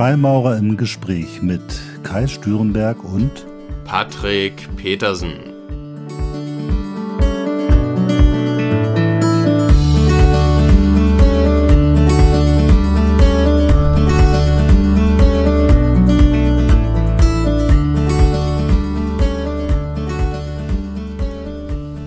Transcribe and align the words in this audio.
Freimaurer 0.00 0.56
im 0.56 0.78
Gespräch 0.78 1.42
mit 1.42 1.60
Kai 2.04 2.26
Stürenberg 2.26 3.04
und 3.04 3.44
Patrick 3.84 4.66
Petersen. 4.76 5.34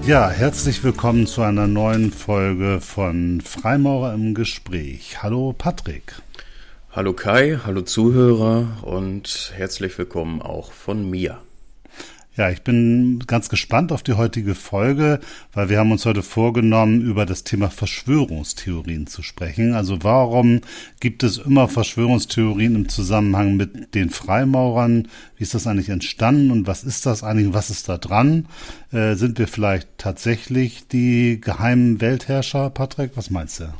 Ja, 0.07 0.32
herzlich 0.32 0.84
willkommen 0.84 1.28
zu 1.28 1.44
einer 1.44 1.68
neuen 1.68 2.12
Folge 2.12 2.82
von 2.82 3.39
Freimaurer 3.39 4.16
im 4.16 4.34
Gespräch. 4.34 5.21
Hallo 5.21 5.53
Patrick. 5.55 6.23
Hallo 6.95 7.13
Kai, 7.13 7.57
hallo 7.65 7.81
Zuhörer 7.81 8.67
und 8.83 9.52
herzlich 9.55 9.97
willkommen 9.97 10.43
auch 10.43 10.71
von 10.71 11.09
mir. 11.09 11.39
Ja, 12.35 12.52
ich 12.52 12.61
bin 12.61 13.23
ganz 13.25 13.49
gespannt 13.49 13.91
auf 13.91 14.03
die 14.03 14.13
heutige 14.13 14.53
Folge, 14.53 15.19
weil 15.53 15.69
wir 15.69 15.79
haben 15.79 15.91
uns 15.91 16.05
heute 16.05 16.21
vorgenommen, 16.21 17.02
über 17.02 17.25
das 17.25 17.43
Thema 17.43 17.71
Verschwörungstheorien 17.71 19.07
zu 19.07 19.23
sprechen. 19.23 19.73
Also 19.73 20.03
warum 20.03 20.61
gibt 20.99 21.23
es 21.23 21.39
immer 21.39 21.67
Verschwörungstheorien 21.67 22.75
im 22.75 22.89
Zusammenhang 22.89 23.57
mit 23.57 23.95
den 23.95 24.11
Freimaurern? 24.11 25.07
Wie 25.35 25.44
ist 25.44 25.55
das 25.55 25.66
eigentlich 25.66 25.89
entstanden 25.89 26.52
und 26.52 26.67
was 26.67 26.83
ist 26.83 27.07
das 27.07 27.23
eigentlich? 27.23 27.55
Was 27.55 27.71
ist 27.71 27.89
da 27.89 27.97
dran? 27.97 28.45
Äh, 28.91 29.16
sind 29.16 29.39
wir 29.39 29.47
vielleicht 29.47 29.88
tatsächlich 29.97 30.88
die 30.88 31.41
geheimen 31.41 32.02
Weltherrscher, 32.02 32.69
Patrick? 32.69 33.13
Was 33.16 33.31
meinst 33.31 33.61
du? 33.61 33.73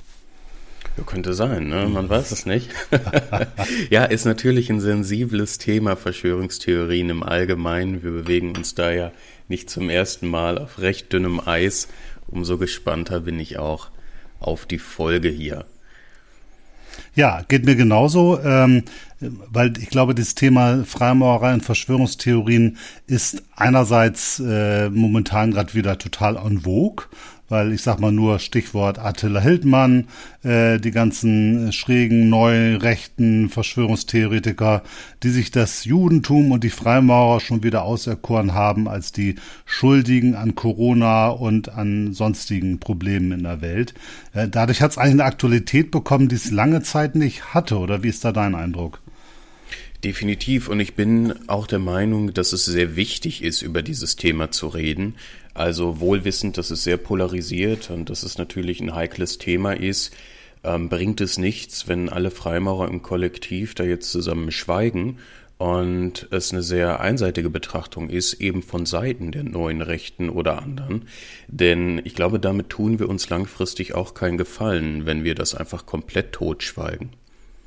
Ja, 0.98 1.04
könnte 1.04 1.34
sein, 1.34 1.70
ne? 1.70 1.88
man 1.88 2.08
weiß 2.08 2.32
es 2.32 2.46
nicht. 2.46 2.70
ja, 3.90 4.06
ist 4.06 4.26
natürlich 4.26 4.70
ein 4.70 4.80
sensibles 4.80 5.58
Thema, 5.58 5.96
Verschwörungstheorien 5.96 7.10
im 7.10 7.24
Allgemeinen. 7.24 8.04
Wir 8.04 8.12
bewegen 8.12 8.56
uns 8.56 8.76
da 8.76 8.92
ja 8.92 9.12
nicht 9.48 9.70
zum 9.70 9.90
ersten 9.90 10.28
Mal 10.28 10.58
auf 10.60 10.80
recht 10.80 11.12
dünnem 11.12 11.40
Eis. 11.40 11.88
Umso 12.28 12.58
gespannter 12.58 13.22
bin 13.22 13.40
ich 13.40 13.58
auch 13.58 13.90
auf 14.40 14.66
die 14.66 14.80
Folge 14.80 15.30
hier. 15.30 15.66
Ja, 17.16 17.42
geht 17.48 17.66
mir 17.66 17.76
genauso, 17.76 18.40
ähm, 18.40 18.84
weil 19.20 19.78
ich 19.78 19.90
glaube, 19.90 20.16
das 20.16 20.36
Thema 20.36 20.84
Freimaurerei 20.84 21.54
und 21.54 21.64
Verschwörungstheorien 21.64 22.78
ist 23.08 23.44
einerseits 23.56 24.40
äh, 24.40 24.90
momentan 24.90 25.52
gerade 25.52 25.74
wieder 25.74 25.98
total 25.98 26.38
en 26.38 26.62
vogue 26.62 27.06
weil 27.54 27.72
ich 27.72 27.84
sag 27.84 28.00
mal 28.00 28.12
nur 28.12 28.40
Stichwort 28.40 28.98
Attila 28.98 29.40
Hildmann, 29.40 30.08
äh, 30.44 30.80
die 30.80 30.90
ganzen 30.90 31.72
schrägen, 31.72 32.28
neu 32.28 32.78
rechten 32.78 33.48
Verschwörungstheoretiker, 33.48 34.82
die 35.22 35.30
sich 35.30 35.52
das 35.52 35.86
Judentum 35.86 36.52
und 36.52 36.64
die 36.64 36.72
Freimaurer 36.72 37.40
schon 37.42 37.62
wieder 37.62 37.84
auserkoren 37.84 38.56
haben 38.56 38.88
als 38.88 39.12
die 39.12 39.36
Schuldigen 39.66 40.34
an 40.34 40.56
Corona 40.56 41.28
und 41.28 41.70
an 41.70 42.14
sonstigen 42.14 42.80
Problemen 42.80 43.32
in 43.32 43.44
der 43.44 43.62
Welt. 43.62 43.94
Äh, 44.34 44.48
dadurch 44.50 44.82
hat 44.82 44.90
es 44.90 44.98
eigentlich 44.98 45.22
eine 45.22 45.26
Aktualität 45.26 45.92
bekommen, 45.92 46.30
die 46.30 46.36
es 46.36 46.50
lange 46.50 46.82
Zeit 46.82 47.14
nicht 47.14 47.54
hatte, 47.54 47.78
oder 47.78 48.02
wie 48.02 48.10
ist 48.10 48.26
da 48.26 48.32
dein 48.32 48.56
Eindruck? 48.56 49.03
Definitiv. 50.04 50.68
Und 50.68 50.82
ich 50.82 50.96
bin 50.96 51.34
auch 51.48 51.66
der 51.66 51.80
Meinung, 51.80 52.34
dass 52.34 52.52
es 52.52 52.66
sehr 52.66 52.98
wichtig 52.98 53.42
ist, 53.42 53.62
über 53.62 53.82
dieses 53.82 54.18
Thema 54.18 54.52
zu 54.52 54.68
reden. 54.68 55.16
Also 55.54 56.02
wohlwissend, 56.02 56.58
dass 56.58 56.72
es 56.72 56.84
sehr 56.84 56.98
polarisiert 56.98 57.90
und 57.90 58.10
dass 58.10 58.24
es 58.24 58.38
natürlich 58.38 58.82
ein 58.82 58.96
heikles 58.96 59.38
Thema 59.38 59.72
ist, 59.72 60.14
ähm, 60.64 60.90
bringt 60.90 61.22
es 61.22 61.38
nichts, 61.38 61.88
wenn 61.88 62.10
alle 62.10 62.32
Freimaurer 62.32 62.90
im 62.90 63.02
Kollektiv 63.02 63.76
da 63.76 63.84
jetzt 63.86 64.12
zusammen 64.12 64.52
schweigen 64.52 65.20
und 65.58 66.28
es 66.32 66.52
eine 66.52 66.64
sehr 66.64 67.00
einseitige 67.00 67.50
Betrachtung 67.50 68.10
ist, 68.10 68.34
eben 68.34 68.62
von 68.62 68.86
Seiten 68.86 69.32
der 69.32 69.44
neuen 69.44 69.82
Rechten 69.82 70.30
oder 70.30 70.62
anderen. 70.62 71.08
Denn 71.48 72.02
ich 72.04 72.16
glaube, 72.16 72.40
damit 72.40 72.70
tun 72.70 73.00
wir 73.00 73.08
uns 73.08 73.30
langfristig 73.30 73.94
auch 73.94 74.14
keinen 74.14 74.38
Gefallen, 74.38 75.06
wenn 75.06 75.24
wir 75.24 75.36
das 75.36 75.56
einfach 75.56 75.86
komplett 75.86 76.34
totschweigen. 76.34 77.12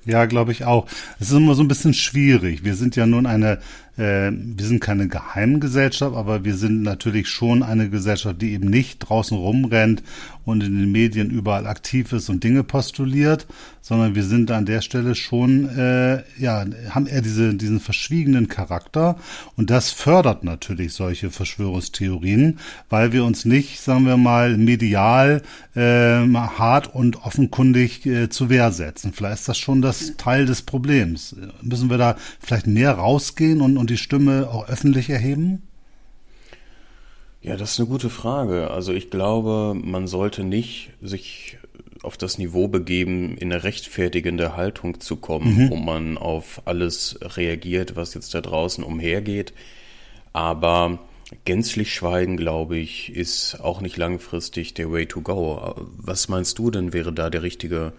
Ja, 0.07 0.25
glaube 0.27 0.53
ich 0.53 0.65
auch. 0.65 0.87
Es 1.19 1.31
ist 1.31 1.37
immer 1.37 1.55
so 1.55 1.63
ein 1.63 1.69
bisschen 1.69 1.93
schwierig. 1.93 2.65
Wir 2.65 2.77
sind 2.77 2.95
ja 2.95 3.07
nun 3.07 3.27
eine 3.27 3.59
äh, 3.97 4.31
wir 4.31 4.67
sind 4.67 4.81
keine 4.81 5.09
Geheimgesellschaft, 5.09 6.17
aber 6.17 6.45
wir 6.45 6.55
sind 6.55 6.83
natürlich 6.83 7.29
schon 7.29 7.63
eine 7.63 7.89
Gesellschaft, 7.89 8.41
die 8.43 8.53
eben 8.53 8.69
nicht 8.69 8.99
draußen 8.99 9.37
rumrennt 9.37 10.03
und 10.45 10.63
in 10.63 10.79
den 10.79 10.93
Medien 10.93 11.31
überall 11.31 11.67
aktiv 11.67 12.13
ist 12.13 12.29
und 12.29 12.45
Dinge 12.45 12.63
postuliert, 12.63 13.47
sondern 13.83 14.15
wir 14.15 14.23
sind 14.23 14.51
an 14.51 14.67
der 14.67 14.81
Stelle 14.81 15.15
schon, 15.15 15.69
äh, 15.69 16.23
ja, 16.39 16.65
haben 16.91 17.07
eher 17.07 17.23
diese, 17.23 17.55
diesen 17.55 17.81
verschwiegenen 17.81 18.49
Charakter 18.49 19.17
und 19.57 19.71
das 19.71 19.91
fördert 19.91 20.45
natürlich 20.45 20.93
solche 20.93 21.31
Verschwörungstheorien, 21.31 22.59
weil 22.89 23.13
wir 23.13 23.25
uns 23.25 23.45
nicht, 23.45 23.81
sagen 23.81 24.07
wir 24.07 24.17
mal, 24.17 24.57
medial 24.57 25.43
äh, 25.75 25.81
hart 25.81 26.95
und 26.95 27.25
offenkundig 27.25 28.07
äh, 28.07 28.29
zu 28.29 28.49
Wehr 28.49 28.71
setzen. 28.73 29.13
Vielleicht 29.13 29.41
ist 29.41 29.49
das 29.49 29.59
schon 29.59 29.83
das 29.83 30.17
Teil 30.17 30.47
des 30.47 30.63
Problems. 30.63 31.37
Müssen 31.63 31.91
wir 31.91 31.99
da 31.99 32.17
vielleicht 32.41 32.67
mehr 32.67 32.93
rausgehen 32.93 33.61
und, 33.61 33.77
und 33.77 33.86
und 33.87 33.91
die 33.91 33.99
Stimme 33.99 34.51
auch 34.51 34.69
öffentlich 34.69 35.11
erheben? 35.11 35.63
Ja, 37.41 37.57
das 37.57 37.75
ist 37.75 37.79
eine 37.79 37.89
gute 37.89 38.11
Frage. 38.11 38.73
Also 38.73 38.93
ich 38.93 39.11
glaube, 39.11 39.77
man 39.81 40.09
sollte 40.09 40.43
nicht 40.43 40.91
sich 41.01 41.59
auf 42.03 42.17
das 42.17 42.37
Niveau 42.37 42.67
begeben, 42.67 43.39
in 43.39 43.53
eine 43.53 43.63
rechtfertigende 43.63 44.57
Haltung 44.57 44.99
zu 44.99 45.15
kommen, 45.15 45.55
mhm. 45.55 45.71
wo 45.71 45.77
man 45.77 46.19
auf 46.19 46.63
alles 46.65 47.17
reagiert, 47.23 47.95
was 47.95 48.15
jetzt 48.15 48.35
da 48.35 48.41
draußen 48.41 48.83
umhergeht. 48.83 49.53
Aber 50.33 50.99
gänzlich 51.45 51.95
schweigen, 51.95 52.37
glaube 52.37 52.77
ich, 52.77 53.15
ist 53.15 53.61
auch 53.61 53.81
nicht 53.81 53.97
langfristig 53.97 54.75
der 54.75 54.91
Way 54.91 55.07
to 55.07 55.21
go. 55.21 55.77
Was 55.97 56.29
meinst 56.29 56.59
du 56.59 56.73
denn 56.73 56.93
wäre 56.93 57.13
da 57.13 57.31
der 57.31 57.45
richtige, 57.45 57.93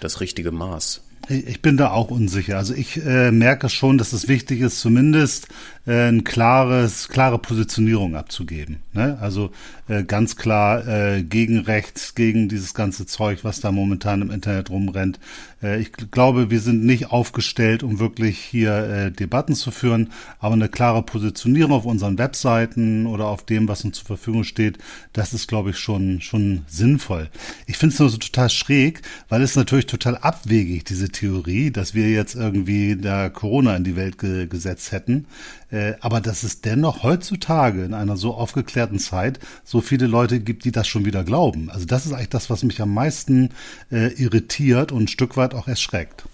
das 0.00 0.20
richtige 0.20 0.50
Maß? 0.50 1.07
Ich 1.28 1.60
bin 1.60 1.76
da 1.76 1.90
auch 1.90 2.10
unsicher. 2.10 2.56
Also 2.56 2.74
ich 2.74 3.04
äh, 3.04 3.30
merke 3.30 3.68
schon, 3.68 3.98
dass 3.98 4.12
es 4.12 4.28
wichtig 4.28 4.60
ist, 4.60 4.80
zumindest 4.80 5.48
äh, 5.88 6.08
ein 6.08 6.22
klares, 6.22 7.08
klare 7.08 7.38
Positionierung 7.38 8.14
abzugeben. 8.14 8.82
Ne? 8.92 9.18
Also 9.20 9.50
äh, 9.88 10.04
ganz 10.04 10.36
klar 10.36 10.86
äh, 10.86 11.22
gegen 11.22 11.60
rechts, 11.60 12.14
gegen 12.14 12.48
dieses 12.48 12.74
ganze 12.74 13.06
Zeug, 13.06 13.42
was 13.42 13.60
da 13.60 13.72
momentan 13.72 14.20
im 14.20 14.30
Internet 14.30 14.68
rumrennt. 14.68 15.18
Äh, 15.62 15.80
ich 15.80 15.92
glaube, 15.92 16.50
wir 16.50 16.60
sind 16.60 16.84
nicht 16.84 17.10
aufgestellt, 17.10 17.82
um 17.82 17.98
wirklich 17.98 18.38
hier 18.38 18.76
äh, 18.76 19.10
Debatten 19.10 19.54
zu 19.54 19.70
führen, 19.70 20.12
aber 20.38 20.54
eine 20.54 20.68
klare 20.68 21.02
Positionierung 21.02 21.72
auf 21.72 21.86
unseren 21.86 22.18
Webseiten 22.18 23.06
oder 23.06 23.26
auf 23.26 23.44
dem, 23.44 23.66
was 23.66 23.84
uns 23.84 23.98
zur 23.98 24.06
Verfügung 24.06 24.44
steht, 24.44 24.78
das 25.14 25.32
ist, 25.32 25.48
glaube 25.48 25.70
ich, 25.70 25.78
schon 25.78 26.20
schon 26.20 26.64
sinnvoll. 26.66 27.30
Ich 27.66 27.78
finde 27.78 27.94
es 27.94 27.98
nur 27.98 28.10
so 28.10 28.18
total 28.18 28.50
schräg, 28.50 29.02
weil 29.28 29.42
es 29.42 29.56
natürlich 29.56 29.86
total 29.86 30.18
abwegig 30.18 30.84
diese 30.84 31.08
Theorie, 31.08 31.70
dass 31.70 31.94
wir 31.94 32.10
jetzt 32.10 32.34
irgendwie 32.34 32.96
da 32.96 33.30
Corona 33.30 33.74
in 33.76 33.84
die 33.84 33.96
Welt 33.96 34.18
ge 34.18 34.46
gesetzt 34.46 34.92
hätten. 34.92 35.26
Äh, 35.70 35.94
aber 36.00 36.20
dass 36.20 36.44
es 36.44 36.62
dennoch 36.62 37.02
heutzutage 37.02 37.84
in 37.84 37.92
einer 37.92 38.16
so 38.16 38.34
aufgeklärten 38.34 38.98
Zeit 38.98 39.38
so 39.64 39.80
viele 39.80 40.06
Leute 40.06 40.40
gibt, 40.40 40.64
die 40.64 40.72
das 40.72 40.88
schon 40.88 41.04
wieder 41.04 41.24
glauben. 41.24 41.70
Also 41.70 41.84
das 41.84 42.06
ist 42.06 42.12
eigentlich 42.12 42.30
das, 42.30 42.48
was 42.48 42.62
mich 42.62 42.80
am 42.80 42.94
meisten 42.94 43.50
äh, 43.90 44.12
irritiert 44.14 44.92
und 44.92 45.04
ein 45.04 45.08
Stück 45.08 45.36
weit 45.36 45.54
auch 45.54 45.68
erschreckt. 45.68 46.24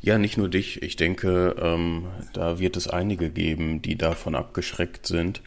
Ja, 0.00 0.18
nicht 0.18 0.36
nur 0.36 0.48
dich. 0.48 0.82
Ich 0.82 0.96
denke, 0.96 1.56
ähm, 1.60 2.06
da 2.32 2.58
wird 2.58 2.76
es 2.76 2.88
einige 2.88 3.30
geben, 3.30 3.82
die 3.82 3.96
davon 3.96 4.34
abgeschreckt 4.34 5.06
sind. 5.06 5.40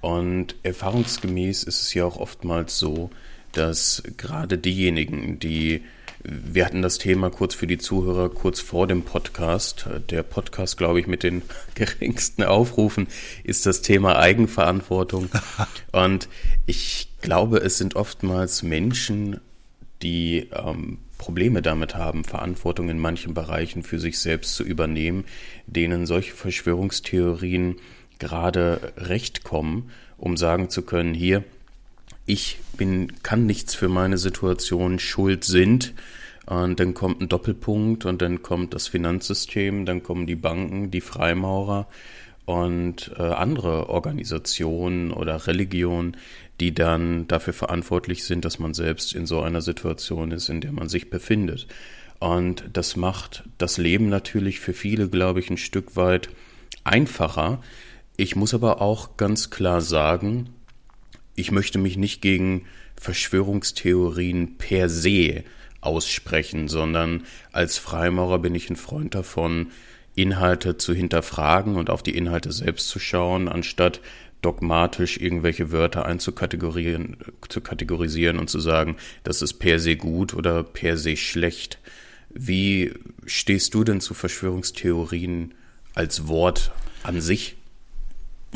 Und 0.00 0.56
erfahrungsgemäß 0.62 1.64
ist 1.64 1.82
es 1.82 1.94
ja 1.94 2.04
auch 2.04 2.16
oftmals 2.16 2.78
so, 2.78 3.10
dass 3.52 4.02
gerade 4.16 4.56
diejenigen, 4.56 5.38
die 5.38 5.82
wir 6.22 6.66
hatten 6.66 6.82
das 6.82 6.98
Thema 6.98 7.30
kurz 7.30 7.54
für 7.54 7.66
die 7.66 7.78
Zuhörer, 7.78 8.28
kurz 8.28 8.60
vor 8.60 8.86
dem 8.86 9.02
Podcast. 9.02 9.86
Der 10.10 10.22
Podcast, 10.22 10.76
glaube 10.76 11.00
ich, 11.00 11.06
mit 11.06 11.22
den 11.22 11.42
geringsten 11.74 12.42
Aufrufen 12.42 13.06
ist 13.42 13.64
das 13.66 13.80
Thema 13.80 14.18
Eigenverantwortung. 14.18 15.30
Und 15.92 16.28
ich 16.66 17.08
glaube, 17.22 17.58
es 17.58 17.78
sind 17.78 17.96
oftmals 17.96 18.62
Menschen, 18.62 19.40
die 20.02 20.48
ähm, 20.52 20.98
Probleme 21.16 21.62
damit 21.62 21.94
haben, 21.94 22.24
Verantwortung 22.24 22.90
in 22.90 22.98
manchen 22.98 23.32
Bereichen 23.32 23.82
für 23.82 23.98
sich 23.98 24.18
selbst 24.18 24.54
zu 24.54 24.62
übernehmen, 24.62 25.24
denen 25.66 26.06
solche 26.06 26.32
Verschwörungstheorien 26.32 27.76
gerade 28.18 28.92
recht 28.96 29.42
kommen, 29.42 29.90
um 30.18 30.36
sagen 30.36 30.68
zu 30.68 30.82
können, 30.82 31.14
hier, 31.14 31.44
ich 32.26 32.58
bin, 32.76 33.22
kann 33.22 33.46
nichts 33.46 33.74
für 33.74 33.88
meine 33.88 34.18
Situation, 34.18 34.98
schuld 34.98 35.44
sind. 35.44 35.94
Und 36.46 36.80
dann 36.80 36.94
kommt 36.94 37.20
ein 37.20 37.28
Doppelpunkt 37.28 38.06
und 38.06 38.22
dann 38.22 38.42
kommt 38.42 38.74
das 38.74 38.88
Finanzsystem, 38.88 39.86
dann 39.86 40.02
kommen 40.02 40.26
die 40.26 40.36
Banken, 40.36 40.90
die 40.90 41.00
Freimaurer 41.00 41.86
und 42.44 43.12
äh, 43.16 43.22
andere 43.22 43.88
Organisationen 43.88 45.12
oder 45.12 45.46
Religionen, 45.46 46.16
die 46.58 46.74
dann 46.74 47.28
dafür 47.28 47.52
verantwortlich 47.52 48.24
sind, 48.24 48.44
dass 48.44 48.58
man 48.58 48.74
selbst 48.74 49.14
in 49.14 49.26
so 49.26 49.40
einer 49.40 49.60
Situation 49.60 50.32
ist, 50.32 50.48
in 50.48 50.60
der 50.60 50.72
man 50.72 50.88
sich 50.88 51.10
befindet. 51.10 51.68
Und 52.18 52.64
das 52.72 52.96
macht 52.96 53.44
das 53.58 53.78
Leben 53.78 54.08
natürlich 54.08 54.60
für 54.60 54.74
viele, 54.74 55.08
glaube 55.08 55.40
ich, 55.40 55.50
ein 55.50 55.56
Stück 55.56 55.96
weit 55.96 56.28
einfacher. 56.84 57.62
Ich 58.16 58.36
muss 58.36 58.52
aber 58.52 58.82
auch 58.82 59.16
ganz 59.16 59.50
klar 59.50 59.80
sagen, 59.80 60.50
ich 61.40 61.50
möchte 61.50 61.78
mich 61.78 61.96
nicht 61.96 62.22
gegen 62.22 62.66
Verschwörungstheorien 62.96 64.58
per 64.58 64.88
se 64.88 65.44
aussprechen, 65.80 66.68
sondern 66.68 67.24
als 67.52 67.78
Freimaurer 67.78 68.38
bin 68.38 68.54
ich 68.54 68.68
ein 68.70 68.76
Freund 68.76 69.14
davon, 69.14 69.68
Inhalte 70.14 70.76
zu 70.76 70.92
hinterfragen 70.92 71.76
und 71.76 71.88
auf 71.88 72.02
die 72.02 72.16
Inhalte 72.16 72.52
selbst 72.52 72.88
zu 72.88 72.98
schauen, 72.98 73.48
anstatt 73.48 74.00
dogmatisch 74.42 75.18
irgendwelche 75.18 75.70
Wörter 75.70 76.06
einzukategorisieren 76.06 77.16
zu 77.48 77.60
kategorisieren 77.60 78.38
und 78.38 78.50
zu 78.50 78.60
sagen, 78.60 78.96
das 79.22 79.42
ist 79.42 79.54
per 79.54 79.78
se 79.80 79.96
gut 79.96 80.34
oder 80.34 80.62
per 80.62 80.96
se 80.96 81.16
schlecht. 81.16 81.78
Wie 82.30 82.92
stehst 83.26 83.74
du 83.74 83.84
denn 83.84 84.00
zu 84.00 84.14
Verschwörungstheorien 84.14 85.54
als 85.94 86.28
Wort 86.28 86.72
an 87.02 87.20
sich? 87.20 87.56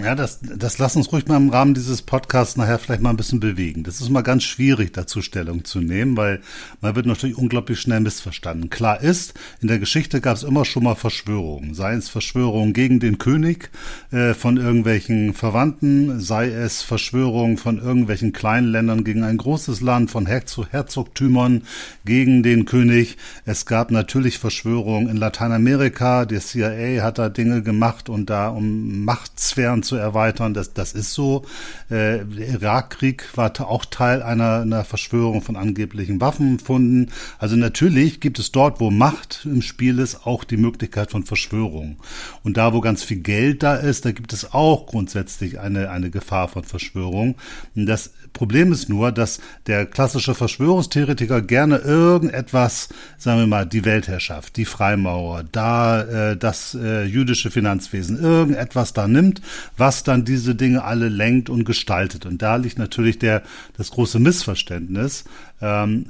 Ja, 0.03 0.17
das, 0.17 0.41
das 0.43 0.79
lass 0.79 0.97
uns 0.97 1.13
ruhig 1.13 1.29
mal 1.29 1.37
im 1.37 1.51
Rahmen 1.51 1.73
dieses 1.73 2.03
Podcasts 2.03 2.57
nachher 2.57 2.81
vielleicht 2.81 3.01
mal 3.01 3.11
ein 3.11 3.17
bisschen 3.17 3.39
bewegen. 3.39 3.85
Das 3.85 4.01
ist 4.01 4.11
mal 4.11 4.23
ganz 4.23 4.43
schwierig, 4.43 4.93
dazu 4.93 5.23
Stellung 5.23 5.65
zu 5.65 5.81
nehmen, 5.81 6.17
weil 6.17 6.41
man 6.81 6.97
wird 6.97 7.07
natürlich 7.07 7.39
unglaublich 7.39 7.79
schnell 7.79 8.01
missverstanden. 8.01 8.71
Klar 8.71 9.01
ist, 9.01 9.35
in 9.61 9.69
der 9.69 9.79
Geschichte 9.79 10.21
gab 10.21 10.37
es 10.37 10.43
immer 10.43 10.65
schon 10.65 10.83
mal 10.83 10.97
Verschwörungen. 10.97 11.75
Sei 11.75 11.95
es 11.95 12.09
Verschwörungen 12.09 12.73
gegen 12.73 12.99
den 12.99 13.19
König 13.19 13.71
äh, 14.11 14.35
von 14.35 14.57
irgendwelchen 14.57 15.33
Verwandten, 15.33 16.19
sei 16.19 16.49
es 16.49 16.83
Verschwörungen 16.83 17.57
von 17.57 17.79
irgendwelchen 17.79 18.33
kleinen 18.33 18.67
Ländern 18.67 19.05
gegen 19.05 19.23
ein 19.23 19.37
großes 19.37 19.81
Land, 19.81 20.11
von 20.11 20.27
Herzog 20.27 20.73
Herzogtümern 20.73 21.63
gegen 22.05 22.43
den 22.43 22.65
König. 22.65 23.17
Es 23.45 23.65
gab 23.65 23.93
natürlich 23.93 24.41
Verschwörungen 24.41 25.09
in 25.09 25.19
Lateinamerika. 25.19 26.25
Der 26.25 26.41
CIA 26.41 27.05
hat 27.05 27.19
da 27.19 27.29
Dinge 27.29 27.63
gemacht 27.63 28.09
und 28.09 28.29
da 28.29 28.49
um 28.49 29.05
Machtsphären 29.05 29.84
zu 29.85 29.97
erweitern. 29.97 30.55
Das, 30.55 30.73
das 30.73 30.93
ist 30.93 31.13
so. 31.13 31.45
Äh, 31.91 32.25
der 32.25 32.49
Irakkrieg 32.49 33.37
war 33.37 33.53
auch 33.61 33.85
Teil 33.85 34.23
einer, 34.23 34.63
einer 34.63 34.85
Verschwörung 34.85 35.43
von 35.43 35.57
angeblichen 35.57 36.21
Waffenfunden. 36.21 37.11
Also 37.39 37.57
natürlich 37.57 38.21
gibt 38.21 38.39
es 38.39 38.51
dort, 38.51 38.81
wo 38.81 38.91
Macht 38.91 39.43
im 39.45 39.63
Spiel 39.63 39.99
ist, 39.99 40.27
auch 40.27 40.45
die 40.45 40.57
Möglichkeit 40.57 41.11
von 41.11 41.25
Verschwörung. 41.25 41.99
Und 42.43 42.57
da, 42.57 42.73
wo 42.73 42.81
ganz 42.81 43.05
viel 43.05 43.19
Geld 43.19 43.63
da 43.63 43.77
ist, 43.77 44.05
da 44.05 44.13
gibt 44.13 44.33
es 44.33 44.53
auch 44.53 44.87
grundsätzlich 44.87 45.61
eine, 45.61 45.91
eine 45.91 46.11
Gefahr 46.11 46.49
von 46.49 46.65
Verschwörung. 46.65 47.37
Das 47.75 48.11
Problem 48.35 48.73
ist 48.73 48.89
nur, 48.89 49.13
dass 49.13 49.41
der 49.69 49.87
klassische 49.87 50.35
Verschwörungstheoretiker 50.35 51.41
gerne 51.41 51.79
irgendetwas, 51.79 52.89
sagen 53.17 53.41
wir 53.41 53.47
mal, 53.47 53.65
die 53.65 53.85
Weltherrschaft, 53.85 54.57
die 54.57 54.65
Freimaurer, 54.65 55.45
da 55.51 56.03
äh, 56.03 56.37
das 56.37 56.75
äh, 56.75 57.05
jüdische 57.05 57.51
Finanzwesen, 57.51 58.21
irgendetwas 58.21 58.93
da 58.93 59.09
nimmt, 59.09 59.41
was 59.77 60.03
dann 60.03 60.25
diese 60.25 60.57
Dinge 60.57 60.85
alle 60.85 61.09
lenkt 61.09 61.49
und 61.49 61.65
gestaltet. 61.65 62.27
Und 62.27 62.43
da 62.43 62.57
liegt 62.57 62.79
natürlich 62.79 63.19
der 63.19 63.43
das 63.79 63.93
große 63.93 64.19
Missverständnis. 64.19 65.25
Ähm, 65.61 66.07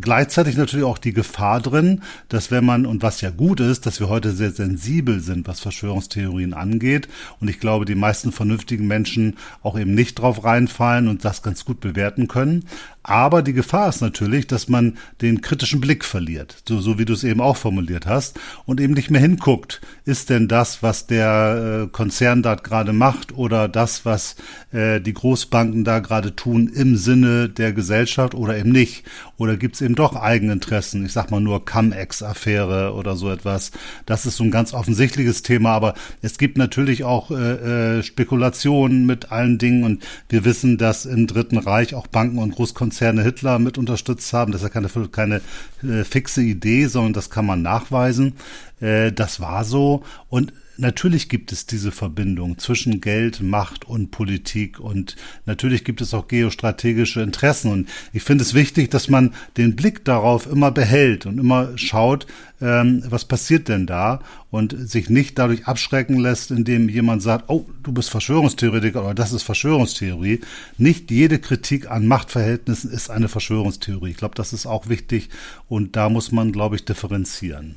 gleichzeitig 0.00 0.56
natürlich 0.56 0.84
auch 0.84 0.98
die 0.98 1.12
Gefahr 1.12 1.60
drin, 1.60 2.02
dass 2.28 2.50
wenn 2.50 2.64
man, 2.64 2.86
und 2.86 3.02
was 3.02 3.20
ja 3.20 3.30
gut 3.30 3.60
ist, 3.60 3.86
dass 3.86 4.00
wir 4.00 4.08
heute 4.08 4.32
sehr 4.32 4.52
sensibel 4.52 5.20
sind, 5.20 5.48
was 5.48 5.60
Verschwörungstheorien 5.60 6.54
angeht. 6.54 7.08
Und 7.40 7.48
ich 7.48 7.60
glaube, 7.60 7.84
die 7.84 7.94
meisten 7.94 8.32
vernünftigen 8.32 8.86
Menschen 8.86 9.36
auch 9.62 9.78
eben 9.78 9.94
nicht 9.94 10.18
drauf 10.18 10.44
reinfallen 10.44 11.08
und 11.08 11.24
das 11.24 11.42
ganz 11.42 11.64
gut 11.64 11.80
bewerten 11.80 12.28
können. 12.28 12.64
Aber 13.02 13.42
die 13.42 13.54
Gefahr 13.54 13.88
ist 13.88 14.02
natürlich, 14.02 14.46
dass 14.46 14.68
man 14.68 14.98
den 15.22 15.40
kritischen 15.40 15.80
Blick 15.80 16.04
verliert, 16.04 16.62
so, 16.68 16.80
so 16.80 16.98
wie 16.98 17.06
du 17.06 17.14
es 17.14 17.24
eben 17.24 17.40
auch 17.40 17.56
formuliert 17.56 18.04
hast, 18.04 18.38
und 18.66 18.78
eben 18.78 18.92
nicht 18.92 19.10
mehr 19.10 19.22
hinguckt. 19.22 19.80
Ist 20.04 20.28
denn 20.28 20.48
das, 20.48 20.82
was 20.82 21.06
der 21.06 21.84
äh, 21.84 21.88
Konzern 21.88 22.42
da 22.42 22.56
gerade 22.56 22.92
macht 22.92 23.32
oder 23.34 23.68
das, 23.68 24.04
was 24.04 24.36
äh, 24.72 25.00
die 25.00 25.14
Großbanken 25.14 25.82
da 25.82 26.00
gerade 26.00 26.36
tun, 26.36 26.68
im 26.68 26.96
Sinne 26.96 27.48
der 27.48 27.72
Gesellschaft 27.72 28.34
oder 28.34 28.58
eben 28.58 28.70
nicht? 28.70 29.04
Oder 29.38 29.56
gibt 29.56 29.76
es 29.76 29.80
eben 29.80 29.94
doch 29.94 30.14
Eigeninteressen? 30.14 31.06
Ich 31.06 31.12
sag 31.12 31.30
mal 31.30 31.40
nur 31.40 31.64
Cum-Ex-Affäre 31.64 32.92
oder 32.92 33.16
so 33.16 33.30
etwas. 33.30 33.70
Das 34.04 34.26
ist 34.26 34.36
so 34.36 34.44
ein 34.44 34.50
ganz 34.50 34.74
offensichtliches 34.74 35.40
Thema, 35.42 35.70
aber 35.70 35.94
es 36.20 36.36
gibt 36.36 36.58
natürlich 36.58 37.04
auch 37.04 37.30
äh, 37.30 38.02
Spekulationen 38.02 39.06
mit 39.06 39.32
allen 39.32 39.56
Dingen 39.56 39.84
und 39.84 40.04
wir 40.28 40.44
wissen, 40.44 40.76
dass 40.76 41.06
im 41.06 41.26
Dritten 41.26 41.56
Reich 41.56 41.94
auch 41.94 42.06
Banken 42.06 42.38
und 42.38 42.54
Großkonzerne 42.54 42.89
Hitler 43.22 43.58
mit 43.58 43.78
unterstützt 43.78 44.32
haben. 44.32 44.52
Das 44.52 44.62
ist 44.62 44.68
ja 44.68 44.72
keine, 44.72 44.88
keine 45.08 45.40
äh, 45.82 46.04
fixe 46.04 46.42
Idee, 46.42 46.86
sondern 46.86 47.12
das 47.12 47.30
kann 47.30 47.46
man 47.46 47.62
nachweisen. 47.62 48.34
Äh, 48.80 49.12
das 49.12 49.40
war 49.40 49.64
so 49.64 50.02
und 50.28 50.52
natürlich 50.80 51.28
gibt 51.28 51.52
es 51.52 51.66
diese 51.66 51.92
Verbindung 51.92 52.58
zwischen 52.58 53.00
Geld, 53.00 53.40
Macht 53.40 53.86
und 53.86 54.10
Politik 54.10 54.80
und 54.80 55.16
natürlich 55.46 55.84
gibt 55.84 56.00
es 56.00 56.14
auch 56.14 56.28
geostrategische 56.28 57.20
Interessen 57.20 57.70
und 57.70 57.88
ich 58.12 58.22
finde 58.22 58.42
es 58.42 58.54
wichtig, 58.54 58.90
dass 58.90 59.08
man 59.08 59.34
den 59.56 59.76
Blick 59.76 60.04
darauf 60.04 60.46
immer 60.46 60.70
behält 60.70 61.26
und 61.26 61.38
immer 61.38 61.76
schaut, 61.76 62.26
ähm, 62.60 63.02
was 63.06 63.24
passiert 63.24 63.68
denn 63.68 63.86
da 63.86 64.20
und 64.50 64.74
sich 64.78 65.10
nicht 65.10 65.38
dadurch 65.38 65.66
abschrecken 65.66 66.18
lässt, 66.18 66.50
indem 66.50 66.88
jemand 66.88 67.22
sagt, 67.22 67.44
oh, 67.48 67.66
du 67.82 67.92
bist 67.92 68.10
Verschwörungstheoretiker 68.10 69.04
oder 69.04 69.14
das 69.14 69.32
ist 69.32 69.42
Verschwörungstheorie. 69.42 70.40
Nicht 70.78 71.10
jede 71.10 71.38
Kritik 71.38 71.90
an 71.90 72.06
Machtverhältnissen 72.06 72.90
ist 72.90 73.10
eine 73.10 73.28
Verschwörungstheorie. 73.28 74.10
Ich 74.10 74.16
glaube, 74.16 74.34
das 74.34 74.52
ist 74.52 74.66
auch 74.66 74.88
wichtig 74.88 75.28
und 75.68 75.96
da 75.96 76.08
muss 76.08 76.32
man, 76.32 76.52
glaube 76.52 76.76
ich, 76.76 76.84
differenzieren. 76.84 77.76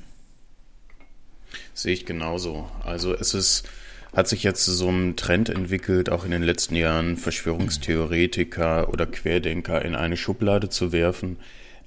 Sehe 1.74 1.94
ich 1.94 2.06
genauso. 2.06 2.70
Also 2.84 3.14
es 3.14 3.34
ist, 3.34 3.68
hat 4.14 4.28
sich 4.28 4.44
jetzt 4.44 4.66
so 4.66 4.90
ein 4.90 5.16
Trend 5.16 5.50
entwickelt, 5.50 6.10
auch 6.10 6.26
in 6.26 6.32
den 6.32 6.44
letzten 6.44 6.76
Jahren 6.76 7.18
Verschwörungstheoretiker 7.18 8.90
oder 8.90 9.06
Querdenker 9.06 9.84
in 9.84 9.96
eine 9.96 10.18
Schublade 10.18 10.70
zu 10.70 10.92
werfen. 10.92 11.38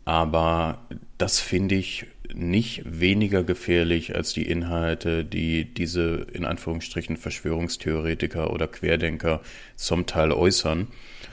Aber 0.05 0.87
das 1.19 1.41
finde 1.41 1.75
ich 1.77 2.07
nicht 2.35 2.83
weniger 2.85 3.43
gefährlich 3.45 4.15
als 4.15 4.33
die 4.33 4.49
Inhalte, 4.49 5.25
die 5.25 5.65
diese 5.65 6.27
in 6.33 6.45
Anführungsstrichen 6.45 7.17
Verschwörungstheoretiker 7.17 8.53
oder 8.53 8.67
Querdenker 8.67 9.41
zum 9.77 10.07
Teil 10.07 10.33
äußern. 10.33 10.89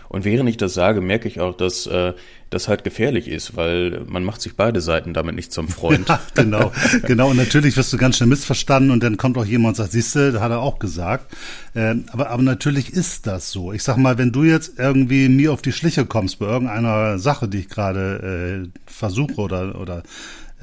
Und 0.10 0.26
während 0.26 0.50
ich 0.50 0.58
das 0.58 0.74
sage, 0.74 1.02
merke 1.02 1.28
ich 1.28 1.40
auch, 1.40 1.58
dass 1.58 1.88
äh, 1.88 2.14
das 2.54 2.68
halt 2.68 2.84
gefährlich 2.84 3.28
ist, 3.28 3.56
weil 3.56 4.02
man 4.08 4.24
macht 4.24 4.42
sich 4.42 4.56
beide 4.56 4.82
Seiten 4.82 5.14
damit 5.14 5.36
nicht 5.36 5.52
zum 5.52 5.68
Freund. 5.68 6.08
Ja, 6.14 6.20
genau, 6.36 6.72
genau. 7.08 7.30
Und 7.30 7.38
natürlich 7.38 7.76
wirst 7.78 7.92
du 7.94 7.98
ganz 7.98 8.18
schnell 8.18 8.28
missverstanden 8.28 8.92
und 8.92 9.02
dann 9.04 9.18
kommt 9.18 9.38
auch 9.38 9.46
jemand 9.46 9.70
und 9.70 9.76
sagt, 9.76 9.94
siehste, 9.94 10.32
da 10.34 10.42
hat 10.42 10.52
er 10.52 10.60
auch 10.60 10.78
gesagt. 10.78 11.34
Ähm, 11.76 12.06
aber, 12.12 12.30
aber 12.30 12.44
natürlich 12.44 12.92
ist 12.92 13.26
das 13.26 13.52
so. 13.52 13.74
Ich 13.74 13.84
sag 13.84 13.98
mal, 13.98 14.18
wenn 14.18 14.32
du 14.32 14.44
jetzt 14.44 14.78
irgendwie 14.78 15.30
mir 15.30 15.54
auf 15.54 15.62
die 15.62 15.72
Schliche 15.72 16.06
kommst 16.06 16.40
bei 16.40 16.46
irgendeiner 16.46 17.18
Sache, 17.20 17.48
die 17.48 17.60
ich 17.60 17.70
gerade 17.70 18.66
äh, 18.66 18.80
versuche 18.86 19.36
oder, 19.36 19.80
oder 19.80 20.04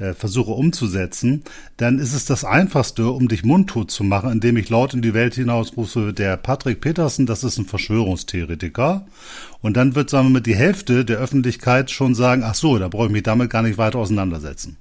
äh, 0.01 0.13
versuche 0.13 0.51
umzusetzen, 0.51 1.43
dann 1.77 1.99
ist 1.99 2.13
es 2.13 2.25
das 2.25 2.43
Einfachste, 2.43 3.09
um 3.09 3.27
dich 3.27 3.43
mundtot 3.43 3.91
zu 3.91 4.03
machen, 4.03 4.31
indem 4.31 4.57
ich 4.57 4.69
laut 4.69 4.93
in 4.93 5.01
die 5.01 5.13
Welt 5.13 5.35
hinausrufe, 5.35 6.11
der 6.11 6.37
Patrick 6.37 6.81
Petersen, 6.81 7.25
das 7.25 7.43
ist 7.43 7.57
ein 7.57 7.65
Verschwörungstheoretiker. 7.65 9.05
Und 9.61 9.77
dann 9.77 9.95
wird, 9.95 10.09
sagen 10.09 10.27
wir 10.27 10.31
mal, 10.31 10.41
die 10.41 10.55
Hälfte 10.55 11.05
der 11.05 11.19
Öffentlichkeit 11.19 11.91
schon 11.91 12.15
sagen, 12.15 12.41
ach 12.43 12.55
so, 12.55 12.79
da 12.79 12.87
brauche 12.87 13.05
ich 13.05 13.11
mich 13.11 13.23
damit 13.23 13.51
gar 13.51 13.61
nicht 13.61 13.77
weiter 13.77 13.99
auseinandersetzen. 13.99 14.77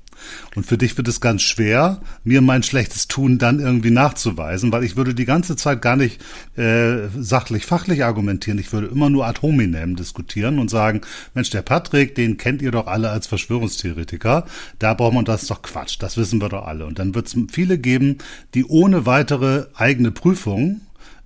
Und 0.54 0.66
für 0.66 0.78
dich 0.78 0.96
wird 0.96 1.08
es 1.08 1.20
ganz 1.20 1.42
schwer, 1.42 2.00
mir 2.24 2.40
mein 2.40 2.62
schlechtes 2.62 3.08
Tun 3.08 3.38
dann 3.38 3.60
irgendwie 3.60 3.90
nachzuweisen, 3.90 4.72
weil 4.72 4.84
ich 4.84 4.96
würde 4.96 5.14
die 5.14 5.24
ganze 5.24 5.56
Zeit 5.56 5.82
gar 5.82 5.96
nicht 5.96 6.20
äh, 6.56 7.08
sachlich, 7.16 7.66
fachlich 7.66 8.04
argumentieren. 8.04 8.58
Ich 8.58 8.72
würde 8.72 8.88
immer 8.88 9.10
nur 9.10 9.26
ad 9.26 9.42
hominem 9.42 9.96
diskutieren 9.96 10.58
und 10.58 10.70
sagen, 10.70 11.02
Mensch, 11.34 11.50
der 11.50 11.62
Patrick, 11.62 12.14
den 12.14 12.36
kennt 12.36 12.62
ihr 12.62 12.70
doch 12.70 12.86
alle 12.86 13.10
als 13.10 13.26
Verschwörungstheoretiker. 13.26 14.46
Da 14.78 14.94
braucht 14.94 15.14
man 15.14 15.24
das 15.24 15.46
doch 15.46 15.62
Quatsch. 15.62 15.96
Das 16.00 16.16
wissen 16.16 16.40
wir 16.40 16.48
doch 16.48 16.66
alle. 16.66 16.86
Und 16.86 16.98
dann 16.98 17.14
wird 17.14 17.26
es 17.26 17.36
viele 17.50 17.78
geben, 17.78 18.18
die 18.54 18.64
ohne 18.64 19.06
weitere 19.06 19.66
eigene 19.74 20.10
Prüfung 20.10 20.80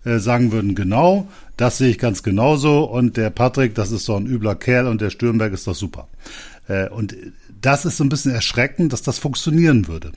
äh, 0.05 0.19
sagen 0.19 0.53
würden, 0.53 0.75
genau, 0.75 1.29
das 1.57 1.79
sehe 1.79 1.89
ich 1.89 1.99
ganz 1.99 2.23
genauso 2.23 2.85
und 2.85 3.17
der 3.17 3.31
Patrick, 3.31 3.75
das 3.75 3.91
ist 3.91 4.09
doch 4.09 4.17
ein 4.17 4.27
übler 4.27 4.55
Kerl 4.55 4.87
und 4.87 5.01
der 5.01 5.11
Stürnberg 5.11 5.53
ist 5.53 5.67
doch 5.67 5.75
super. 5.75 6.09
Äh, 6.69 6.89
und 6.89 7.17
das 7.64 7.85
ist 7.85 7.97
so 7.97 8.04
ein 8.04 8.09
bisschen 8.09 8.33
erschreckend, 8.33 8.92
dass 8.92 9.02
das 9.02 9.18
funktionieren 9.18 9.88
würde. 9.88 10.12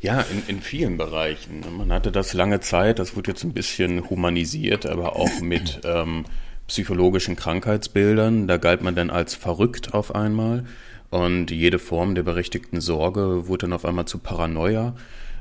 Ja, 0.00 0.20
in, 0.20 0.42
in 0.56 0.62
vielen 0.62 0.96
Bereichen. 0.98 1.64
Man 1.76 1.90
hatte 1.90 2.12
das 2.12 2.34
lange 2.34 2.60
Zeit, 2.60 2.98
das 2.98 3.16
wurde 3.16 3.30
jetzt 3.30 3.42
ein 3.42 3.54
bisschen 3.54 4.10
humanisiert, 4.10 4.86
aber 4.86 5.16
auch 5.16 5.40
mit 5.40 5.80
ähm, 5.84 6.24
psychologischen 6.68 7.36
Krankheitsbildern. 7.36 8.46
Da 8.46 8.58
galt 8.58 8.82
man 8.82 8.94
dann 8.94 9.10
als 9.10 9.34
verrückt 9.34 9.94
auf 9.94 10.14
einmal. 10.14 10.66
Und 11.10 11.50
jede 11.50 11.78
Form 11.78 12.14
der 12.14 12.22
berechtigten 12.22 12.80
Sorge 12.80 13.48
wurde 13.48 13.66
dann 13.66 13.72
auf 13.72 13.84
einmal 13.84 14.04
zu 14.04 14.18
Paranoia. 14.18 14.94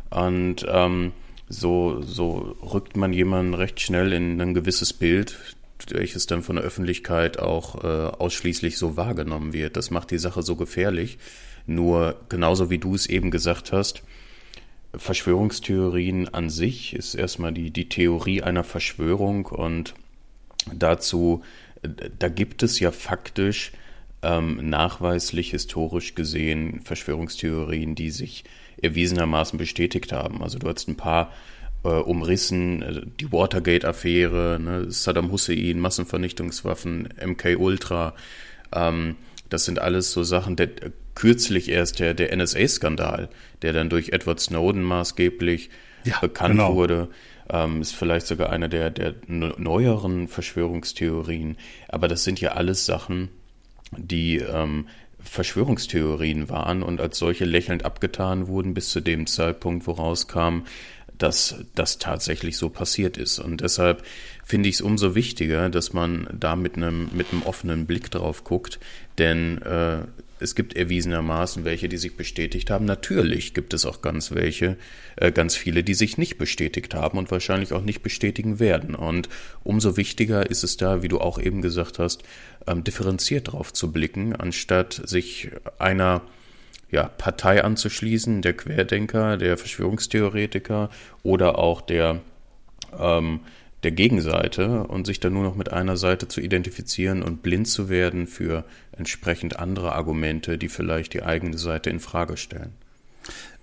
Und 0.09 0.65
ähm, 0.69 1.11
so, 1.49 2.01
so 2.01 2.55
rückt 2.61 2.95
man 2.95 3.11
jemanden 3.11 3.53
recht 3.53 3.81
schnell 3.81 4.13
in 4.13 4.41
ein 4.41 4.53
gewisses 4.53 4.93
Bild 4.93 5.37
welches 5.91 6.25
dann 6.25 6.43
von 6.43 6.55
der 6.55 6.65
Öffentlichkeit 6.65 7.39
auch 7.39 7.83
äh, 7.83 7.87
ausschließlich 7.87 8.77
so 8.77 8.97
wahrgenommen 8.97 9.53
wird. 9.53 9.77
Das 9.77 9.91
macht 9.91 10.11
die 10.11 10.17
Sache 10.17 10.43
so 10.43 10.55
gefährlich. 10.55 11.17
Nur 11.65 12.19
genauso 12.29 12.69
wie 12.69 12.77
du 12.77 12.95
es 12.95 13.05
eben 13.05 13.31
gesagt 13.31 13.71
hast, 13.71 14.03
Verschwörungstheorien 14.95 16.29
an 16.33 16.49
sich 16.49 16.93
ist 16.95 17.15
erstmal 17.15 17.51
die, 17.51 17.71
die 17.71 17.89
Theorie 17.89 18.43
einer 18.43 18.63
Verschwörung 18.63 19.47
und 19.47 19.95
dazu, 20.71 21.43
da 22.19 22.29
gibt 22.29 22.63
es 22.63 22.79
ja 22.79 22.91
faktisch 22.91 23.71
ähm, 24.21 24.69
nachweislich 24.69 25.51
historisch 25.51 26.15
gesehen 26.15 26.81
Verschwörungstheorien, 26.81 27.95
die 27.95 28.11
sich 28.11 28.43
erwiesenermaßen 28.81 29.57
bestätigt 29.57 30.11
haben. 30.11 30.43
Also 30.43 30.59
du 30.59 30.67
hast 30.67 30.87
ein 30.87 30.95
paar 30.95 31.31
äh, 31.83 31.87
umrissen, 31.87 32.81
äh, 32.81 33.01
die 33.19 33.31
Watergate-Affäre, 33.31 34.59
ne, 34.59 34.91
Saddam 34.91 35.31
Hussein, 35.31 35.79
Massenvernichtungswaffen, 35.79 37.09
MK 37.25 37.57
Ultra, 37.57 38.13
ähm, 38.73 39.15
das 39.49 39.65
sind 39.65 39.79
alles 39.79 40.11
so 40.11 40.23
Sachen, 40.23 40.55
der, 40.55 40.69
kürzlich 41.15 41.69
erst 41.69 41.99
der, 41.99 42.13
der 42.13 42.35
NSA-Skandal, 42.35 43.29
der 43.61 43.73
dann 43.73 43.89
durch 43.89 44.09
Edward 44.09 44.39
Snowden 44.39 44.83
maßgeblich 44.83 45.69
ja, 46.03 46.19
bekannt 46.19 46.55
genau. 46.55 46.75
wurde, 46.75 47.09
ähm, 47.49 47.81
ist 47.81 47.95
vielleicht 47.95 48.27
sogar 48.27 48.49
einer 48.49 48.67
der, 48.67 48.89
der 48.89 49.15
neueren 49.27 50.27
Verschwörungstheorien. 50.27 51.57
Aber 51.87 52.07
das 52.07 52.23
sind 52.23 52.41
ja 52.41 52.53
alles 52.53 52.85
Sachen, 52.85 53.29
die 53.95 54.37
ähm, 54.37 54.87
Verschwörungstheorien 55.19 56.49
waren 56.49 56.83
und 56.83 56.99
als 56.99 57.17
solche 57.17 57.45
lächelnd 57.45 57.85
abgetan 57.85 58.47
wurden 58.47 58.73
bis 58.73 58.89
zu 58.89 58.99
dem 58.99 59.27
Zeitpunkt, 59.27 59.87
wo 59.87 59.91
rauskam, 59.91 60.63
dass 61.17 61.55
das 61.75 61.99
tatsächlich 61.99 62.57
so 62.57 62.69
passiert 62.69 63.17
ist. 63.17 63.39
Und 63.39 63.61
deshalb 63.61 64.03
finde 64.43 64.69
ich 64.69 64.75
es 64.75 64.81
umso 64.81 65.15
wichtiger, 65.15 65.69
dass 65.69 65.93
man 65.93 66.27
da 66.37 66.55
mit 66.55 66.75
einem, 66.75 67.09
mit 67.13 67.31
einem 67.31 67.43
offenen 67.43 67.85
Blick 67.85 68.11
drauf 68.11 68.43
guckt, 68.43 68.79
denn 69.17 69.61
äh, 69.61 69.99
es 70.43 70.55
gibt 70.55 70.75
erwiesenermaßen 70.75 71.63
welche, 71.63 71.87
die 71.87 71.97
sich 71.97 72.17
bestätigt 72.17 72.69
haben. 72.69 72.83
Natürlich 72.83 73.53
gibt 73.53 73.73
es 73.73 73.85
auch 73.85 74.01
ganz 74.01 74.31
welche, 74.31 74.77
äh, 75.15 75.31
ganz 75.31 75.55
viele, 75.55 75.83
die 75.83 75.93
sich 75.93 76.17
nicht 76.17 76.37
bestätigt 76.37 76.93
haben 76.93 77.17
und 77.17 77.31
wahrscheinlich 77.31 77.71
auch 77.71 77.81
nicht 77.81 78.03
bestätigen 78.03 78.59
werden. 78.59 78.93
Und 78.93 79.29
umso 79.63 79.95
wichtiger 79.95 80.49
ist 80.49 80.63
es 80.63 80.75
da, 80.75 81.01
wie 81.01 81.07
du 81.07 81.19
auch 81.19 81.39
eben 81.39 81.61
gesagt 81.61 81.97
hast, 81.97 82.23
ähm, 82.67 82.83
differenziert 82.83 83.53
drauf 83.53 83.71
zu 83.71 83.91
blicken, 83.93 84.35
anstatt 84.35 85.01
sich 85.05 85.51
einer 85.79 86.21
ja, 86.93 87.09
Partei 87.17 87.63
anzuschließen, 87.63 88.43
der 88.43 88.53
Querdenker, 88.53 89.37
der 89.37 89.57
Verschwörungstheoretiker 89.57 90.91
oder 91.23 91.57
auch 91.57 91.81
der, 91.81 92.21
ähm, 92.97 93.39
der 93.81 93.91
Gegenseite 93.91 94.83
und 94.83 95.07
sich 95.07 95.19
dann 95.19 95.33
nur 95.33 95.41
noch 95.41 95.55
mit 95.55 95.73
einer 95.73 95.97
Seite 95.97 96.27
zu 96.27 96.39
identifizieren 96.39 97.23
und 97.23 97.41
blind 97.41 97.67
zu 97.67 97.89
werden 97.89 98.27
für 98.27 98.63
entsprechend 98.95 99.57
andere 99.57 99.93
Argumente, 99.93 100.59
die 100.59 100.69
vielleicht 100.69 101.15
die 101.15 101.23
eigene 101.23 101.57
Seite 101.57 101.89
in 101.89 101.99
Frage 101.99 102.37
stellen. 102.37 102.73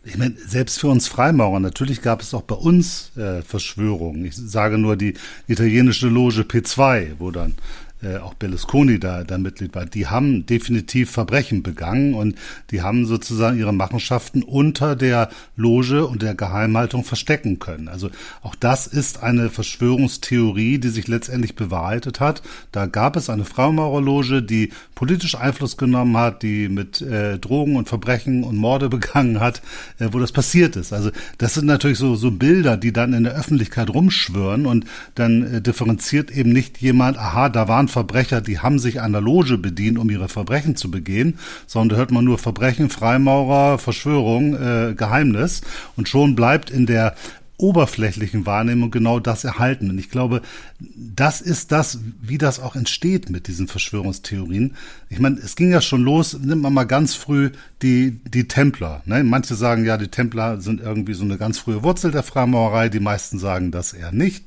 Ich 0.02 0.18
meine, 0.18 0.34
selbst 0.36 0.80
für 0.80 0.88
uns 0.88 1.06
Freimaurer, 1.06 1.60
natürlich 1.60 2.02
gab 2.02 2.22
es 2.22 2.34
auch 2.34 2.42
bei 2.42 2.56
uns 2.56 3.16
äh, 3.16 3.42
Verschwörungen. 3.42 4.24
Ich 4.24 4.34
sage 4.34 4.76
nur 4.76 4.96
die 4.96 5.14
italienische 5.46 6.08
Loge 6.08 6.40
P2, 6.40 7.12
wo 7.18 7.30
dann 7.30 7.54
äh, 8.02 8.18
auch 8.18 8.34
Berlusconi 8.34 8.98
da, 8.98 9.24
da 9.24 9.38
Mitglied 9.38 9.74
war, 9.74 9.86
die 9.86 10.06
haben 10.06 10.46
definitiv 10.46 11.10
Verbrechen 11.10 11.62
begangen 11.62 12.14
und 12.14 12.36
die 12.70 12.82
haben 12.82 13.06
sozusagen 13.06 13.58
ihre 13.58 13.72
Machenschaften 13.72 14.42
unter 14.42 14.96
der 14.96 15.28
Loge 15.56 16.06
und 16.06 16.22
der 16.22 16.34
Geheimhaltung 16.34 17.04
verstecken 17.04 17.58
können. 17.58 17.88
Also 17.88 18.10
auch 18.42 18.54
das 18.54 18.86
ist 18.86 19.22
eine 19.22 19.50
Verschwörungstheorie, 19.50 20.78
die 20.78 20.88
sich 20.88 21.08
letztendlich 21.08 21.54
bewahrheitet 21.56 22.20
hat. 22.20 22.42
Da 22.72 22.86
gab 22.86 23.16
es 23.16 23.28
eine 23.28 23.44
Freimaurerloge, 23.44 24.42
die 24.42 24.72
politisch 24.94 25.34
Einfluss 25.34 25.76
genommen 25.76 26.16
hat, 26.16 26.42
die 26.42 26.68
mit 26.68 27.00
äh, 27.02 27.38
Drogen 27.38 27.76
und 27.76 27.88
Verbrechen 27.88 28.44
und 28.44 28.56
Morde 28.56 28.88
begangen 28.90 29.40
hat, 29.40 29.62
äh, 29.98 30.08
wo 30.12 30.18
das 30.18 30.32
passiert 30.32 30.76
ist. 30.76 30.92
Also 30.92 31.10
das 31.38 31.54
sind 31.54 31.66
natürlich 31.66 31.98
so, 31.98 32.16
so 32.16 32.30
Bilder, 32.30 32.76
die 32.76 32.92
dann 32.92 33.12
in 33.12 33.24
der 33.24 33.34
Öffentlichkeit 33.34 33.90
rumschwören 33.90 34.66
und 34.66 34.86
dann 35.14 35.54
äh, 35.54 35.60
differenziert 35.62 36.30
eben 36.30 36.52
nicht 36.52 36.78
jemand, 36.78 37.18
aha, 37.18 37.48
da 37.48 37.68
waren 37.68 37.88
Verbrecher, 37.90 38.40
die 38.40 38.60
haben 38.60 38.78
sich 38.78 39.00
einer 39.00 39.20
Loge 39.20 39.58
bedient, 39.58 39.98
um 39.98 40.08
ihre 40.08 40.28
Verbrechen 40.28 40.76
zu 40.76 40.90
begehen, 40.90 41.38
sondern 41.66 41.90
da 41.90 41.96
hört 41.96 42.10
man 42.10 42.24
nur 42.24 42.38
Verbrechen, 42.38 42.88
Freimaurer, 42.88 43.78
Verschwörung, 43.78 44.54
äh, 44.54 44.94
Geheimnis. 44.94 45.60
Und 45.96 46.08
schon 46.08 46.34
bleibt 46.34 46.70
in 46.70 46.86
der 46.86 47.14
oberflächlichen 47.60 48.46
Wahrnehmung 48.46 48.90
genau 48.90 49.20
das 49.20 49.44
erhalten. 49.44 49.90
Und 49.90 49.98
ich 49.98 50.10
glaube, 50.10 50.42
das 50.96 51.40
ist 51.40 51.72
das, 51.72 52.00
wie 52.20 52.38
das 52.38 52.58
auch 52.58 52.74
entsteht 52.74 53.30
mit 53.30 53.46
diesen 53.46 53.68
Verschwörungstheorien. 53.68 54.76
Ich 55.08 55.20
meine, 55.20 55.36
es 55.36 55.56
ging 55.56 55.70
ja 55.70 55.80
schon 55.80 56.02
los, 56.02 56.38
nimmt 56.40 56.62
man 56.62 56.72
mal 56.72 56.84
ganz 56.84 57.14
früh 57.14 57.50
die, 57.82 58.20
die 58.24 58.48
Templer. 58.48 59.02
Ne? 59.04 59.22
Manche 59.24 59.54
sagen 59.54 59.84
ja, 59.84 59.96
die 59.96 60.08
Templer 60.08 60.60
sind 60.60 60.80
irgendwie 60.80 61.14
so 61.14 61.24
eine 61.24 61.36
ganz 61.36 61.58
frühe 61.58 61.82
Wurzel 61.82 62.10
der 62.10 62.22
Freimaurerei, 62.22 62.88
die 62.88 63.00
meisten 63.00 63.38
sagen 63.38 63.70
das 63.70 63.92
eher 63.92 64.12
nicht. 64.12 64.46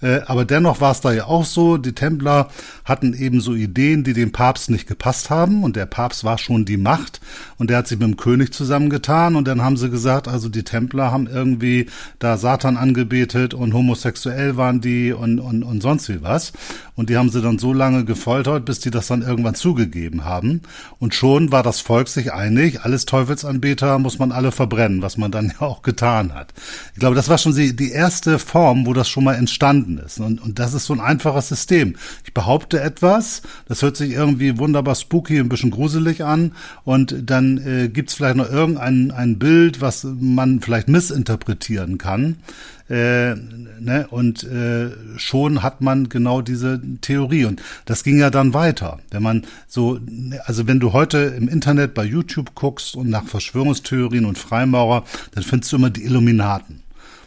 Äh, 0.00 0.20
aber 0.26 0.44
dennoch 0.44 0.80
war 0.80 0.92
es 0.92 1.00
da 1.00 1.12
ja 1.12 1.24
auch 1.24 1.44
so, 1.44 1.78
die 1.78 1.94
Templer 1.94 2.48
hatten 2.84 3.14
eben 3.14 3.40
so 3.40 3.54
Ideen, 3.54 4.04
die 4.04 4.12
dem 4.12 4.32
Papst 4.32 4.70
nicht 4.70 4.86
gepasst 4.86 5.30
haben 5.30 5.64
und 5.64 5.76
der 5.76 5.86
Papst 5.86 6.24
war 6.24 6.38
schon 6.38 6.64
die 6.64 6.76
Macht 6.76 7.20
und 7.56 7.70
der 7.70 7.78
hat 7.78 7.88
sich 7.88 7.98
mit 7.98 8.08
dem 8.08 8.16
König 8.16 8.52
zusammengetan 8.52 9.34
und 9.34 9.48
dann 9.48 9.62
haben 9.62 9.76
sie 9.76 9.90
gesagt, 9.90 10.28
also 10.28 10.48
die 10.48 10.62
Templer 10.62 11.10
haben 11.10 11.26
irgendwie 11.26 11.86
da 12.18 12.36
Satan 12.54 12.76
angebetet 12.76 13.52
und 13.52 13.74
homosexuell 13.74 14.56
waren 14.56 14.80
die 14.80 15.12
und, 15.12 15.40
und, 15.40 15.64
und 15.64 15.82
sonst 15.82 16.08
wie 16.08 16.22
was 16.22 16.52
und 16.94 17.10
die 17.10 17.16
haben 17.16 17.28
sie 17.28 17.42
dann 17.42 17.58
so 17.58 17.72
lange 17.72 18.04
gefoltert, 18.04 18.64
bis 18.64 18.78
die 18.78 18.92
das 18.92 19.08
dann 19.08 19.22
irgendwann 19.22 19.56
zugegeben 19.56 20.24
haben 20.24 20.62
und 21.00 21.16
schon 21.16 21.50
war 21.50 21.64
das 21.64 21.80
Volk 21.80 22.06
sich 22.06 22.32
einig, 22.32 22.82
alles 22.82 23.06
Teufelsanbeter 23.06 23.98
muss 23.98 24.20
man 24.20 24.30
alle 24.30 24.52
verbrennen, 24.52 25.02
was 25.02 25.16
man 25.16 25.32
dann 25.32 25.48
ja 25.60 25.66
auch 25.66 25.82
getan 25.82 26.32
hat. 26.32 26.54
Ich 26.92 27.00
glaube, 27.00 27.16
das 27.16 27.28
war 27.28 27.38
schon 27.38 27.56
die, 27.56 27.74
die 27.74 27.90
erste 27.90 28.38
Form, 28.38 28.86
wo 28.86 28.92
das 28.92 29.08
schon 29.08 29.24
mal 29.24 29.34
entstanden 29.34 29.98
ist. 29.98 30.20
Und, 30.20 30.40
und 30.40 30.60
das 30.60 30.74
ist 30.74 30.86
so 30.86 30.92
ein 30.92 31.00
einfaches 31.00 31.48
System. 31.48 31.96
Ich 32.24 32.34
behaupte 32.34 32.80
etwas, 32.80 33.42
das 33.66 33.82
hört 33.82 33.96
sich 33.96 34.12
irgendwie 34.12 34.58
wunderbar 34.58 34.94
spooky, 34.94 35.40
ein 35.40 35.48
bisschen 35.48 35.72
gruselig 35.72 36.22
an 36.22 36.52
und 36.84 37.16
dann 37.20 37.58
äh, 37.58 37.88
gibt's 37.88 38.14
vielleicht 38.14 38.36
noch 38.36 38.48
irgendein 38.48 39.10
ein 39.10 39.40
Bild, 39.40 39.80
was 39.80 40.04
man 40.04 40.60
vielleicht 40.60 40.86
missinterpretieren 40.86 41.98
kann. 41.98 42.36
Äh, 42.88 43.34
ne? 43.34 44.06
Und 44.10 44.44
äh, 44.44 44.90
schon 45.16 45.62
hat 45.62 45.80
man 45.80 46.08
genau 46.08 46.42
diese 46.42 46.80
Theorie. 47.00 47.46
Und 47.46 47.62
das 47.86 48.04
ging 48.04 48.18
ja 48.18 48.30
dann 48.30 48.54
weiter. 48.54 48.98
Wenn 49.10 49.22
man 49.22 49.46
so, 49.66 49.98
also 50.44 50.66
wenn 50.66 50.80
du 50.80 50.92
heute 50.92 51.18
im 51.18 51.48
Internet 51.48 51.94
bei 51.94 52.04
YouTube 52.04 52.54
guckst 52.54 52.96
und 52.96 53.08
nach 53.08 53.24
Verschwörungstheorien 53.24 54.26
und 54.26 54.38
Freimaurer, 54.38 55.04
dann 55.32 55.44
findest 55.44 55.72
du 55.72 55.76
immer 55.76 55.90
die 55.90 56.04
Illuminaten. 56.04 56.84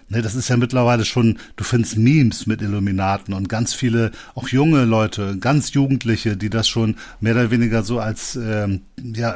Ne, 0.10 0.22
das 0.22 0.36
ist 0.36 0.48
ja 0.48 0.56
mittlerweile 0.56 1.04
schon, 1.04 1.38
du 1.58 1.66
findest 1.66 1.98
Memes 1.98 2.48
mit 2.48 2.62
Illuminaten 2.62 3.34
und 3.34 3.50
ganz 3.50 3.74
viele, 3.74 4.12
auch 4.36 4.48
junge 4.48 4.86
Leute, 4.86 5.38
ganz 5.38 5.74
Jugendliche, 5.74 6.38
die 6.38 6.50
das 6.50 6.70
schon 6.70 6.96
mehr 7.20 7.34
oder 7.34 7.52
weniger 7.52 7.84
so 7.84 8.00
als, 8.00 8.38
ähm, 8.38 8.84
ja, 9.04 9.36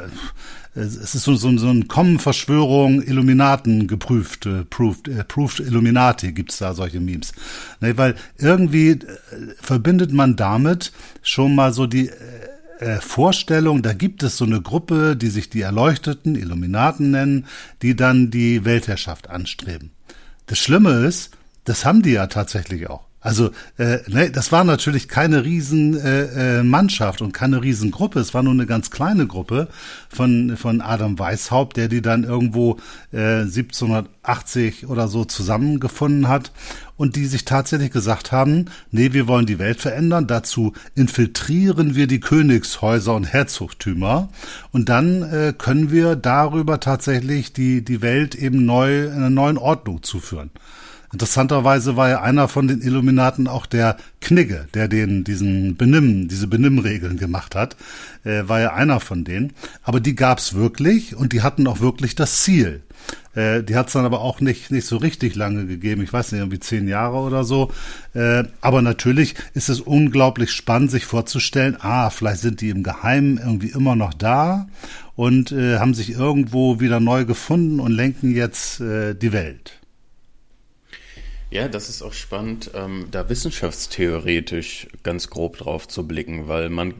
es 0.74 1.14
ist 1.14 1.24
so, 1.24 1.34
so, 1.34 1.56
so 1.58 1.68
ein 1.68 1.86
Kommen-Verschwörung, 1.86 3.02
Illuminaten 3.02 3.86
geprüft, 3.86 4.46
äh, 4.46 4.64
proved, 4.64 5.08
äh, 5.08 5.22
proved 5.24 5.60
Illuminati 5.60 6.32
gibt's 6.32 6.58
da 6.58 6.72
solche 6.72 7.00
Memes. 7.00 7.32
Ne, 7.80 7.96
weil 7.98 8.14
irgendwie 8.38 8.90
äh, 8.90 8.98
verbindet 9.60 10.12
man 10.12 10.36
damit 10.36 10.92
schon 11.22 11.54
mal 11.54 11.72
so 11.74 11.86
die 11.86 12.10
äh, 12.82 13.00
Vorstellung, 13.00 13.82
da 13.82 13.92
gibt 13.92 14.22
es 14.22 14.38
so 14.38 14.44
eine 14.44 14.62
Gruppe, 14.62 15.14
die 15.14 15.28
sich 15.28 15.50
die 15.50 15.60
Erleuchteten, 15.60 16.36
Illuminaten 16.36 17.10
nennen, 17.10 17.46
die 17.82 17.94
dann 17.94 18.30
die 18.30 18.64
Weltherrschaft 18.64 19.28
anstreben. 19.28 19.92
Das 20.46 20.58
Schlimme 20.58 21.06
ist, 21.06 21.36
das 21.64 21.84
haben 21.84 22.02
die 22.02 22.12
ja 22.12 22.26
tatsächlich 22.26 22.88
auch. 22.88 23.04
Also, 23.22 23.52
äh, 23.78 23.98
ne, 24.08 24.32
das 24.32 24.50
war 24.50 24.64
natürlich 24.64 25.06
keine 25.06 25.44
riesen 25.44 25.96
äh, 25.96 26.58
äh, 26.58 26.62
Mannschaft 26.64 27.22
und 27.22 27.32
keine 27.32 27.62
Riesengruppe. 27.62 28.18
Es 28.18 28.34
war 28.34 28.42
nur 28.42 28.52
eine 28.52 28.66
ganz 28.66 28.90
kleine 28.90 29.28
Gruppe 29.28 29.68
von 30.08 30.56
von 30.56 30.80
Adam 30.80 31.20
Weishaupt, 31.20 31.76
der 31.76 31.86
die 31.86 32.02
dann 32.02 32.24
irgendwo 32.24 32.78
äh, 33.12 33.42
1780 33.42 34.88
oder 34.88 35.06
so 35.06 35.24
zusammengefunden 35.24 36.26
hat 36.26 36.50
und 36.96 37.14
die 37.14 37.26
sich 37.26 37.44
tatsächlich 37.44 37.92
gesagt 37.92 38.32
haben, 38.32 38.64
nee, 38.90 39.12
wir 39.12 39.28
wollen 39.28 39.46
die 39.46 39.60
Welt 39.60 39.80
verändern. 39.80 40.26
Dazu 40.26 40.72
infiltrieren 40.96 41.94
wir 41.94 42.08
die 42.08 42.20
Königshäuser 42.20 43.14
und 43.14 43.32
Herzogtümer 43.32 44.30
und 44.72 44.88
dann 44.88 45.22
äh, 45.22 45.54
können 45.56 45.92
wir 45.92 46.16
darüber 46.16 46.80
tatsächlich 46.80 47.52
die 47.52 47.84
die 47.84 48.02
Welt 48.02 48.34
eben 48.34 48.66
neu 48.66 49.04
in 49.04 49.12
einer 49.12 49.30
neuen 49.30 49.58
Ordnung 49.58 50.02
zuführen. 50.02 50.50
Interessanterweise 51.12 51.96
war 51.96 52.08
ja 52.08 52.22
einer 52.22 52.48
von 52.48 52.68
den 52.68 52.80
Illuminaten 52.80 53.46
auch 53.46 53.66
der 53.66 53.98
Knigge, 54.20 54.66
der 54.72 54.88
den 54.88 55.24
diesen 55.24 55.76
Benimm, 55.76 56.28
diese 56.28 56.46
Benimmregeln 56.46 57.18
gemacht 57.18 57.54
hat, 57.54 57.76
äh, 58.24 58.44
war 58.46 58.60
ja 58.60 58.72
einer 58.72 58.98
von 58.98 59.24
denen. 59.24 59.52
Aber 59.82 60.00
die 60.00 60.14
gab's 60.14 60.54
wirklich 60.54 61.14
und 61.14 61.34
die 61.34 61.42
hatten 61.42 61.66
auch 61.66 61.80
wirklich 61.80 62.14
das 62.14 62.42
Ziel. 62.42 62.82
Äh, 63.34 63.62
die 63.62 63.76
hat's 63.76 63.92
dann 63.92 64.06
aber 64.06 64.22
auch 64.22 64.40
nicht 64.40 64.70
nicht 64.70 64.86
so 64.86 64.96
richtig 64.96 65.34
lange 65.34 65.66
gegeben. 65.66 66.02
Ich 66.02 66.12
weiß 66.14 66.32
nicht, 66.32 66.40
irgendwie 66.40 66.60
zehn 66.60 66.88
Jahre 66.88 67.18
oder 67.18 67.44
so. 67.44 67.70
Äh, 68.14 68.44
aber 68.62 68.80
natürlich 68.80 69.34
ist 69.52 69.68
es 69.68 69.80
unglaublich 69.80 70.50
spannend, 70.50 70.90
sich 70.90 71.04
vorzustellen, 71.04 71.76
ah, 71.80 72.08
vielleicht 72.08 72.40
sind 72.40 72.62
die 72.62 72.70
im 72.70 72.82
Geheimen 72.82 73.36
irgendwie 73.36 73.68
immer 73.68 73.96
noch 73.96 74.14
da 74.14 74.66
und 75.14 75.52
äh, 75.52 75.78
haben 75.78 75.92
sich 75.92 76.12
irgendwo 76.12 76.80
wieder 76.80 77.00
neu 77.00 77.26
gefunden 77.26 77.80
und 77.80 77.92
lenken 77.92 78.34
jetzt 78.34 78.80
äh, 78.80 79.14
die 79.14 79.32
Welt. 79.32 79.81
Ja, 81.52 81.68
das 81.68 81.90
ist 81.90 82.00
auch 82.00 82.14
spannend, 82.14 82.70
ähm, 82.72 83.08
da 83.10 83.28
wissenschaftstheoretisch 83.28 84.86
ganz 85.02 85.28
grob 85.28 85.58
drauf 85.58 85.86
zu 85.86 86.08
blicken, 86.08 86.48
weil 86.48 86.70
man, 86.70 86.94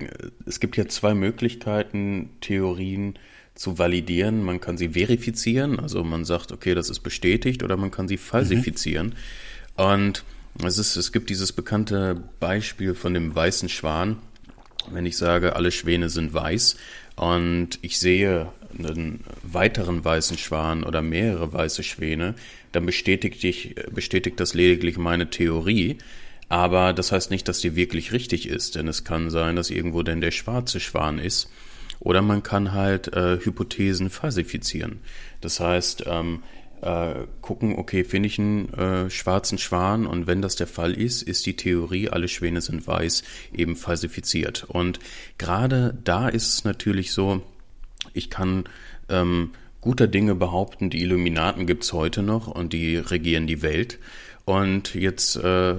es 0.44 0.61
gibt 0.61 0.76
ja 0.76 0.87
zwei 0.88 1.14
Möglichkeiten, 1.14 2.28
Theorien 2.42 3.18
zu 3.54 3.78
validieren. 3.78 4.44
Man 4.44 4.61
kann 4.61 4.76
sie 4.76 4.90
verifizieren, 4.90 5.80
also 5.80 6.04
man 6.04 6.26
sagt, 6.26 6.52
okay, 6.52 6.75
das 6.75 6.90
ist 6.90 7.00
bestätigt, 7.00 7.62
oder 7.62 7.78
man 7.78 7.90
kann 7.90 8.09
sie 8.09 8.18
falsifizieren. 8.18 9.14
Mhm. 9.78 9.85
Und 9.85 10.25
es 10.62 10.76
ist, 10.76 10.97
es 10.97 11.12
gibt 11.12 11.30
dieses 11.30 11.52
bekannte 11.52 12.23
Beispiel 12.38 12.94
von 12.94 13.14
dem 13.14 13.35
weißen 13.35 13.71
Schwan. 13.71 14.18
Wenn 14.90 15.06
ich 15.06 15.16
sage, 15.16 15.56
alle 15.56 15.71
Schwäne 15.71 16.11
sind 16.11 16.35
weiß 16.35 16.76
und 17.16 17.78
ich 17.80 17.99
sehe 17.99 18.52
einen 18.78 19.25
weiteren 19.42 20.04
weißen 20.04 20.37
Schwan 20.37 20.85
oder 20.85 21.00
mehrere 21.00 21.54
weiße 21.54 21.82
Schwäne, 21.82 22.35
dann 22.73 22.87
bestätigt, 22.87 23.45
ich, 23.45 23.75
bestätigt 23.93 24.41
das 24.41 24.55
lediglich 24.55 24.99
meine 24.99 25.31
Theorie. 25.31 25.99
Aber 26.49 26.93
das 26.93 27.12
heißt 27.12 27.31
nicht, 27.31 27.49
dass 27.49 27.61
die 27.61 27.76
wirklich 27.76 28.12
richtig 28.12 28.49
ist, 28.49 28.75
denn 28.75 28.88
es 28.88 29.05
kann 29.05 29.31
sein, 29.31 29.57
dass 29.57 29.71
irgendwo 29.71 30.02
denn 30.02 30.21
der 30.21 30.33
schwarze 30.33 30.81
Schwan 30.81 31.19
ist. 31.19 31.50
Oder 32.00 32.21
man 32.21 32.43
kann 32.43 32.73
halt 32.73 33.09
äh, 33.14 33.38
Hypothesen 33.38 34.11
falsifizieren. 34.11 34.99
Das 35.41 35.61
heißt, 35.61 36.05
ähm, 36.07 36.43
äh, 36.83 37.26
gucken, 37.41 37.76
okay, 37.79 38.05
finde 38.05 38.26
ich 38.26 38.38
einen 38.38 38.73
äh, 38.75 39.09
schwarzen 39.09 39.57
Schwan 39.57 40.05
und 40.05 40.26
wenn 40.26 40.43
das 40.43 40.57
der 40.57 40.67
Fall 40.67 40.93
ist, 40.93 41.23
ist 41.23 41.47
die 41.47 41.57
Theorie, 41.57 42.09
alle 42.09 42.26
Schwäne 42.29 42.61
sind 42.61 42.87
weiß, 42.87 43.23
eben 43.55 43.76
falsifiziert. 43.76 44.64
Und 44.64 44.99
gerade 45.38 45.97
da 46.05 46.29
ist 46.29 46.49
es 46.49 46.64
natürlich 46.64 47.12
so, 47.12 47.41
ich 48.14 48.31
kann 48.31 48.64
ähm, 49.09 49.52
guter 49.83 50.07
Dinge 50.07 50.35
behaupten, 50.35 50.89
die 50.89 51.03
Illuminaten 51.03 51.67
gibt's 51.67 51.93
heute 51.93 52.23
noch 52.23 52.47
und 52.47 52.73
die 52.73 52.97
regieren 52.97 53.47
die 53.47 53.61
Welt. 53.61 53.99
Und 54.45 54.95
jetzt 54.95 55.37
äh, 55.37 55.75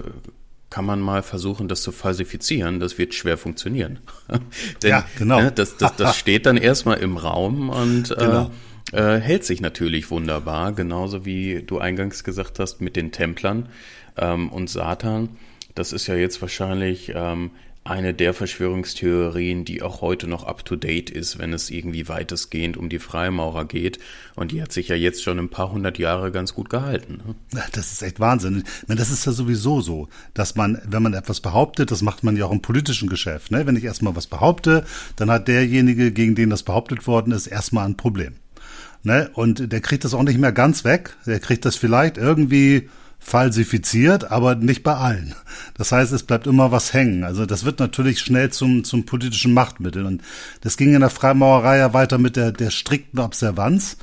kann 0.69 0.86
man 0.86 1.00
mal 1.01 1.24
versuchen, 1.24 1.67
das 1.67 1.81
zu 1.81 1.91
falsifizieren. 1.91 2.79
Das 2.79 2.98
wird 2.98 3.13
schwer 3.13 3.38
funktionieren. 3.38 4.00
Denn, 4.83 4.89
ja, 4.89 5.05
genau. 5.17 5.41
Ne, 5.41 5.51
das, 5.51 5.77
das, 5.77 5.95
das 5.95 6.17
steht 6.17 6.45
dann 6.45 6.57
erstmal 6.57 6.98
im 6.98 7.17
Raum 7.17 7.69
und 7.69 8.12
äh, 8.12 8.15
genau. 8.15 8.51
äh, 8.91 9.19
hält 9.19 9.45
sich 9.45 9.62
natürlich 9.62 10.12
wunderbar. 10.12 10.74
Genauso 10.74 11.25
wie 11.25 11.63
du 11.65 11.79
eingangs 11.79 12.24
gesagt 12.24 12.60
hast 12.60 12.81
mit 12.81 12.95
den 12.95 13.12
Templern 13.12 13.69
ähm, 14.17 14.50
und 14.51 14.69
Satan. 14.69 15.29
Das 15.75 15.93
ist 15.93 16.07
ja 16.07 16.15
jetzt 16.15 16.41
wahrscheinlich 16.41 17.12
ähm, 17.15 17.51
eine 17.85 18.13
der 18.13 18.33
Verschwörungstheorien, 18.33 19.65
die 19.65 19.81
auch 19.81 20.01
heute 20.01 20.27
noch 20.27 20.45
up-to-date 20.45 21.09
ist, 21.09 21.37
wenn 21.37 21.51
es 21.51 21.69
irgendwie 21.69 22.07
weitestgehend 22.07 22.77
um 22.77 22.87
die 22.87 22.99
Freimaurer 22.99 23.65
geht. 23.65 23.99
Und 24.35 24.51
die 24.51 24.61
hat 24.61 24.71
sich 24.71 24.87
ja 24.87 24.95
jetzt 24.95 25.21
schon 25.21 25.37
ein 25.37 25.49
paar 25.49 25.71
hundert 25.71 25.97
Jahre 25.99 26.31
ganz 26.31 26.53
gut 26.53 26.69
gehalten. 26.69 27.35
Ne? 27.51 27.63
Das 27.73 27.91
ist 27.91 28.01
echt 28.01 28.21
Wahnsinn. 28.21 28.63
Ich 28.81 28.87
meine, 28.87 28.99
das 28.99 29.11
ist 29.11 29.25
ja 29.25 29.33
sowieso 29.33 29.81
so, 29.81 30.07
dass 30.33 30.55
man, 30.55 30.81
wenn 30.85 31.03
man 31.03 31.13
etwas 31.13 31.41
behauptet, 31.41 31.91
das 31.91 32.01
macht 32.01 32.23
man 32.23 32.37
ja 32.37 32.45
auch 32.45 32.51
im 32.51 32.61
politischen 32.61 33.09
Geschäft. 33.09 33.51
Ne? 33.51 33.67
Wenn 33.67 33.75
ich 33.75 33.83
erstmal 33.83 34.15
was 34.15 34.27
behaupte, 34.27 34.85
dann 35.17 35.29
hat 35.29 35.49
derjenige, 35.49 36.11
gegen 36.13 36.35
den 36.35 36.49
das 36.49 36.63
behauptet 36.63 37.05
worden 37.05 37.33
ist, 37.33 37.47
erstmal 37.47 37.85
ein 37.85 37.97
Problem. 37.97 38.35
Ne? 39.03 39.29
Und 39.33 39.73
der 39.73 39.81
kriegt 39.81 40.05
das 40.05 40.13
auch 40.13 40.23
nicht 40.23 40.39
mehr 40.39 40.53
ganz 40.53 40.85
weg. 40.85 41.17
Der 41.25 41.41
kriegt 41.41 41.65
das 41.65 41.75
vielleicht 41.75 42.17
irgendwie 42.17 42.89
falsifiziert, 43.23 44.31
aber 44.31 44.55
nicht 44.55 44.83
bei 44.83 44.95
allen. 44.95 45.33
Das 45.75 45.91
heißt, 45.91 46.11
es 46.11 46.23
bleibt 46.23 46.45
immer 46.45 46.71
was 46.71 46.93
hängen. 46.93 47.23
Also 47.23 47.45
das 47.45 47.63
wird 47.63 47.79
natürlich 47.79 48.19
schnell 48.19 48.51
zum, 48.51 48.83
zum 48.83 49.05
politischen 49.05 49.53
Machtmittel. 49.53 50.05
Und 50.05 50.21
das 50.61 50.77
ging 50.77 50.93
in 50.93 50.99
der 50.99 51.09
Freimaurerei 51.09 51.77
ja 51.77 51.93
weiter 51.93 52.17
mit 52.17 52.35
der, 52.35 52.51
der 52.51 52.69
strikten 52.69 53.19
Observanz 53.19 53.97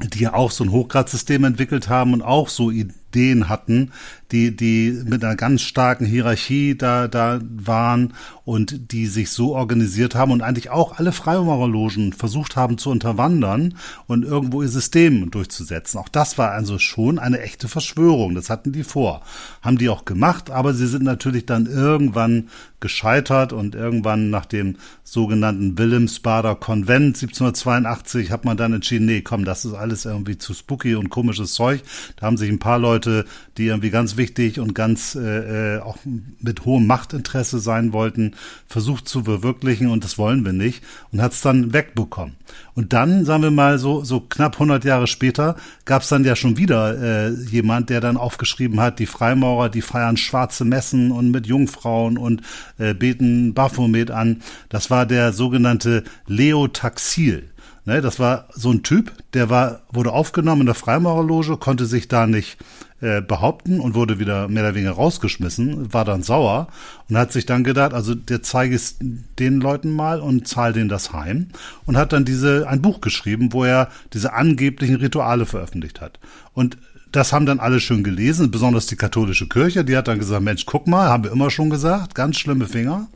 die 0.00 0.20
ja 0.20 0.34
auch 0.34 0.50
so 0.50 0.64
ein 0.64 0.72
Hochgradsystem 0.72 1.44
entwickelt 1.44 1.88
haben 1.88 2.12
und 2.12 2.22
auch 2.22 2.48
so 2.48 2.70
Ideen 3.16 3.48
hatten, 3.48 3.92
die, 4.32 4.54
die 4.54 5.02
mit 5.04 5.24
einer 5.24 5.36
ganz 5.36 5.62
starken 5.62 6.04
Hierarchie 6.04 6.76
da, 6.76 7.08
da 7.08 7.40
waren 7.42 8.12
und 8.44 8.92
die 8.92 9.06
sich 9.06 9.30
so 9.30 9.54
organisiert 9.54 10.14
haben 10.14 10.32
und 10.32 10.42
eigentlich 10.42 10.70
auch 10.70 10.98
alle 10.98 11.12
Freimaurerlogen 11.12 12.12
versucht 12.12 12.56
haben 12.56 12.76
zu 12.78 12.90
unterwandern 12.90 13.74
und 14.06 14.24
irgendwo 14.24 14.62
ihr 14.62 14.68
System 14.68 15.30
durchzusetzen. 15.30 15.98
Auch 15.98 16.08
das 16.08 16.38
war 16.38 16.50
also 16.50 16.78
schon 16.78 17.18
eine 17.18 17.40
echte 17.40 17.68
Verschwörung. 17.68 18.34
Das 18.34 18.50
hatten 18.50 18.72
die 18.72 18.84
vor. 18.84 19.22
Haben 19.62 19.78
die 19.78 19.88
auch 19.88 20.04
gemacht, 20.04 20.50
aber 20.50 20.74
sie 20.74 20.86
sind 20.86 21.04
natürlich 21.04 21.46
dann 21.46 21.66
irgendwann 21.66 22.48
gescheitert 22.80 23.52
und 23.52 23.74
irgendwann 23.74 24.30
nach 24.30 24.44
dem 24.44 24.76
sogenannten 25.02 25.78
Wilhelmsbader 25.78 26.56
Konvent 26.56 27.16
1782 27.16 28.30
hat 28.30 28.44
man 28.44 28.56
dann 28.56 28.74
entschieden, 28.74 29.06
nee, 29.06 29.22
komm, 29.22 29.44
das 29.44 29.64
ist 29.64 29.74
alles 29.74 30.04
irgendwie 30.04 30.36
zu 30.36 30.52
spooky 30.52 30.94
und 30.94 31.08
komisches 31.08 31.54
Zeug. 31.54 31.82
Da 32.16 32.26
haben 32.26 32.36
sich 32.36 32.50
ein 32.50 32.58
paar 32.58 32.78
Leute, 32.78 32.95
die 33.04 33.66
irgendwie 33.66 33.90
ganz 33.90 34.16
wichtig 34.16 34.60
und 34.60 34.74
ganz 34.74 35.14
äh, 35.14 35.76
äh 35.76 35.80
auch 35.80 35.98
mit 36.40 36.64
hohem 36.64 36.86
Machtinteresse 36.86 37.58
sein 37.58 37.92
wollten, 37.92 38.34
versucht 38.68 39.08
zu 39.08 39.24
verwirklichen 39.24 39.88
und 39.88 40.04
das 40.04 40.18
wollen 40.18 40.44
wir 40.44 40.52
nicht 40.52 40.82
und 41.12 41.20
hat 41.20 41.32
es 41.32 41.40
dann 41.40 41.72
wegbekommen. 41.72 42.36
Und 42.74 42.92
dann, 42.92 43.24
sagen 43.24 43.42
wir 43.42 43.50
mal, 43.50 43.78
so, 43.78 44.04
so 44.04 44.20
knapp 44.20 44.54
100 44.54 44.84
Jahre 44.84 45.06
später 45.06 45.56
gab 45.84 46.02
es 46.02 46.08
dann 46.08 46.24
ja 46.24 46.36
schon 46.36 46.56
wieder 46.56 47.26
äh, 47.26 47.30
jemand, 47.30 47.90
der 47.90 48.00
dann 48.00 48.16
aufgeschrieben 48.16 48.80
hat, 48.80 48.98
die 48.98 49.06
Freimaurer, 49.06 49.68
die 49.68 49.82
feiern 49.82 50.16
schwarze 50.16 50.64
Messen 50.64 51.10
und 51.10 51.30
mit 51.30 51.46
Jungfrauen 51.46 52.18
und 52.18 52.42
äh, 52.78 52.94
beten 52.94 53.54
Baphomet 53.54 54.10
an. 54.10 54.42
Das 54.68 54.90
war 54.90 55.06
der 55.06 55.32
sogenannte 55.32 56.04
Leo 56.26 56.68
Taxil. 56.68 57.50
Ne, 57.86 58.00
das 58.00 58.18
war 58.18 58.48
so 58.52 58.72
ein 58.72 58.82
Typ, 58.82 59.12
der 59.32 59.48
war, 59.48 59.82
wurde 59.92 60.10
aufgenommen 60.10 60.62
in 60.62 60.66
der 60.66 60.74
Freimaurerloge, 60.74 61.56
konnte 61.56 61.86
sich 61.86 62.08
da 62.08 62.26
nicht 62.26 62.58
äh, 63.00 63.20
behaupten 63.20 63.78
und 63.78 63.94
wurde 63.94 64.18
wieder 64.18 64.48
mehr 64.48 64.64
oder 64.64 64.74
weniger 64.74 64.90
rausgeschmissen, 64.90 65.94
war 65.94 66.04
dann 66.04 66.24
sauer 66.24 66.66
und 67.08 67.16
hat 67.16 67.30
sich 67.30 67.46
dann 67.46 67.62
gedacht, 67.62 67.94
also 67.94 68.16
der 68.16 68.42
zeige 68.42 68.74
es 68.74 68.96
den 69.00 69.60
Leuten 69.60 69.92
mal 69.92 70.18
und 70.18 70.48
zahl 70.48 70.72
denen 70.72 70.88
das 70.88 71.12
heim 71.12 71.46
und 71.84 71.96
hat 71.96 72.12
dann 72.12 72.24
diese 72.24 72.66
ein 72.68 72.82
Buch 72.82 73.00
geschrieben, 73.00 73.52
wo 73.52 73.62
er 73.62 73.88
diese 74.12 74.32
angeblichen 74.32 74.96
Rituale 74.96 75.46
veröffentlicht 75.46 76.00
hat. 76.00 76.18
Und 76.54 76.78
das 77.12 77.32
haben 77.32 77.46
dann 77.46 77.60
alle 77.60 77.78
schön 77.78 78.02
gelesen, 78.02 78.50
besonders 78.50 78.86
die 78.86 78.96
katholische 78.96 79.48
Kirche, 79.48 79.84
die 79.84 79.96
hat 79.96 80.08
dann 80.08 80.18
gesagt, 80.18 80.42
Mensch, 80.42 80.66
guck 80.66 80.88
mal, 80.88 81.08
haben 81.08 81.22
wir 81.22 81.30
immer 81.30 81.50
schon 81.50 81.70
gesagt, 81.70 82.16
ganz 82.16 82.36
schlimme 82.36 82.66
Finger. 82.66 83.06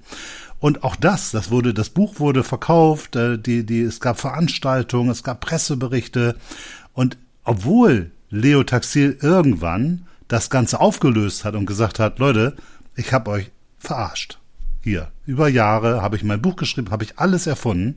Und 0.61 0.85
auch 0.85 0.95
das, 0.95 1.31
das 1.31 1.51
wurde, 1.51 1.75
das 1.75 1.89
Buch 1.91 2.21
wurde 2.21 2.45
verkauft, 2.45 3.17
äh, 3.17 3.39
die, 3.39 3.65
die, 3.65 3.81
es 3.81 3.99
gab 3.99 4.21
Veranstaltungen, 4.21 5.11
es 5.11 5.25
gab 5.25 5.41
Presseberichte. 5.41 6.37
Und 6.93 7.17
obwohl 7.45 8.11
Leo 8.29 8.63
Taxil 8.63 9.19
irgendwann 9.21 10.07
das 10.29 10.51
Ganze 10.51 10.81
aufgelöst 10.81 11.45
hat 11.45 11.55
und 11.55 11.67
gesagt 11.67 11.99
hat, 11.99 12.19
Leute, 12.19 12.57
ich 12.95 13.13
habe 13.13 13.31
euch 13.31 13.51
verarscht. 13.79 14.39
Hier, 14.83 15.09
über 15.27 15.49
Jahre 15.49 16.01
habe 16.01 16.17
ich 16.17 16.23
mein 16.23 16.41
Buch 16.41 16.57
geschrieben, 16.57 16.91
habe 16.91 17.05
ich 17.05 17.19
alles 17.19 17.47
erfunden. 17.47 17.97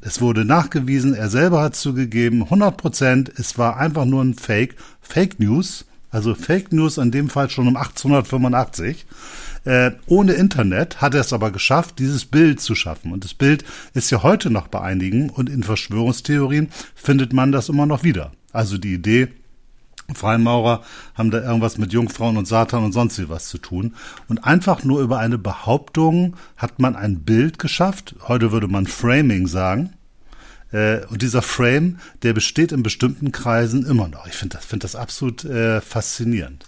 Es 0.00 0.20
wurde 0.20 0.44
nachgewiesen, 0.44 1.14
er 1.14 1.28
selber 1.28 1.62
hat 1.62 1.76
zugegeben, 1.76 2.44
100 2.44 2.76
Prozent, 2.76 3.32
es 3.36 3.58
war 3.58 3.76
einfach 3.76 4.04
nur 4.04 4.22
ein 4.22 4.34
Fake, 4.34 4.76
Fake 5.00 5.38
News, 5.38 5.84
also 6.10 6.34
Fake 6.34 6.72
News 6.72 6.98
in 6.98 7.10
dem 7.10 7.28
Fall 7.28 7.50
schon 7.50 7.68
um 7.68 7.76
1885. 7.76 9.04
Äh, 9.64 9.92
ohne 10.06 10.34
Internet 10.34 11.00
hat 11.00 11.14
er 11.14 11.22
es 11.22 11.32
aber 11.32 11.50
geschafft, 11.50 11.98
dieses 11.98 12.24
Bild 12.24 12.60
zu 12.60 12.74
schaffen. 12.74 13.12
Und 13.12 13.24
das 13.24 13.34
Bild 13.34 13.64
ist 13.94 14.10
ja 14.10 14.22
heute 14.22 14.50
noch 14.50 14.68
bei 14.68 14.80
einigen 14.80 15.30
und 15.30 15.48
in 15.48 15.62
Verschwörungstheorien 15.62 16.68
findet 16.94 17.32
man 17.32 17.52
das 17.52 17.68
immer 17.68 17.86
noch 17.86 18.04
wieder. 18.04 18.32
Also 18.52 18.78
die 18.78 18.94
Idee, 18.94 19.28
Freimaurer 20.12 20.82
haben 21.14 21.30
da 21.30 21.42
irgendwas 21.42 21.78
mit 21.78 21.92
Jungfrauen 21.92 22.36
und 22.36 22.46
Satan 22.46 22.84
und 22.84 22.92
sonst 22.92 23.18
wie 23.18 23.30
was 23.30 23.48
zu 23.48 23.58
tun. 23.58 23.94
Und 24.28 24.44
einfach 24.44 24.84
nur 24.84 25.00
über 25.00 25.18
eine 25.18 25.38
Behauptung 25.38 26.36
hat 26.56 26.78
man 26.78 26.94
ein 26.94 27.20
Bild 27.20 27.58
geschafft. 27.58 28.14
Heute 28.28 28.52
würde 28.52 28.68
man 28.68 28.86
Framing 28.86 29.46
sagen. 29.46 29.94
Äh, 30.72 31.06
und 31.06 31.22
dieser 31.22 31.40
Frame, 31.40 31.98
der 32.22 32.34
besteht 32.34 32.72
in 32.72 32.82
bestimmten 32.82 33.32
Kreisen 33.32 33.86
immer 33.86 34.08
noch. 34.08 34.26
Ich 34.26 34.34
finde 34.34 34.56
das, 34.56 34.66
finde 34.66 34.84
das 34.84 34.94
absolut 34.94 35.44
äh, 35.44 35.80
faszinierend. 35.80 36.66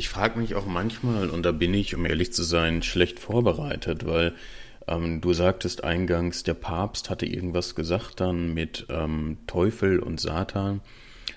Ich 0.00 0.08
frage 0.08 0.38
mich 0.38 0.54
auch 0.54 0.64
manchmal, 0.64 1.28
und 1.28 1.42
da 1.42 1.52
bin 1.52 1.74
ich, 1.74 1.94
um 1.94 2.06
ehrlich 2.06 2.32
zu 2.32 2.42
sein, 2.42 2.82
schlecht 2.82 3.20
vorbereitet, 3.20 4.06
weil 4.06 4.32
ähm, 4.88 5.20
du 5.20 5.34
sagtest 5.34 5.84
eingangs, 5.84 6.42
der 6.42 6.54
Papst 6.54 7.10
hatte 7.10 7.26
irgendwas 7.26 7.74
gesagt 7.74 8.18
dann 8.18 8.54
mit 8.54 8.86
ähm, 8.88 9.36
Teufel 9.46 9.98
und 9.98 10.18
Satan. 10.18 10.80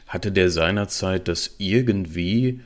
hatte 0.08 0.32
der 0.32 0.50
seinerzeit 0.50 1.28
das 1.28 1.56
irgendwie 1.58 2.62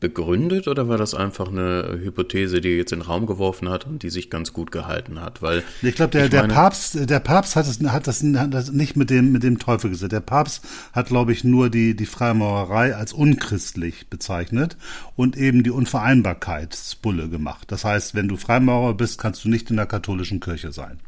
begründet 0.00 0.68
oder 0.68 0.88
war 0.88 0.96
das 0.96 1.14
einfach 1.14 1.48
eine 1.48 1.98
Hypothese, 2.00 2.60
die 2.60 2.70
er 2.70 2.76
jetzt 2.76 2.92
in 2.92 3.00
den 3.00 3.06
Raum 3.06 3.26
geworfen 3.26 3.68
hat 3.68 3.86
und 3.86 4.02
die 4.02 4.10
sich 4.10 4.30
ganz 4.30 4.52
gut 4.52 4.70
gehalten 4.70 5.20
hat? 5.20 5.42
Weil 5.42 5.64
ich 5.82 5.94
glaube, 5.94 6.10
der, 6.10 6.28
der 6.28 6.44
Papst, 6.44 7.10
der 7.10 7.20
Papst 7.20 7.56
hat 7.56 7.66
es, 7.66 7.80
hat 7.80 8.06
das, 8.06 8.22
hat 8.22 8.54
das 8.54 8.70
nicht 8.70 8.96
mit 8.96 9.10
dem 9.10 9.32
mit 9.32 9.42
dem 9.42 9.58
Teufel 9.58 9.90
gesagt. 9.90 10.12
Der 10.12 10.20
Papst 10.20 10.64
hat, 10.92 11.08
glaube 11.08 11.32
ich, 11.32 11.44
nur 11.44 11.68
die 11.70 11.96
die 11.96 12.06
Freimaurerei 12.06 12.94
als 12.94 13.12
unchristlich 13.12 14.08
bezeichnet 14.08 14.76
und 15.16 15.36
eben 15.36 15.62
die 15.62 15.70
Unvereinbarkeitsbulle 15.70 17.28
gemacht. 17.28 17.70
Das 17.70 17.84
heißt, 17.84 18.14
wenn 18.14 18.28
du 18.28 18.36
Freimaurer 18.36 18.94
bist, 18.94 19.18
kannst 19.18 19.44
du 19.44 19.48
nicht 19.48 19.70
in 19.70 19.76
der 19.76 19.86
katholischen 19.86 20.40
Kirche 20.40 20.72
sein. 20.72 21.00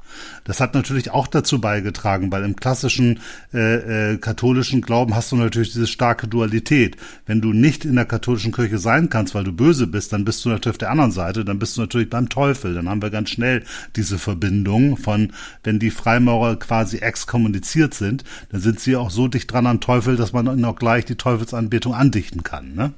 Das 0.44 0.61
hat 0.61 0.75
natürlich 0.75 1.11
auch 1.11 1.27
dazu 1.27 1.61
beigetragen, 1.61 2.33
weil 2.33 2.44
im 2.44 2.57
klassischen 2.57 3.20
äh, 3.53 4.12
äh, 4.12 4.16
katholischen 4.18 4.81
Glauben 4.81 5.14
hast 5.14 5.33
du 5.33 5.37
natürlich 5.37 5.73
diese 5.73 5.87
starke 5.87 6.29
Dualität. 6.29 6.96
Wenn 7.27 7.40
du 7.40 7.53
nicht 7.53 7.85
in 7.85 7.96
der 7.96 8.05
katholischen 8.05 8.53
Kirche 8.53 8.79
sein 8.79 9.11
kannst, 9.11 9.35
weil 9.35 9.44
du 9.44 9.53
böse 9.53 9.87
bist, 9.87 10.12
dann 10.12 10.25
bist 10.25 10.44
du 10.44 10.49
natürlich 10.49 10.75
auf 10.75 10.79
der 10.79 10.90
anderen 10.90 11.12
Seite, 11.12 11.44
dann 11.44 11.59
bist 11.59 11.77
du 11.77 11.83
natürlich 11.83 12.11
beim 12.11 12.29
Teufel. 12.29 12.75
Dann 12.75 12.88
haben 12.88 13.03
wir 13.03 13.11
ganz 13.11 13.31
schnell 13.31 13.64
diese 13.96 14.18
Verbindung 14.18 14.96
von, 14.96 15.33
wenn 15.64 15.79
die 15.79 15.90
Freimaurer 15.90 16.57
quasi 16.57 16.99
exkommuniziert 16.99 17.94
sind, 17.94 18.25
dann 18.51 18.61
sind 18.61 18.81
sie 18.81 18.96
auch 18.96 19.11
so 19.11 19.29
dicht 19.29 19.53
dran 19.53 19.66
am 19.66 19.81
Teufel, 19.81 20.16
dass 20.16 20.33
man 20.33 20.46
ihnen 20.46 20.64
auch 20.64 20.77
gleich 20.77 21.05
die 21.05 21.16
Teufelsanbetung 21.16 21.94
andichten 21.94 22.42
kann. 22.42 22.75
Ne? 22.75 22.92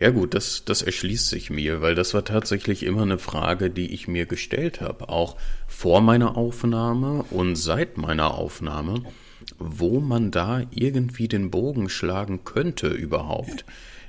Ja 0.00 0.10
gut, 0.10 0.34
das, 0.34 0.64
das 0.64 0.82
erschließt 0.82 1.28
sich 1.28 1.50
mir, 1.50 1.80
weil 1.80 1.94
das 1.94 2.14
war 2.14 2.24
tatsächlich 2.24 2.82
immer 2.82 3.02
eine 3.02 3.18
Frage, 3.18 3.70
die 3.70 3.92
ich 3.92 4.08
mir 4.08 4.26
gestellt 4.26 4.80
habe, 4.80 5.08
auch 5.08 5.36
vor 5.66 6.00
meiner 6.00 6.36
Aufnahme 6.36 7.24
und 7.30 7.56
seit 7.56 7.96
meiner 7.96 8.34
Aufnahme, 8.34 9.02
wo 9.58 10.00
man 10.00 10.30
da 10.30 10.62
irgendwie 10.70 11.28
den 11.28 11.50
Bogen 11.50 11.88
schlagen 11.88 12.44
könnte 12.44 12.88
überhaupt. 12.88 13.64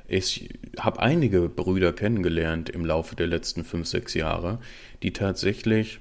Ich 0.07 0.49
habe 0.79 0.99
einige 1.01 1.49
Brüder 1.49 1.91
kennengelernt 1.91 2.69
im 2.69 2.85
Laufe 2.85 3.15
der 3.15 3.27
letzten 3.27 3.63
fünf, 3.63 3.87
sechs 3.87 4.13
Jahre, 4.13 4.59
die 5.01 5.13
tatsächlich 5.13 5.99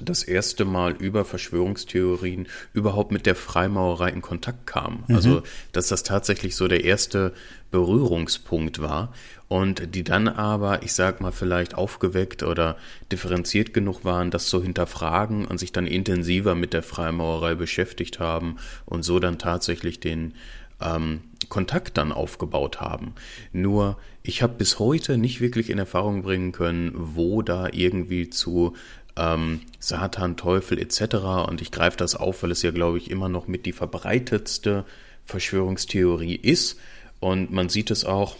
das 0.00 0.22
erste 0.22 0.64
Mal 0.64 0.92
über 0.92 1.24
Verschwörungstheorien 1.24 2.46
überhaupt 2.72 3.10
mit 3.10 3.26
der 3.26 3.34
Freimaurerei 3.34 4.10
in 4.10 4.22
Kontakt 4.22 4.66
kamen. 4.66 5.04
Mhm. 5.08 5.16
Also, 5.16 5.42
dass 5.72 5.88
das 5.88 6.04
tatsächlich 6.04 6.54
so 6.54 6.68
der 6.68 6.84
erste 6.84 7.32
Berührungspunkt 7.72 8.80
war 8.80 9.12
und 9.48 9.94
die 9.94 10.04
dann 10.04 10.28
aber, 10.28 10.84
ich 10.84 10.92
sag 10.92 11.20
mal, 11.20 11.32
vielleicht 11.32 11.74
aufgeweckt 11.74 12.44
oder 12.44 12.76
differenziert 13.10 13.74
genug 13.74 14.04
waren, 14.04 14.30
das 14.30 14.46
zu 14.46 14.62
hinterfragen 14.62 15.44
und 15.44 15.58
sich 15.58 15.72
dann 15.72 15.88
intensiver 15.88 16.54
mit 16.54 16.72
der 16.72 16.84
Freimaurerei 16.84 17.56
beschäftigt 17.56 18.20
haben 18.20 18.56
und 18.86 19.02
so 19.02 19.18
dann 19.18 19.38
tatsächlich 19.38 19.98
den 19.98 20.34
ähm, 20.80 21.22
Kontakt 21.48 21.98
dann 21.98 22.12
aufgebaut 22.12 22.80
haben. 22.80 23.14
Nur 23.52 23.98
ich 24.22 24.42
habe 24.42 24.54
bis 24.54 24.78
heute 24.78 25.16
nicht 25.16 25.40
wirklich 25.40 25.70
in 25.70 25.78
Erfahrung 25.78 26.22
bringen 26.22 26.52
können, 26.52 26.92
wo 26.94 27.42
da 27.42 27.68
irgendwie 27.72 28.30
zu 28.30 28.76
ähm, 29.20 29.60
Satan, 29.78 30.36
Teufel 30.36 30.78
etc. 30.78 31.16
Und 31.46 31.60
ich 31.60 31.70
greife 31.70 31.96
das 31.96 32.16
auf, 32.16 32.42
weil 32.42 32.50
es 32.50 32.62
ja, 32.62 32.70
glaube 32.70 32.98
ich, 32.98 33.10
immer 33.10 33.28
noch 33.28 33.46
mit 33.46 33.66
die 33.66 33.72
verbreitetste 33.72 34.84
Verschwörungstheorie 35.26 36.34
ist. 36.34 36.80
Und 37.20 37.52
man 37.52 37.68
sieht 37.68 37.90
es 37.90 38.04
auch 38.04 38.36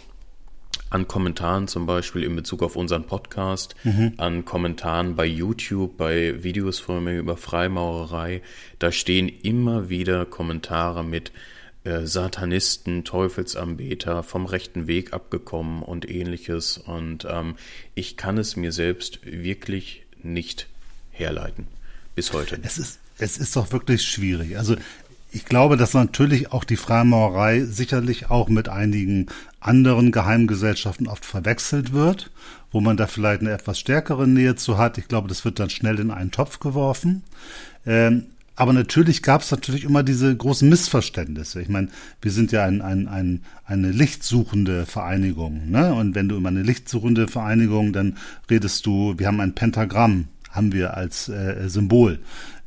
an 0.88 1.07
Kommentaren 1.07 1.69
zum 1.69 1.87
Beispiel 1.87 2.25
in 2.25 2.35
Bezug 2.35 2.62
auf 2.62 2.75
unseren 2.75 3.05
Podcast, 3.05 3.77
mhm. 3.85 4.14
an 4.16 4.45
Kommentaren 4.45 5.14
bei 5.14 5.27
YouTube, 5.27 5.97
bei 5.97 6.43
Videos 6.43 6.81
von 6.81 7.05
mir 7.05 7.19
über 7.19 7.37
Freimaurerei. 7.37 8.43
Da 8.79 8.90
stehen 8.90 9.29
immer 9.29 9.88
wieder 9.88 10.27
Kommentare 10.27 11.05
mit 11.05 11.31
äh, 11.85 12.07
Satanisten, 12.07 13.05
Teufelsanbeter, 13.05 14.23
vom 14.23 14.47
rechten 14.47 14.87
Weg 14.87 15.12
abgekommen 15.12 15.83
und 15.83 16.11
ähnliches. 16.11 16.79
Und 16.79 17.27
ähm, 17.29 17.55
ich 17.95 18.16
kann 18.16 18.37
es 18.38 18.57
mir 18.57 18.73
selbst 18.73 19.21
wirklich 19.25 20.07
nicht 20.25 20.67
herleiten. 21.11 21.67
Bis 22.15 22.33
heute. 22.33 22.59
Es 22.63 22.79
ist, 22.79 22.99
es 23.19 23.39
ist 23.39 23.57
doch 23.57 23.73
wirklich 23.73 24.03
schwierig. 24.03 24.57
Also 24.57 24.77
ich 25.33 25.45
glaube, 25.45 25.77
dass 25.77 25.95
natürlich 25.95 26.53
auch 26.53 26.65
die 26.65 26.77
Freimaurerei 26.77 27.65
sicherlich 27.65 28.31
auch 28.31 28.49
mit 28.49 28.69
einigen 28.69 29.27
anderen 29.61 30.11
Geheimgesellschaften 30.11 31.07
oft 31.07 31.25
verwechselt 31.25 31.93
wird, 31.93 32.31
wo 32.73 32.81
man 32.81 32.97
da 32.97 33.07
vielleicht 33.07 33.43
eine 33.43 33.53
etwas 33.53 33.79
stärkere 33.79 34.27
Nähe 34.27 34.57
zu 34.57 34.77
hat. 34.77 34.99
Ich 34.99 35.07
glaube, 35.07 35.29
das 35.29 35.45
wird 35.45 35.61
dann 35.61 35.71
schnell 35.71 36.01
in 36.01 36.11
einen 36.11 36.33
Topf 36.33 36.59
geworfen. 36.59 37.23
Ähm, 37.87 38.27
aber 38.61 38.75
natürlich 38.75 39.23
gab 39.23 39.40
es 39.40 39.51
natürlich 39.51 39.85
immer 39.85 40.03
diese 40.03 40.37
großen 40.37 40.68
Missverständnisse. 40.68 41.62
Ich 41.62 41.70
meine, 41.70 41.88
wir 42.20 42.31
sind 42.31 42.53
ja 42.53 42.66
ein, 42.66 42.83
ein, 42.83 43.09
ein, 43.09 43.40
eine 43.64 43.90
lichtsuchende 43.90 44.85
Vereinigung. 44.85 45.70
Ne? 45.70 45.94
Und 45.94 46.14
wenn 46.14 46.29
du 46.29 46.37
immer 46.37 46.51
eine 46.51 46.62
lichtsuchende 46.62 47.27
Vereinigung, 47.27 47.94
dann 47.94 48.18
redest 48.51 48.85
du, 48.85 49.14
wir 49.16 49.29
haben 49.29 49.40
ein 49.40 49.55
Pentagramm, 49.55 50.29
haben 50.51 50.75
wir 50.75 50.94
als 50.94 51.31
äh, 51.31 51.70
Symbol. 51.70 52.18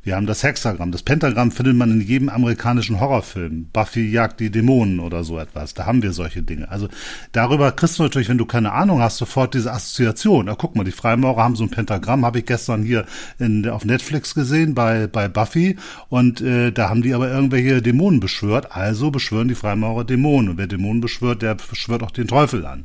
Wir 0.04 0.16
haben 0.16 0.26
das 0.26 0.42
Hexagramm. 0.42 0.92
Das 0.92 1.02
Pentagramm 1.02 1.50
findet 1.50 1.76
man 1.76 1.90
in 1.90 2.00
jedem 2.02 2.28
amerikanischen 2.28 3.00
Horrorfilm. 3.00 3.70
Buffy 3.72 4.06
jagt 4.10 4.38
die 4.38 4.50
Dämonen 4.50 5.00
oder 5.00 5.24
so 5.24 5.38
etwas. 5.38 5.72
Da 5.72 5.86
haben 5.86 6.02
wir 6.02 6.12
solche 6.12 6.42
Dinge. 6.42 6.70
Also 6.70 6.88
darüber 7.32 7.72
kriegst 7.72 7.98
du 7.98 8.02
natürlich, 8.02 8.28
wenn 8.28 8.36
du 8.36 8.44
keine 8.44 8.72
Ahnung 8.72 9.00
hast, 9.00 9.16
sofort 9.16 9.54
diese 9.54 9.72
Assoziation. 9.72 10.44
Na, 10.44 10.56
guck 10.56 10.76
mal, 10.76 10.84
die 10.84 10.92
Freimaurer 10.92 11.42
haben 11.42 11.56
so 11.56 11.64
ein 11.64 11.70
Pentagramm, 11.70 12.26
habe 12.26 12.40
ich 12.40 12.46
gestern 12.46 12.82
hier 12.82 13.06
in, 13.38 13.66
auf 13.66 13.86
Netflix 13.86 14.34
gesehen 14.34 14.74
bei, 14.74 15.06
bei 15.06 15.26
Buffy. 15.26 15.78
Und 16.10 16.42
äh, 16.42 16.70
da 16.70 16.90
haben 16.90 17.00
die 17.00 17.14
aber 17.14 17.30
irgendwelche 17.30 17.80
Dämonen 17.80 18.20
beschwört. 18.20 18.76
Also 18.76 19.10
beschwören 19.10 19.48
die 19.48 19.54
Freimaurer 19.54 20.04
Dämonen. 20.04 20.50
Und 20.50 20.58
wer 20.58 20.66
Dämonen 20.66 21.00
beschwört, 21.00 21.40
der 21.40 21.54
beschwört 21.54 22.02
auch 22.02 22.10
den 22.10 22.28
Teufel 22.28 22.66
an. 22.66 22.84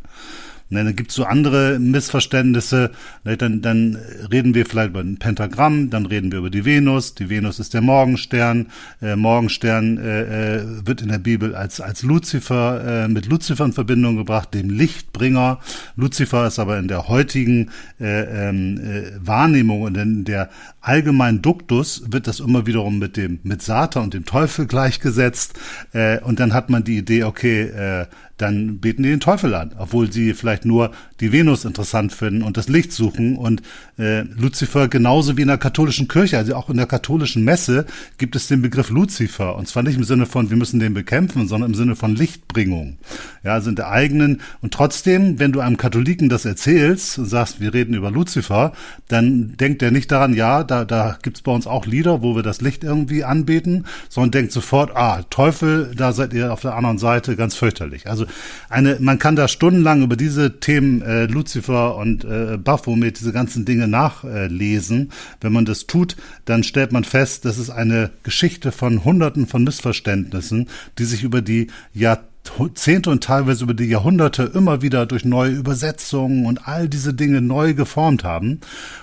Ne, 0.71 0.83
dann 0.83 0.95
gibt's 0.95 1.15
so 1.15 1.23
andere 1.23 1.79
Missverständnisse. 1.79 2.91
Ne, 3.23 3.37
dann, 3.37 3.61
dann 3.61 3.97
reden 4.31 4.53
wir 4.53 4.67
vielleicht 4.67 4.91
über 4.91 4.99
ein 4.99 5.17
Pentagramm, 5.17 5.89
dann 5.89 6.05
reden 6.05 6.31
wir 6.31 6.39
über 6.39 6.51
die 6.51 6.63
Venus. 6.63 7.15
Die 7.15 7.29
Venus 7.29 7.57
ist 7.57 7.73
der 7.73 7.81
Morgenstern. 7.81 8.67
Äh, 9.01 9.15
Morgenstern 9.15 9.97
äh, 9.97 10.57
äh, 10.57 10.63
wird 10.85 11.01
in 11.01 11.07
der 11.07 11.17
Bibel 11.17 11.55
als, 11.55 11.81
als 11.81 12.03
Luzifer, 12.03 13.05
äh, 13.05 13.07
mit 13.07 13.25
Luzifer 13.25 13.65
in 13.65 13.73
Verbindung 13.73 14.17
gebracht, 14.17 14.53
dem 14.53 14.69
Lichtbringer. 14.69 15.59
Luzifer 15.95 16.45
ist 16.45 16.59
aber 16.59 16.77
in 16.77 16.87
der 16.87 17.07
heutigen 17.07 17.71
äh, 17.99 18.49
ähm, 18.49 18.77
äh, 18.77 19.11
Wahrnehmung 19.25 19.81
und 19.81 19.97
in 19.97 20.23
der 20.23 20.49
allgemeinen 20.81 21.41
Duktus 21.41 22.03
wird 22.11 22.27
das 22.27 22.39
immer 22.39 22.67
wiederum 22.67 22.99
mit 22.99 23.17
dem, 23.17 23.39
mit 23.41 23.63
Satan 23.63 24.03
und 24.03 24.13
dem 24.13 24.25
Teufel 24.25 24.67
gleichgesetzt. 24.67 25.59
Äh, 25.93 26.19
und 26.21 26.39
dann 26.39 26.53
hat 26.53 26.69
man 26.69 26.83
die 26.83 26.97
Idee, 26.97 27.23
okay, 27.23 27.61
äh, 27.63 28.05
dann 28.41 28.79
beten 28.79 29.03
die 29.03 29.09
den 29.09 29.19
Teufel 29.19 29.53
an, 29.53 29.75
obwohl 29.77 30.11
sie 30.11 30.33
vielleicht 30.33 30.65
nur 30.65 30.91
die 31.19 31.31
Venus 31.31 31.65
interessant 31.65 32.13
finden 32.13 32.41
und 32.41 32.57
das 32.57 32.69
Licht 32.69 32.91
suchen. 32.91 33.37
Und 33.37 33.61
äh, 33.97 34.21
Luzifer 34.21 34.87
genauso 34.87 35.37
wie 35.37 35.41
in 35.41 35.47
der 35.49 35.57
katholischen 35.57 36.07
Kirche, 36.07 36.37
also 36.37 36.55
auch 36.55 36.69
in 36.69 36.77
der 36.77 36.85
katholischen 36.85 37.43
Messe 37.43 37.85
gibt 38.17 38.35
es 38.35 38.47
den 38.47 38.61
Begriff 38.61 38.89
Luzifer. 38.89 39.55
Und 39.55 39.67
zwar 39.67 39.83
nicht 39.83 39.97
im 39.97 40.03
Sinne 40.03 40.25
von, 40.25 40.49
wir 40.49 40.57
müssen 40.57 40.79
den 40.79 40.93
bekämpfen, 40.93 41.47
sondern 41.47 41.71
im 41.71 41.75
Sinne 41.75 41.95
von 41.95 42.15
Lichtbringung. 42.15 42.97
Ja, 43.43 43.53
also 43.53 43.69
in 43.69 43.75
der 43.75 43.89
eigenen. 43.89 44.41
Und 44.61 44.73
trotzdem, 44.73 45.39
wenn 45.39 45.51
du 45.51 45.59
einem 45.59 45.77
Katholiken 45.77 46.29
das 46.29 46.45
erzählst 46.45 47.19
und 47.19 47.25
sagst, 47.25 47.59
wir 47.59 47.73
reden 47.73 47.93
über 47.93 48.09
Luzifer, 48.09 48.71
dann 49.09 49.57
denkt 49.57 49.81
er 49.81 49.91
nicht 49.91 50.11
daran, 50.11 50.33
ja, 50.33 50.63
da, 50.63 50.85
da 50.85 51.17
gibt's 51.21 51.41
bei 51.41 51.51
uns 51.51 51.67
auch 51.67 51.85
Lieder, 51.85 52.21
wo 52.21 52.35
wir 52.35 52.43
das 52.43 52.61
Licht 52.61 52.83
irgendwie 52.83 53.25
anbeten, 53.25 53.85
sondern 54.07 54.31
denkt 54.31 54.51
sofort, 54.53 54.95
ah, 54.95 55.23
Teufel, 55.29 55.91
da 55.95 56.13
seid 56.13 56.33
ihr 56.33 56.53
auf 56.53 56.61
der 56.61 56.75
anderen 56.75 56.97
Seite 56.97 57.35
ganz 57.35 57.55
fürchterlich. 57.55 58.07
Also 58.07 58.25
eine, 58.69 58.97
man 58.99 59.19
kann 59.19 59.35
da 59.35 59.47
stundenlang 59.47 60.03
über 60.03 60.15
diese 60.15 60.59
Themen 60.59 61.01
äh, 61.01 61.25
Lucifer 61.25 61.95
und 61.95 62.23
äh, 62.23 62.57
Baphomet, 62.57 63.19
diese 63.19 63.31
ganzen 63.31 63.65
Dinge 63.65 63.87
nachlesen. 63.87 65.11
Wenn 65.41 65.53
man 65.53 65.65
das 65.65 65.87
tut, 65.87 66.15
dann 66.45 66.63
stellt 66.63 66.91
man 66.91 67.03
fest, 67.03 67.45
das 67.45 67.57
ist 67.57 67.69
eine 67.69 68.11
Geschichte 68.23 68.71
von 68.71 69.03
Hunderten 69.03 69.47
von 69.47 69.63
Missverständnissen, 69.63 70.69
die 70.97 71.05
sich 71.05 71.23
über 71.23 71.41
die 71.41 71.67
Jahrzehnte 71.93 72.29
Jahrzehnte 72.57 73.09
und 73.09 73.23
teilweise 73.23 73.63
über 73.63 73.73
die 73.73 73.85
Jahrhunderte 73.85 74.43
immer 74.43 74.81
wieder 74.81 75.05
durch 75.05 75.23
neue 75.23 75.51
Übersetzungen 75.51 76.45
und 76.45 76.67
all 76.67 76.89
diese 76.89 77.13
Dinge 77.13 77.41
neu 77.41 77.73
geformt 77.73 78.23
haben. 78.23 78.59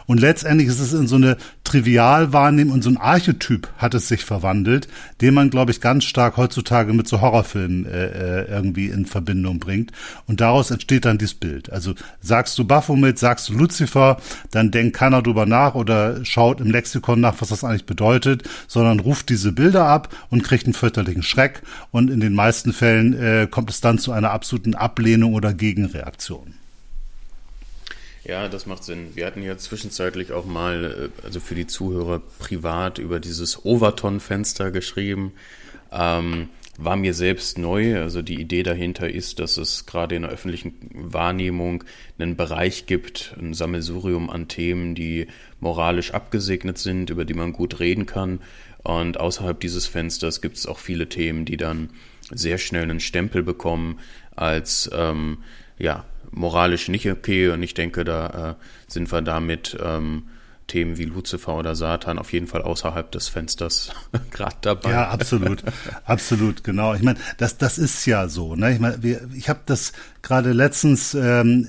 Und 0.06 0.20
letztendlich 0.20 0.68
ist 0.68 0.80
es 0.80 0.92
in 0.92 1.06
so 1.06 1.16
eine 1.16 1.36
Trivialwahrnehmung 1.66 2.74
und 2.74 2.82
so 2.82 2.90
ein 2.90 2.96
Archetyp 2.96 3.68
hat 3.76 3.92
es 3.94 4.06
sich 4.06 4.24
verwandelt, 4.24 4.86
den 5.20 5.34
man, 5.34 5.50
glaube 5.50 5.72
ich, 5.72 5.80
ganz 5.80 6.04
stark 6.04 6.36
heutzutage 6.36 6.92
mit 6.92 7.08
so 7.08 7.20
Horrorfilmen 7.20 7.86
äh, 7.86 8.06
äh, 8.06 8.48
irgendwie 8.48 8.86
in 8.86 9.04
Verbindung 9.04 9.58
bringt. 9.58 9.90
Und 10.26 10.40
daraus 10.40 10.70
entsteht 10.70 11.04
dann 11.04 11.18
dieses 11.18 11.34
Bild. 11.34 11.72
Also 11.72 11.94
sagst 12.20 12.56
du 12.58 12.64
Baphomet, 12.64 13.18
sagst 13.18 13.48
du 13.48 13.54
Lucifer, 13.54 14.18
dann 14.52 14.70
denkt 14.70 14.96
keiner 14.96 15.22
drüber 15.22 15.44
nach 15.44 15.74
oder 15.74 16.24
schaut 16.24 16.60
im 16.60 16.70
Lexikon 16.70 17.20
nach, 17.20 17.34
was 17.40 17.48
das 17.48 17.64
eigentlich 17.64 17.86
bedeutet, 17.86 18.44
sondern 18.68 19.00
ruft 19.00 19.28
diese 19.28 19.50
Bilder 19.50 19.86
ab 19.86 20.14
und 20.30 20.44
kriegt 20.44 20.66
einen 20.66 20.74
fürchterlichen 20.74 21.24
Schreck. 21.24 21.62
Und 21.90 22.10
in 22.10 22.20
den 22.20 22.32
meisten 22.32 22.72
Fällen 22.72 23.12
äh, 23.14 23.48
kommt 23.50 23.70
es 23.70 23.80
dann 23.80 23.98
zu 23.98 24.12
einer 24.12 24.30
absoluten 24.30 24.76
Ablehnung 24.76 25.34
oder 25.34 25.52
Gegenreaktion. 25.52 26.54
Ja, 28.26 28.48
das 28.48 28.66
macht 28.66 28.82
Sinn. 28.82 29.12
Wir 29.14 29.24
hatten 29.24 29.42
ja 29.42 29.56
zwischenzeitlich 29.56 30.32
auch 30.32 30.46
mal, 30.46 31.10
äh, 31.14 31.24
also 31.24 31.38
für 31.38 31.54
die 31.54 31.68
Zuhörer 31.68 32.20
privat 32.40 32.98
über 32.98 33.20
dieses 33.20 33.64
Overton-Fenster 33.64 34.72
geschrieben. 34.72 35.32
Ähm, 35.92 36.48
war 36.76 36.96
mir 36.96 37.14
selbst 37.14 37.56
neu. 37.56 38.00
Also 38.00 38.22
die 38.22 38.40
Idee 38.40 38.64
dahinter 38.64 39.08
ist, 39.08 39.38
dass 39.38 39.56
es 39.58 39.86
gerade 39.86 40.16
in 40.16 40.22
der 40.22 40.32
öffentlichen 40.32 40.74
Wahrnehmung 40.92 41.84
einen 42.18 42.36
Bereich 42.36 42.86
gibt, 42.86 43.36
ein 43.38 43.54
Sammelsurium 43.54 44.28
an 44.28 44.48
Themen, 44.48 44.96
die 44.96 45.28
moralisch 45.60 46.12
abgesegnet 46.12 46.78
sind, 46.78 47.10
über 47.10 47.24
die 47.24 47.34
man 47.34 47.52
gut 47.52 47.78
reden 47.78 48.06
kann. 48.06 48.40
Und 48.82 49.20
außerhalb 49.20 49.58
dieses 49.60 49.86
Fensters 49.86 50.40
gibt 50.40 50.56
es 50.56 50.66
auch 50.66 50.78
viele 50.78 51.08
Themen, 51.08 51.44
die 51.44 51.56
dann 51.56 51.90
sehr 52.30 52.58
schnell 52.58 52.82
einen 52.82 53.00
Stempel 53.00 53.44
bekommen 53.44 54.00
als 54.34 54.90
ähm, 54.92 55.38
ja 55.78 56.04
moralisch 56.30 56.88
nicht 56.88 57.10
okay. 57.10 57.48
Und 57.50 57.62
ich 57.62 57.74
denke, 57.74 58.04
da 58.04 58.50
äh, 58.50 58.54
sind 58.86 59.10
wir 59.12 59.22
damit 59.22 59.76
ähm, 59.82 60.24
Themen 60.66 60.98
wie 60.98 61.04
Lucifer 61.04 61.54
oder 61.54 61.76
Satan 61.76 62.18
auf 62.18 62.32
jeden 62.32 62.48
Fall 62.48 62.62
außerhalb 62.62 63.10
des 63.12 63.28
Fensters 63.28 63.90
gerade 64.32 64.56
dabei. 64.62 64.90
Ja, 64.90 65.08
absolut, 65.08 65.62
absolut, 66.04 66.64
genau. 66.64 66.94
Ich 66.94 67.02
meine, 67.02 67.18
das 67.38 67.56
das 67.56 67.78
ist 67.78 68.04
ja 68.06 68.28
so. 68.28 68.56
Ne? 68.56 68.74
Ich 68.74 68.80
meine, 68.80 68.98
ich 69.34 69.48
habe 69.48 69.60
das 69.66 69.92
gerade 70.22 70.52
letztens, 70.52 71.14
ähm, 71.14 71.68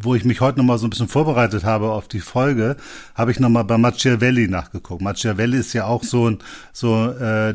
wo 0.00 0.14
ich 0.14 0.24
mich 0.24 0.40
heute 0.40 0.58
noch 0.58 0.64
mal 0.64 0.78
so 0.78 0.86
ein 0.86 0.90
bisschen 0.90 1.08
vorbereitet 1.08 1.64
habe 1.64 1.90
auf 1.90 2.08
die 2.08 2.20
Folge, 2.20 2.76
habe 3.14 3.30
ich 3.32 3.40
noch 3.40 3.50
mal 3.50 3.64
bei 3.64 3.76
Machiavelli 3.76 4.48
nachgeguckt. 4.48 5.02
Machiavelli 5.02 5.58
ist 5.58 5.74
ja 5.74 5.84
auch 5.84 6.02
so 6.02 6.30
ein 6.30 6.38
so 6.72 7.10
äh, 7.10 7.54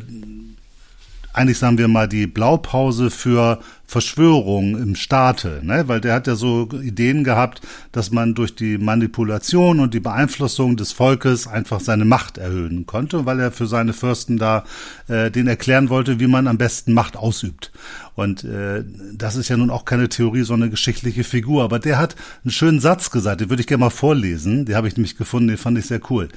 eigentlich 1.34 1.60
sagen 1.60 1.78
wir 1.78 1.88
mal 1.88 2.08
die 2.08 2.28
Blaupause 2.28 3.12
für 3.12 3.60
Verschwörung 3.90 4.78
im 4.78 4.96
Staate, 4.96 5.62
ne? 5.64 5.88
weil 5.88 6.02
der 6.02 6.14
hat 6.14 6.28
ja 6.28 6.36
so 6.36 6.68
Ideen 6.74 7.24
gehabt, 7.24 7.62
dass 7.94 8.12
man 8.12 8.36
durch 8.36 8.54
die 8.54 8.78
Manipulation 8.78 9.80
und 9.80 9.94
die 9.94 10.02
Beeinflussung 10.02 10.76
des 10.76 10.92
Volkes 10.92 11.48
einfach 11.48 11.80
seine 11.80 12.04
Macht 12.04 12.38
erhöhen 12.38 12.86
konnte, 12.86 13.26
weil 13.26 13.40
er 13.40 13.52
für 13.54 13.66
seine 13.66 13.94
Fürsten 13.94 14.38
da 14.38 14.66
äh, 15.08 15.32
den 15.32 15.48
erklären 15.48 15.90
wollte, 15.90 16.20
wie 16.20 16.28
man 16.28 16.48
am 16.48 16.58
besten 16.58 16.94
Macht 16.94 17.16
ausübt. 17.16 17.72
Und 18.14 18.44
äh, 18.44 18.84
das 19.14 19.38
ist 19.38 19.48
ja 19.48 19.56
nun 19.56 19.70
auch 19.70 19.86
keine 19.86 20.10
Theorie, 20.10 20.44
sondern 20.44 20.68
eine 20.68 20.72
geschichtliche 20.72 21.24
Figur. 21.24 21.64
Aber 21.64 21.80
der 21.80 21.98
hat 21.98 22.18
einen 22.44 22.52
schönen 22.52 22.82
Satz 22.82 23.10
gesagt, 23.10 23.40
den 23.40 23.50
würde 23.50 23.62
ich 23.62 23.68
gerne 23.68 23.86
mal 23.86 23.90
vorlesen. 23.90 24.66
Den 24.66 24.76
habe 24.76 24.90
ich 24.90 24.98
nämlich 24.98 25.16
gefunden, 25.16 25.48
den 25.48 25.58
fand 25.58 25.78
ich 25.78 25.86
sehr 25.86 26.02
cool. 26.10 26.28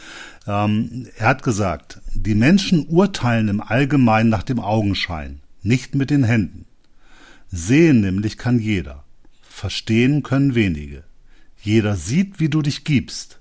Ähm, 0.47 1.09
er 1.17 1.27
hat 1.27 1.43
gesagt, 1.43 2.01
die 2.15 2.37
Menschen 2.37 2.87
urteilen 2.87 3.49
im 3.49 3.61
Allgemeinen 3.61 4.31
nach 4.31 4.45
dem 4.45 4.61
Augenschein, 4.61 5.41
nicht 5.65 5.97
mit 5.97 6.11
den 6.11 6.23
Händen. 6.23 6.67
Sehen 7.51 8.01
nämlich 8.01 8.39
kann 8.39 8.59
jeder, 8.59 9.05
verstehen 9.43 10.23
können 10.23 10.55
wenige. 10.55 11.05
Jeder 11.63 11.97
sieht, 11.97 12.41
wie 12.41 12.49
du 12.49 12.63
dich 12.63 12.85
gibst. 12.85 13.41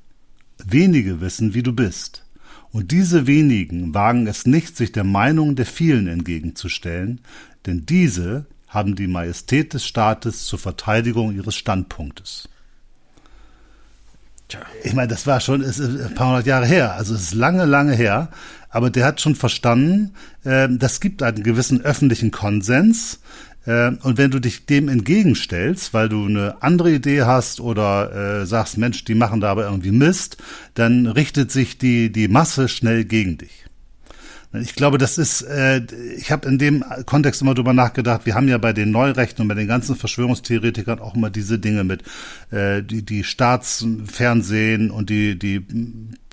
Wenige 0.64 1.22
wissen, 1.22 1.54
wie 1.54 1.64
du 1.64 1.74
bist. 1.74 2.26
Und 2.72 2.92
diese 2.92 3.28
wenigen 3.28 3.94
wagen 3.94 4.28
es 4.28 4.46
nicht, 4.46 4.78
sich 4.78 4.92
der 4.92 5.04
Meinung 5.04 5.56
der 5.56 5.66
vielen 5.66 6.08
entgegenzustellen, 6.08 7.22
denn 7.66 7.86
diese 7.86 8.46
haben 8.68 8.96
die 8.96 9.08
Majestät 9.08 9.74
des 9.74 9.86
Staates 9.86 10.46
zur 10.46 10.60
Verteidigung 10.60 11.36
ihres 11.36 11.56
Standpunktes. 11.56 12.48
Tja. 14.48 14.62
Ich 14.84 14.94
meine, 14.94 15.08
das 15.08 15.26
war 15.26 15.40
schon 15.40 15.64
ein 15.64 16.14
paar 16.16 16.30
hundert 16.30 16.46
Jahre 16.46 16.66
her, 16.66 16.94
also 16.94 17.16
es 17.16 17.22
ist 17.22 17.34
lange, 17.34 17.66
lange 17.66 17.96
her, 17.96 18.30
aber 18.70 18.90
der 18.90 19.06
hat 19.06 19.22
schon 19.22 19.36
verstanden, 19.36 20.14
äh, 20.44 20.68
das 20.70 21.00
gibt 21.00 21.24
einen 21.24 21.44
gewissen 21.44 21.82
öffentlichen 21.82 22.32
Konsens, 22.32 23.20
und 23.70 24.18
wenn 24.18 24.32
du 24.32 24.40
dich 24.40 24.66
dem 24.66 24.90
entgegenstellst, 24.90 25.94
weil 25.94 26.10
du 26.10 26.26
eine 26.26 26.62
andere 26.62 26.92
Idee 26.92 27.24
hast 27.24 27.62
oder 27.62 28.42
äh, 28.42 28.46
sagst, 28.46 28.78
Mensch, 28.78 29.04
die 29.06 29.16
machen 29.16 29.42
da 29.42 29.52
aber 29.52 29.66
irgendwie 29.66 29.92
Mist, 29.92 30.38
dann 30.74 31.06
richtet 31.06 31.52
sich 31.52 31.78
die, 31.78 32.12
die 32.12 32.28
Masse 32.28 32.68
schnell 32.68 33.06
gegen 33.06 33.38
dich. 33.38 33.66
Ich 34.54 34.74
glaube, 34.74 34.98
das 34.98 35.20
ist, 35.20 35.44
äh, 35.44 35.82
ich 36.18 36.32
habe 36.32 36.48
in 36.48 36.58
dem 36.58 36.84
Kontext 37.06 37.44
immer 37.44 37.54
drüber 37.54 37.74
nachgedacht, 37.74 38.26
wir 38.26 38.34
haben 38.34 38.48
ja 38.48 38.58
bei 38.58 38.74
den 38.74 38.90
Neurechten 38.90 39.44
und 39.44 39.48
bei 39.48 39.54
den 39.54 39.68
ganzen 39.68 39.96
Verschwörungstheoretikern 39.96 41.00
auch 41.00 41.14
immer 41.14 41.30
diese 41.30 41.60
Dinge 41.60 41.84
mit 41.84 42.02
äh, 42.50 42.82
die, 42.82 43.06
die 43.06 43.24
Staatsfernsehen 43.24 44.90
und 44.90 45.12
die, 45.12 45.38
die 45.38 45.64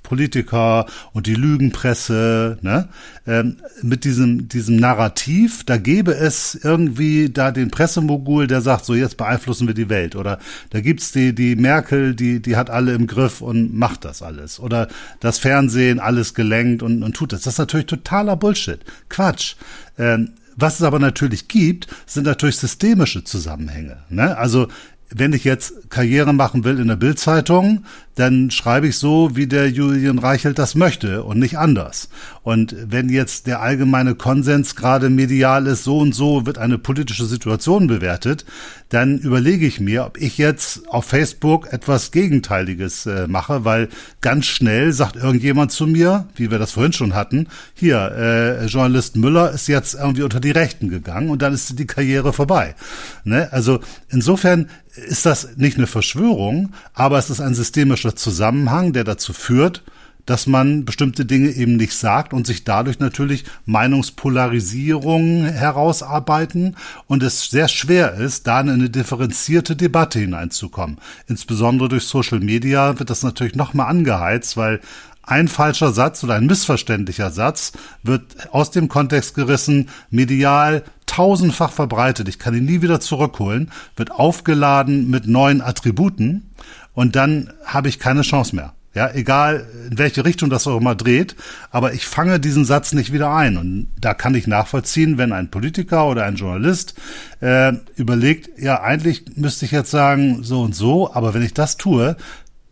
Politiker 0.07 0.87
und 1.12 1.27
die 1.27 1.35
Lügenpresse, 1.35 2.59
ne? 2.62 2.88
Ähm, 3.27 3.57
mit 3.83 4.05
diesem, 4.05 4.49
diesem 4.49 4.77
Narrativ, 4.77 5.64
da 5.64 5.79
gäbe 5.79 6.14
es 6.14 6.55
irgendwie 6.55 7.29
da 7.29 7.51
den 7.51 7.73
Pressemogul, 7.73 8.47
der 8.47 8.61
sagt, 8.61 8.85
so 8.85 8.95
jetzt 8.95 9.16
beeinflussen 9.16 9.66
wir 9.66 9.75
die 9.75 9.88
Welt. 9.88 10.14
Oder 10.14 10.38
da 10.71 10.81
gibt's 10.81 11.11
die, 11.11 11.35
die 11.35 11.57
Merkel, 11.57 12.14
die, 12.14 12.40
die 12.40 12.55
hat 12.55 12.71
alle 12.71 12.95
im 12.95 13.09
Griff 13.09 13.40
und 13.40 13.75
macht 13.75 14.05
das 14.05 14.23
alles. 14.23 14.61
Oder 14.61 14.87
das 15.19 15.40
Fernsehen 15.40 15.99
alles 15.99 16.35
gelenkt 16.35 16.85
und, 16.85 17.03
und 17.03 17.16
tut 17.16 17.33
das. 17.33 17.42
Das 17.42 17.55
ist 17.55 17.59
natürlich 17.59 17.87
totaler 17.87 18.37
Bullshit. 18.37 18.79
Quatsch. 19.09 19.57
Ähm, 19.99 20.31
was 20.59 20.77
es 20.77 20.83
aber 20.83 20.99
natürlich 20.99 21.49
gibt, 21.49 21.88
sind 22.07 22.25
natürlich 22.25 22.57
systemische 22.57 23.25
Zusammenhänge. 23.25 23.99
Ne? 24.09 24.38
Also 24.38 24.69
wenn 25.11 25.33
ich 25.33 25.45
jetzt 25.45 25.90
Karriere 25.90 26.33
machen 26.33 26.64
will 26.64 26.79
in 26.79 26.88
der 26.88 26.97
Bildzeitung, 26.97 27.85
dann 28.14 28.51
schreibe 28.51 28.88
ich 28.88 28.99
so, 28.99 29.37
wie 29.37 29.47
der 29.47 29.71
Julian 29.71 30.19
Reichelt 30.19 30.59
das 30.59 30.75
möchte 30.75 31.23
und 31.23 31.38
nicht 31.38 31.59
anders. 31.59 32.09
Und 32.47 32.77
wenn 32.79 33.09
jetzt 33.09 33.49
der 33.49 33.61
allgemeine 33.61 34.15
Konsens 34.15 34.77
gerade 34.77 35.11
medial 35.11 35.67
ist, 35.67 35.83
so 35.83 35.99
und 35.99 36.15
so 36.15 36.47
wird 36.47 36.59
eine 36.59 36.79
politische 36.79 37.25
Situation 37.25 37.89
bewertet, 37.89 38.45
dann 38.89 39.19
überlege 39.19 39.67
ich 39.67 39.81
mir, 39.81 40.07
ob 40.07 40.17
ich 40.17 40.39
jetzt 40.39 40.89
auf 40.89 41.07
Facebook 41.07 41.73
etwas 41.73 42.13
Gegenteiliges 42.13 43.07
äh, 43.07 43.27
mache, 43.27 43.65
weil 43.65 43.89
ganz 44.21 44.47
schnell 44.47 44.93
sagt 44.93 45.17
irgendjemand 45.17 45.73
zu 45.73 45.89
mir, 45.89 46.29
wie 46.37 46.53
wir 46.53 46.61
das 46.61 46.71
vorhin 46.71 46.93
schon 46.93 47.15
hatten, 47.17 47.49
hier, 47.75 48.13
äh, 48.13 48.67
Journalist 48.67 49.17
Müller 49.17 49.51
ist 49.51 49.67
jetzt 49.67 49.95
irgendwie 49.95 50.23
unter 50.23 50.39
die 50.39 50.53
Rechten 50.53 50.89
gegangen 50.89 51.31
und 51.31 51.43
dann 51.43 51.53
ist 51.53 51.77
die 51.77 51.87
Karriere 51.89 52.33
vorbei. 52.33 52.77
Ne? 53.25 53.49
Also 53.51 53.81
insofern 54.09 54.69
ist 54.95 55.27
das 55.27 55.57
nicht 55.57 55.79
eine 55.79 55.89
Verschwörung, 55.89 56.75
aber 56.95 57.19
es 57.19 57.29
ist 57.29 57.41
ein 57.41 57.55
systemischer 57.57 58.15
Zusammenhang, 58.15 58.93
der 58.93 59.03
dazu 59.03 59.33
führt, 59.33 59.83
dass 60.27 60.47
man 60.47 60.85
bestimmte 60.85 61.25
Dinge 61.25 61.51
eben 61.51 61.77
nicht 61.77 61.95
sagt 61.95 62.33
und 62.33 62.47
sich 62.47 62.65
dadurch 62.65 62.99
natürlich 62.99 63.45
Meinungspolarisierungen 63.65 65.47
herausarbeiten 65.47 66.77
und 67.07 67.23
es 67.23 67.49
sehr 67.49 67.69
schwer 67.69 68.15
ist, 68.15 68.47
da 68.47 68.61
in 68.61 68.71
eine 68.71 68.91
differenzierte 68.91 69.77
Debatte 69.77 70.19
hineinzukommen. 70.19 70.99
Insbesondere 71.29 71.89
durch 71.89 72.05
Social 72.05 72.41
Media 72.41 72.99
wird 72.99 73.11
das 73.11 73.23
natürlich 73.23 73.55
nochmal 73.55 73.89
angeheizt, 73.89 74.57
weil 74.57 74.81
ein 75.23 75.49
falscher 75.49 75.91
Satz 75.93 76.23
oder 76.23 76.35
ein 76.35 76.47
missverständlicher 76.47 77.31
Satz 77.31 77.73
wird 78.05 78.53
aus 78.53 78.71
dem 78.71 78.89
Kontext 78.89 79.35
gerissen, 79.35 79.89
medial 80.09 80.85
tausendfach 81.07 81.73
verbreitet, 81.73 82.29
ich 82.29 82.39
kann 82.39 82.55
ihn 82.55 82.65
nie 82.65 82.83
wieder 82.83 83.01
zurückholen, 83.01 83.71
wird 83.97 84.12
aufgeladen 84.12 85.11
mit 85.11 85.27
neuen 85.27 85.62
Attributen 85.62 86.51
und 86.95 87.17
dann 87.17 87.53
habe 87.65 87.89
ich 87.89 87.99
keine 87.99 88.23
Chance 88.23 88.55
mehr. 88.55 88.73
Ja, 88.97 89.11
egal 89.13 89.67
in 89.91 89.99
welche 89.99 90.25
Richtung 90.25 90.49
das 90.49 90.67
auch 90.67 90.79
immer 90.79 90.95
dreht, 90.95 91.37
aber 91.71 91.93
ich 91.93 92.07
fange 92.07 92.41
diesen 92.41 92.65
Satz 92.65 92.95
nicht 92.95 93.13
wieder 93.13 93.31
ein. 93.31 93.59
Und 93.59 93.89
da 94.01 94.15
kann 94.15 94.35
ich 94.35 94.47
nachvollziehen, 94.47 95.19
wenn 95.19 95.35
ein 95.35 95.51
Politiker 95.51 96.09
oder 96.09 96.25
ein 96.25 96.37
Journalist 96.37 96.95
äh, 97.41 97.75
überlegt, 97.97 98.59
ja, 98.59 98.81
eigentlich 98.81 99.37
müsste 99.37 99.67
ich 99.67 99.71
jetzt 99.71 99.91
sagen, 99.91 100.43
so 100.45 100.63
und 100.63 100.75
so, 100.75 101.13
aber 101.13 101.35
wenn 101.35 101.43
ich 101.43 101.53
das 101.53 101.77
tue, 101.77 102.17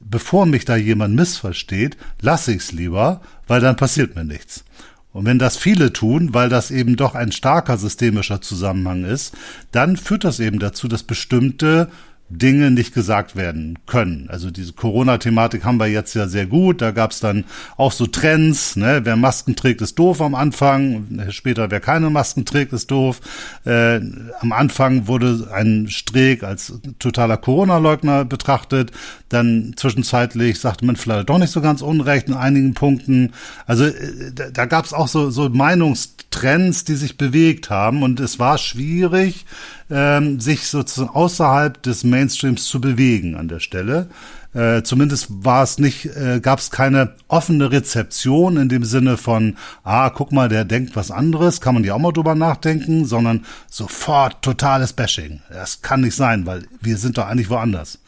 bevor 0.01 0.47
mich 0.47 0.65
da 0.65 0.77
jemand 0.77 1.15
missversteht, 1.15 1.99
lasse 2.23 2.53
ich 2.53 2.63
es 2.63 2.73
lieber, 2.73 3.21
weil 3.47 3.61
dann 3.61 3.77
passiert 3.77 4.17
mir 4.17 4.25
nichts. 4.25 4.65
Und 5.13 5.27
wenn 5.27 5.39
das 5.39 5.59
viele 5.59 5.93
tun, 5.93 6.33
weil 6.33 6.49
das 6.49 6.71
eben 6.71 6.97
doch 6.97 7.15
ein 7.15 7.33
starker 7.33 7.77
systemischer 7.77 8.41
Zusammenhang 8.41 9.05
ist, 9.05 9.35
dann 9.73 9.99
führt 9.99 10.25
das 10.25 10.41
eben 10.41 10.59
dazu, 10.59 10.89
dass 10.89 11.03
bestimmte 11.03 11.91
Dinge 12.31 12.71
nicht 12.71 12.95
gesagt 12.95 13.37
werden 13.37 13.79
können. 13.87 14.29
Also 14.31 14.51
diese 14.51 14.73
Corona-Thematik 14.73 15.65
haben 15.65 15.79
wir 15.79 15.87
jetzt 15.87 16.15
ja 16.15 16.27
sehr 16.27 16.47
gut. 16.47 16.81
Da 16.81 16.91
gab 16.91 17.11
es 17.11 17.21
dann 17.21 17.45
auch 17.77 17.93
so 17.93 18.07
Trends. 18.07 18.77
Ne? 18.77 19.03
Wer 19.05 19.17
Masken 19.17 19.57
trägt, 19.57 19.83
ist 19.83 19.99
doof 19.99 20.23
am 20.23 20.35
Anfang. 20.35 21.07
Später, 21.31 21.71
wer 21.71 21.81
keine 21.81 22.09
Masken 22.09 22.47
trägt, 22.47 22.73
ist 22.73 22.91
doof. 22.91 23.21
Äh, 23.67 24.01
am 24.41 24.53
Anfang 24.53 25.07
wurde 25.07 25.49
ein 25.53 25.89
Streeck 25.89 26.43
als 26.43 26.81
totaler 26.99 27.37
Corona-Leugner 27.37 28.25
betrachtet. 28.25 28.91
Dann 29.29 29.75
zwischenzeitlich 29.77 30.61
sagte 30.61 30.87
man 30.87 30.97
vielleicht 30.97 31.29
doch 31.29 31.39
nicht 31.39 31.53
so 31.53 31.61
ganz 31.61 31.83
unrecht 31.83 32.29
in 32.29 32.35
einigen 32.35 32.73
Punkten. 32.73 33.33
Also 33.67 33.85
äh, 33.85 34.33
da, 34.33 34.65
gab 34.65 34.87
es 34.87 34.95
auch 34.95 35.09
so, 35.09 35.31
so 35.31 35.51
Meinungstrends, 35.51 36.85
die 36.85 36.95
sich 36.95 37.19
bewegt 37.19 37.69
haben. 37.69 38.03
Und 38.03 38.19
es 38.19 38.39
war 38.39 38.57
schwierig, 38.57 39.45
ähm, 39.90 40.40
sich 40.40 40.66
sozusagen 40.66 41.14
außerhalb 41.14 41.83
des 41.83 42.05
Mainstreams 42.05 42.64
zu 42.64 42.81
bewegen 42.81 43.37
an 43.37 43.49
der 43.49 43.61
Stelle. 43.61 44.09
Äh, 44.55 44.83
zumindest 44.83 45.27
war 45.31 45.64
es 45.64 45.79
nicht, 45.79 46.07
äh, 46.16 46.40
gab 46.40 46.61
es 46.61 46.70
keine 46.70 47.14
offene 47.27 47.73
Rezeption 47.73 48.57
in 48.57 48.68
dem 48.68 48.85
Sinne 48.85 49.16
von, 49.16 49.57
ah, 49.83 50.11
guck 50.11 50.31
mal, 50.31 50.49
der 50.49 50.64
denkt 50.64 50.94
was 50.94 51.11
anderes, 51.11 51.61
kann 51.61 51.75
man 51.75 51.85
ja 51.85 51.94
auch 51.94 51.99
mal 51.99 52.12
drüber 52.12 52.37
nachdenken, 52.37 53.05
sondern 53.05 53.44
sofort 53.68 54.42
totales 54.42 54.92
Bashing. 54.92 55.40
Das 55.51 55.83
kann 55.83 56.03
nicht 56.03 56.14
sein, 56.14 56.47
weil 56.47 56.66
wir 56.81 56.97
sind 56.99 57.18
doch 57.18 57.27
eigentlich 57.27 57.51
woanders. 57.51 57.99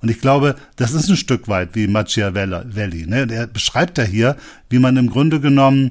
Und 0.00 0.10
ich 0.10 0.20
glaube, 0.20 0.56
das 0.76 0.92
ist 0.92 1.10
ein 1.10 1.16
Stück 1.16 1.48
weit 1.48 1.74
wie 1.74 1.86
Machiavelli. 1.86 3.06
Ne? 3.06 3.26
Der 3.26 3.46
beschreibt 3.46 3.98
ja 3.98 4.04
hier, 4.04 4.36
wie 4.70 4.78
man 4.78 4.96
im 4.96 5.10
Grunde 5.10 5.40
genommen 5.40 5.90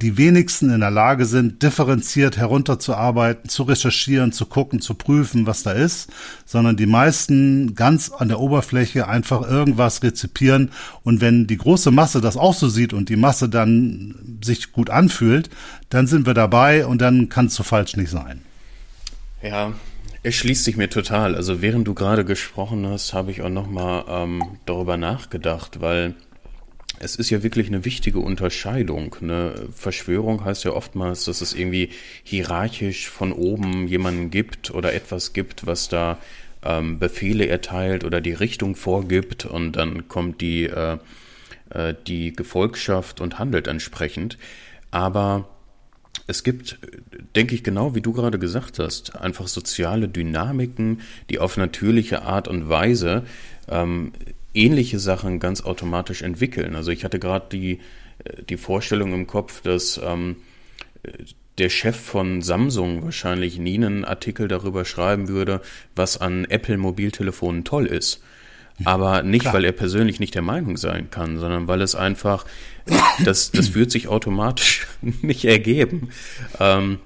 die 0.00 0.16
wenigsten 0.16 0.70
in 0.70 0.80
der 0.80 0.90
Lage 0.90 1.24
sind, 1.26 1.62
differenziert 1.62 2.36
herunterzuarbeiten, 2.36 3.48
zu 3.48 3.64
recherchieren, 3.64 4.32
zu 4.32 4.46
gucken, 4.46 4.80
zu 4.80 4.94
prüfen, 4.94 5.46
was 5.46 5.62
da 5.62 5.72
ist, 5.72 6.10
sondern 6.44 6.76
die 6.76 6.86
meisten 6.86 7.74
ganz 7.74 8.10
an 8.10 8.28
der 8.28 8.40
Oberfläche 8.40 9.08
einfach 9.08 9.48
irgendwas 9.48 10.02
rezipieren 10.02 10.70
und 11.02 11.20
wenn 11.20 11.46
die 11.46 11.58
große 11.58 11.90
Masse 11.90 12.20
das 12.20 12.36
auch 12.36 12.54
so 12.54 12.68
sieht 12.68 12.92
und 12.92 13.08
die 13.08 13.16
Masse 13.16 13.48
dann 13.48 14.38
sich 14.42 14.72
gut 14.72 14.90
anfühlt, 14.90 15.50
dann 15.88 16.06
sind 16.06 16.26
wir 16.26 16.34
dabei 16.34 16.86
und 16.86 17.00
dann 17.00 17.28
kann 17.28 17.46
es 17.46 17.54
so 17.54 17.62
falsch 17.62 17.96
nicht 17.96 18.10
sein. 18.10 18.42
Ja, 19.42 19.72
es 20.22 20.34
schließt 20.34 20.64
sich 20.64 20.76
mir 20.76 20.90
total. 20.90 21.34
Also 21.34 21.62
während 21.62 21.88
du 21.88 21.94
gerade 21.94 22.24
gesprochen 22.24 22.86
hast, 22.86 23.14
habe 23.14 23.30
ich 23.30 23.42
auch 23.42 23.48
nochmal 23.48 24.04
ähm, 24.08 24.42
darüber 24.66 24.96
nachgedacht, 24.96 25.80
weil 25.80 26.14
es 27.00 27.16
ist 27.16 27.30
ja 27.30 27.42
wirklich 27.42 27.68
eine 27.68 27.84
wichtige 27.86 28.20
Unterscheidung. 28.20 29.16
Eine 29.20 29.54
Verschwörung 29.74 30.44
heißt 30.44 30.64
ja 30.64 30.72
oftmals, 30.72 31.24
dass 31.24 31.40
es 31.40 31.54
irgendwie 31.54 31.88
hierarchisch 32.22 33.08
von 33.08 33.32
oben 33.32 33.88
jemanden 33.88 34.30
gibt 34.30 34.70
oder 34.70 34.92
etwas 34.92 35.32
gibt, 35.32 35.66
was 35.66 35.88
da 35.88 36.18
ähm, 36.62 36.98
Befehle 36.98 37.48
erteilt 37.48 38.04
oder 38.04 38.20
die 38.20 38.34
Richtung 38.34 38.76
vorgibt 38.76 39.46
und 39.46 39.72
dann 39.72 40.08
kommt 40.08 40.42
die, 40.42 40.64
äh, 40.64 40.98
äh, 41.70 41.94
die 42.06 42.34
Gefolgschaft 42.34 43.22
und 43.22 43.38
handelt 43.38 43.66
entsprechend. 43.66 44.36
Aber 44.90 45.48
es 46.26 46.44
gibt, 46.44 46.78
denke 47.34 47.54
ich, 47.54 47.64
genau 47.64 47.94
wie 47.94 48.02
du 48.02 48.12
gerade 48.12 48.38
gesagt 48.38 48.78
hast, 48.78 49.16
einfach 49.16 49.48
soziale 49.48 50.06
Dynamiken, 50.06 51.00
die 51.30 51.38
auf 51.38 51.56
natürliche 51.56 52.22
Art 52.22 52.46
und 52.46 52.68
Weise 52.68 53.24
ähm, 53.68 54.12
ähnliche 54.54 54.98
Sachen 54.98 55.40
ganz 55.40 55.62
automatisch 55.62 56.22
entwickeln. 56.22 56.74
Also 56.76 56.90
ich 56.90 57.04
hatte 57.04 57.18
gerade 57.18 57.46
die, 57.50 57.80
äh, 58.24 58.42
die 58.48 58.56
Vorstellung 58.56 59.12
im 59.12 59.26
Kopf, 59.26 59.62
dass 59.62 60.00
ähm, 60.02 60.36
der 61.58 61.68
Chef 61.68 61.96
von 61.96 62.42
Samsung 62.42 63.04
wahrscheinlich 63.04 63.58
nie 63.58 63.74
einen 63.74 64.04
Artikel 64.04 64.48
darüber 64.48 64.84
schreiben 64.84 65.28
würde, 65.28 65.60
was 65.94 66.18
an 66.18 66.44
Apple-Mobiltelefonen 66.46 67.64
toll 67.64 67.86
ist. 67.86 68.22
Aber 68.84 69.22
nicht, 69.22 69.42
Klar. 69.42 69.54
weil 69.54 69.64
er 69.66 69.72
persönlich 69.72 70.20
nicht 70.20 70.34
der 70.34 70.42
Meinung 70.42 70.78
sein 70.78 71.10
kann, 71.10 71.38
sondern 71.38 71.68
weil 71.68 71.82
es 71.82 71.94
einfach, 71.94 72.46
das, 73.24 73.50
das 73.50 73.74
wird 73.74 73.90
sich 73.90 74.08
automatisch 74.08 74.86
nicht 75.22 75.44
ergeben. 75.44 76.08
Ähm, 76.58 76.98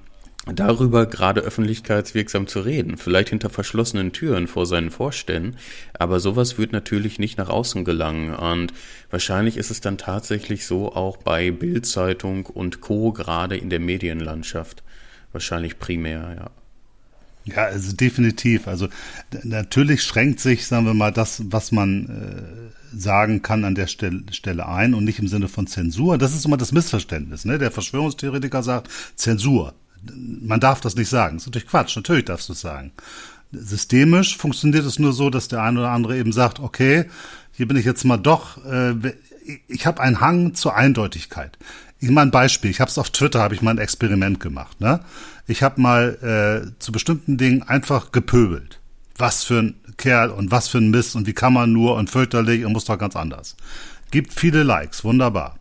darüber 0.53 1.05
gerade 1.07 1.41
öffentlichkeitswirksam 1.41 2.47
zu 2.47 2.59
reden, 2.59 2.97
vielleicht 2.97 3.29
hinter 3.29 3.49
verschlossenen 3.49 4.11
Türen 4.11 4.47
vor 4.47 4.65
seinen 4.65 4.91
Vorständen, 4.91 5.57
aber 5.93 6.19
sowas 6.19 6.57
wird 6.57 6.71
natürlich 6.71 7.17
nicht 7.17 7.37
nach 7.37 7.49
außen 7.49 7.83
gelangen 7.83 8.33
und 8.33 8.73
wahrscheinlich 9.09 9.57
ist 9.57 9.71
es 9.71 9.81
dann 9.81 9.97
tatsächlich 9.97 10.65
so 10.65 10.93
auch 10.93 11.17
bei 11.17 11.51
Bildzeitung 11.51 12.45
und 12.45 12.81
Co. 12.81 13.11
gerade 13.11 13.57
in 13.57 13.69
der 13.69 13.79
Medienlandschaft, 13.79 14.83
wahrscheinlich 15.31 15.79
primär, 15.79 16.35
ja. 16.37 16.51
Ja, 17.47 17.65
also 17.65 17.95
definitiv. 17.95 18.67
Also 18.67 18.87
natürlich 19.43 20.01
schränkt 20.01 20.39
sich, 20.39 20.65
sagen 20.65 20.87
wir 20.87 20.95
mal, 20.95 21.11
das, 21.11 21.43
was 21.45 21.71
man 21.71 22.09
äh, 22.09 22.97
sagen 22.97 23.43
kann 23.43 23.65
an 23.65 23.75
der 23.75 23.85
Stelle, 23.85 24.23
Stelle 24.31 24.67
ein 24.67 24.95
und 24.95 25.05
nicht 25.05 25.19
im 25.19 25.27
Sinne 25.27 25.47
von 25.47 25.67
Zensur. 25.67 26.17
Das 26.17 26.33
ist 26.33 26.45
immer 26.45 26.57
das 26.57 26.71
Missverständnis. 26.71 27.45
Ne? 27.45 27.59
Der 27.59 27.69
Verschwörungstheoretiker 27.69 28.63
sagt 28.63 28.89
Zensur 29.15 29.75
man 30.13 30.59
darf 30.59 30.81
das 30.81 30.95
nicht 30.95 31.09
sagen. 31.09 31.35
Das 31.35 31.43
ist 31.43 31.47
natürlich 31.47 31.67
Quatsch, 31.67 31.95
natürlich 31.95 32.25
darfst 32.25 32.49
du 32.49 32.53
es 32.53 32.61
sagen. 32.61 32.91
Systemisch 33.51 34.37
funktioniert 34.37 34.85
es 34.85 34.99
nur 34.99 35.13
so, 35.13 35.29
dass 35.29 35.47
der 35.47 35.61
eine 35.61 35.79
oder 35.79 35.91
andere 35.91 36.17
eben 36.17 36.31
sagt, 36.31 36.59
okay, 36.59 37.05
hier 37.53 37.67
bin 37.67 37.77
ich 37.77 37.85
jetzt 37.85 38.03
mal 38.03 38.17
doch, 38.17 38.63
äh, 38.65 38.93
ich 39.67 39.85
habe 39.85 40.01
einen 40.01 40.19
Hang 40.19 40.53
zur 40.55 40.75
Eindeutigkeit. 40.75 41.57
Ich 41.99 42.09
mal 42.09 42.23
ein 42.23 42.31
Beispiel, 42.31 42.69
ich 42.69 42.81
habe 42.81 42.89
es 42.89 42.97
auf 42.97 43.09
Twitter, 43.09 43.41
habe 43.41 43.55
ich 43.55 43.61
mal 43.61 43.71
ein 43.71 43.77
Experiment 43.77 44.39
gemacht. 44.39 44.81
Ne? 44.81 44.99
Ich 45.47 45.63
habe 45.63 45.79
mal 45.79 46.65
äh, 46.67 46.79
zu 46.79 46.91
bestimmten 46.91 47.37
Dingen 47.37 47.63
einfach 47.63 48.11
gepöbelt. 48.11 48.79
Was 49.17 49.43
für 49.43 49.59
ein 49.59 49.75
Kerl 49.97 50.29
und 50.29 50.51
was 50.51 50.67
für 50.67 50.79
ein 50.79 50.89
Mist 50.89 51.15
und 51.15 51.25
wie 51.25 51.33
kann 51.33 51.53
man 51.53 51.71
nur 51.71 51.95
und 51.95 52.09
fürchterlich 52.09 52.65
und 52.65 52.73
muss 52.73 52.85
doch 52.85 52.97
ganz 52.97 53.15
anders. 53.15 53.55
Gibt 54.11 54.33
viele 54.33 54.63
Likes, 54.63 55.03
wunderbar. 55.03 55.57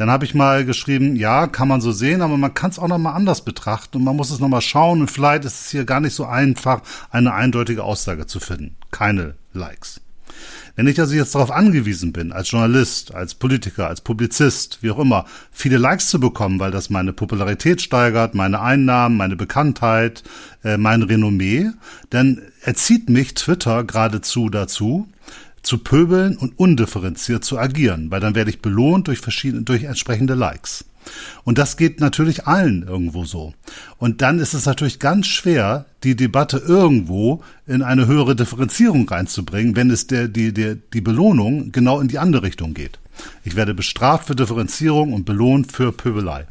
Dann 0.00 0.10
habe 0.10 0.24
ich 0.24 0.34
mal 0.34 0.64
geschrieben, 0.64 1.14
ja, 1.14 1.46
kann 1.46 1.68
man 1.68 1.82
so 1.82 1.92
sehen, 1.92 2.22
aber 2.22 2.38
man 2.38 2.54
kann 2.54 2.70
es 2.70 2.78
auch 2.78 2.88
noch 2.88 2.96
mal 2.96 3.12
anders 3.12 3.44
betrachten 3.44 3.98
und 3.98 4.04
man 4.04 4.16
muss 4.16 4.30
es 4.30 4.40
noch 4.40 4.48
mal 4.48 4.62
schauen 4.62 5.02
und 5.02 5.10
vielleicht 5.10 5.44
ist 5.44 5.60
es 5.60 5.70
hier 5.70 5.84
gar 5.84 6.00
nicht 6.00 6.14
so 6.14 6.24
einfach, 6.24 6.80
eine 7.10 7.34
eindeutige 7.34 7.84
Aussage 7.84 8.26
zu 8.26 8.40
finden. 8.40 8.76
Keine 8.90 9.34
Likes. 9.52 10.00
Wenn 10.74 10.86
ich 10.86 10.98
also 10.98 11.14
jetzt 11.14 11.34
darauf 11.34 11.50
angewiesen 11.50 12.14
bin, 12.14 12.32
als 12.32 12.50
Journalist, 12.50 13.14
als 13.14 13.34
Politiker, 13.34 13.88
als 13.88 14.00
Publizist, 14.00 14.78
wie 14.80 14.90
auch 14.90 14.98
immer, 14.98 15.26
viele 15.52 15.76
Likes 15.76 16.08
zu 16.08 16.18
bekommen, 16.18 16.60
weil 16.60 16.70
das 16.70 16.88
meine 16.88 17.12
Popularität 17.12 17.82
steigert, 17.82 18.34
meine 18.34 18.62
Einnahmen, 18.62 19.18
meine 19.18 19.36
Bekanntheit, 19.36 20.22
äh, 20.64 20.78
mein 20.78 21.02
Renommee, 21.02 21.72
dann 22.08 22.40
erzieht 22.62 23.10
mich 23.10 23.34
Twitter 23.34 23.84
geradezu 23.84 24.48
dazu, 24.48 25.08
zu 25.62 25.78
pöbeln 25.78 26.36
und 26.36 26.58
undifferenziert 26.58 27.44
zu 27.44 27.58
agieren, 27.58 28.10
weil 28.10 28.20
dann 28.20 28.34
werde 28.34 28.50
ich 28.50 28.62
belohnt 28.62 29.08
durch 29.08 29.18
verschiedene, 29.18 29.62
durch 29.62 29.84
entsprechende 29.84 30.34
Likes. 30.34 30.84
Und 31.44 31.58
das 31.58 31.76
geht 31.76 32.00
natürlich 32.00 32.46
allen 32.46 32.82
irgendwo 32.86 33.24
so. 33.24 33.54
Und 33.98 34.22
dann 34.22 34.38
ist 34.38 34.54
es 34.54 34.66
natürlich 34.66 34.98
ganz 34.98 35.26
schwer, 35.26 35.86
die 36.04 36.16
Debatte 36.16 36.58
irgendwo 36.58 37.42
in 37.66 37.82
eine 37.82 38.06
höhere 38.06 38.36
Differenzierung 38.36 39.08
reinzubringen, 39.08 39.76
wenn 39.76 39.90
es 39.90 40.06
der, 40.06 40.28
die, 40.28 40.52
der, 40.52 40.74
die 40.74 41.00
Belohnung 41.00 41.72
genau 41.72 42.00
in 42.00 42.08
die 42.08 42.18
andere 42.18 42.42
Richtung 42.42 42.74
geht. 42.74 42.98
Ich 43.44 43.56
werde 43.56 43.74
bestraft 43.74 44.26
für 44.26 44.36
Differenzierung 44.36 45.12
und 45.12 45.24
belohnt 45.24 45.72
für 45.72 45.92
Pöbelei. 45.92 46.46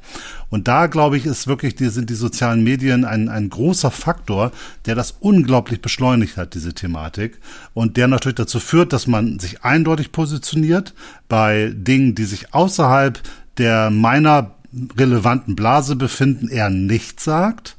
Und 0.49 0.67
da, 0.67 0.87
glaube 0.87 1.17
ich, 1.17 1.25
ist 1.25 1.47
wirklich, 1.47 1.75
die, 1.75 1.89
sind 1.89 2.09
die 2.09 2.15
sozialen 2.15 2.63
Medien 2.63 3.05
ein, 3.05 3.29
ein 3.29 3.49
großer 3.49 3.91
Faktor, 3.91 4.51
der 4.85 4.95
das 4.95 5.15
unglaublich 5.19 5.81
beschleunigt 5.81 6.37
hat, 6.37 6.55
diese 6.55 6.73
Thematik. 6.73 7.39
Und 7.73 7.97
der 7.97 8.07
natürlich 8.07 8.35
dazu 8.35 8.59
führt, 8.59 8.91
dass 8.93 9.05
man 9.05 9.39
sich 9.39 9.63
eindeutig 9.63 10.11
positioniert 10.11 10.93
bei 11.27 11.71
Dingen, 11.75 12.15
die 12.15 12.25
sich 12.25 12.53
außerhalb 12.53 13.19
der 13.57 13.91
meiner 13.91 14.55
relevanten 14.97 15.55
Blase 15.55 15.95
befinden, 15.95 16.47
eher 16.47 16.69
nichts 16.69 17.23
sagt. 17.23 17.77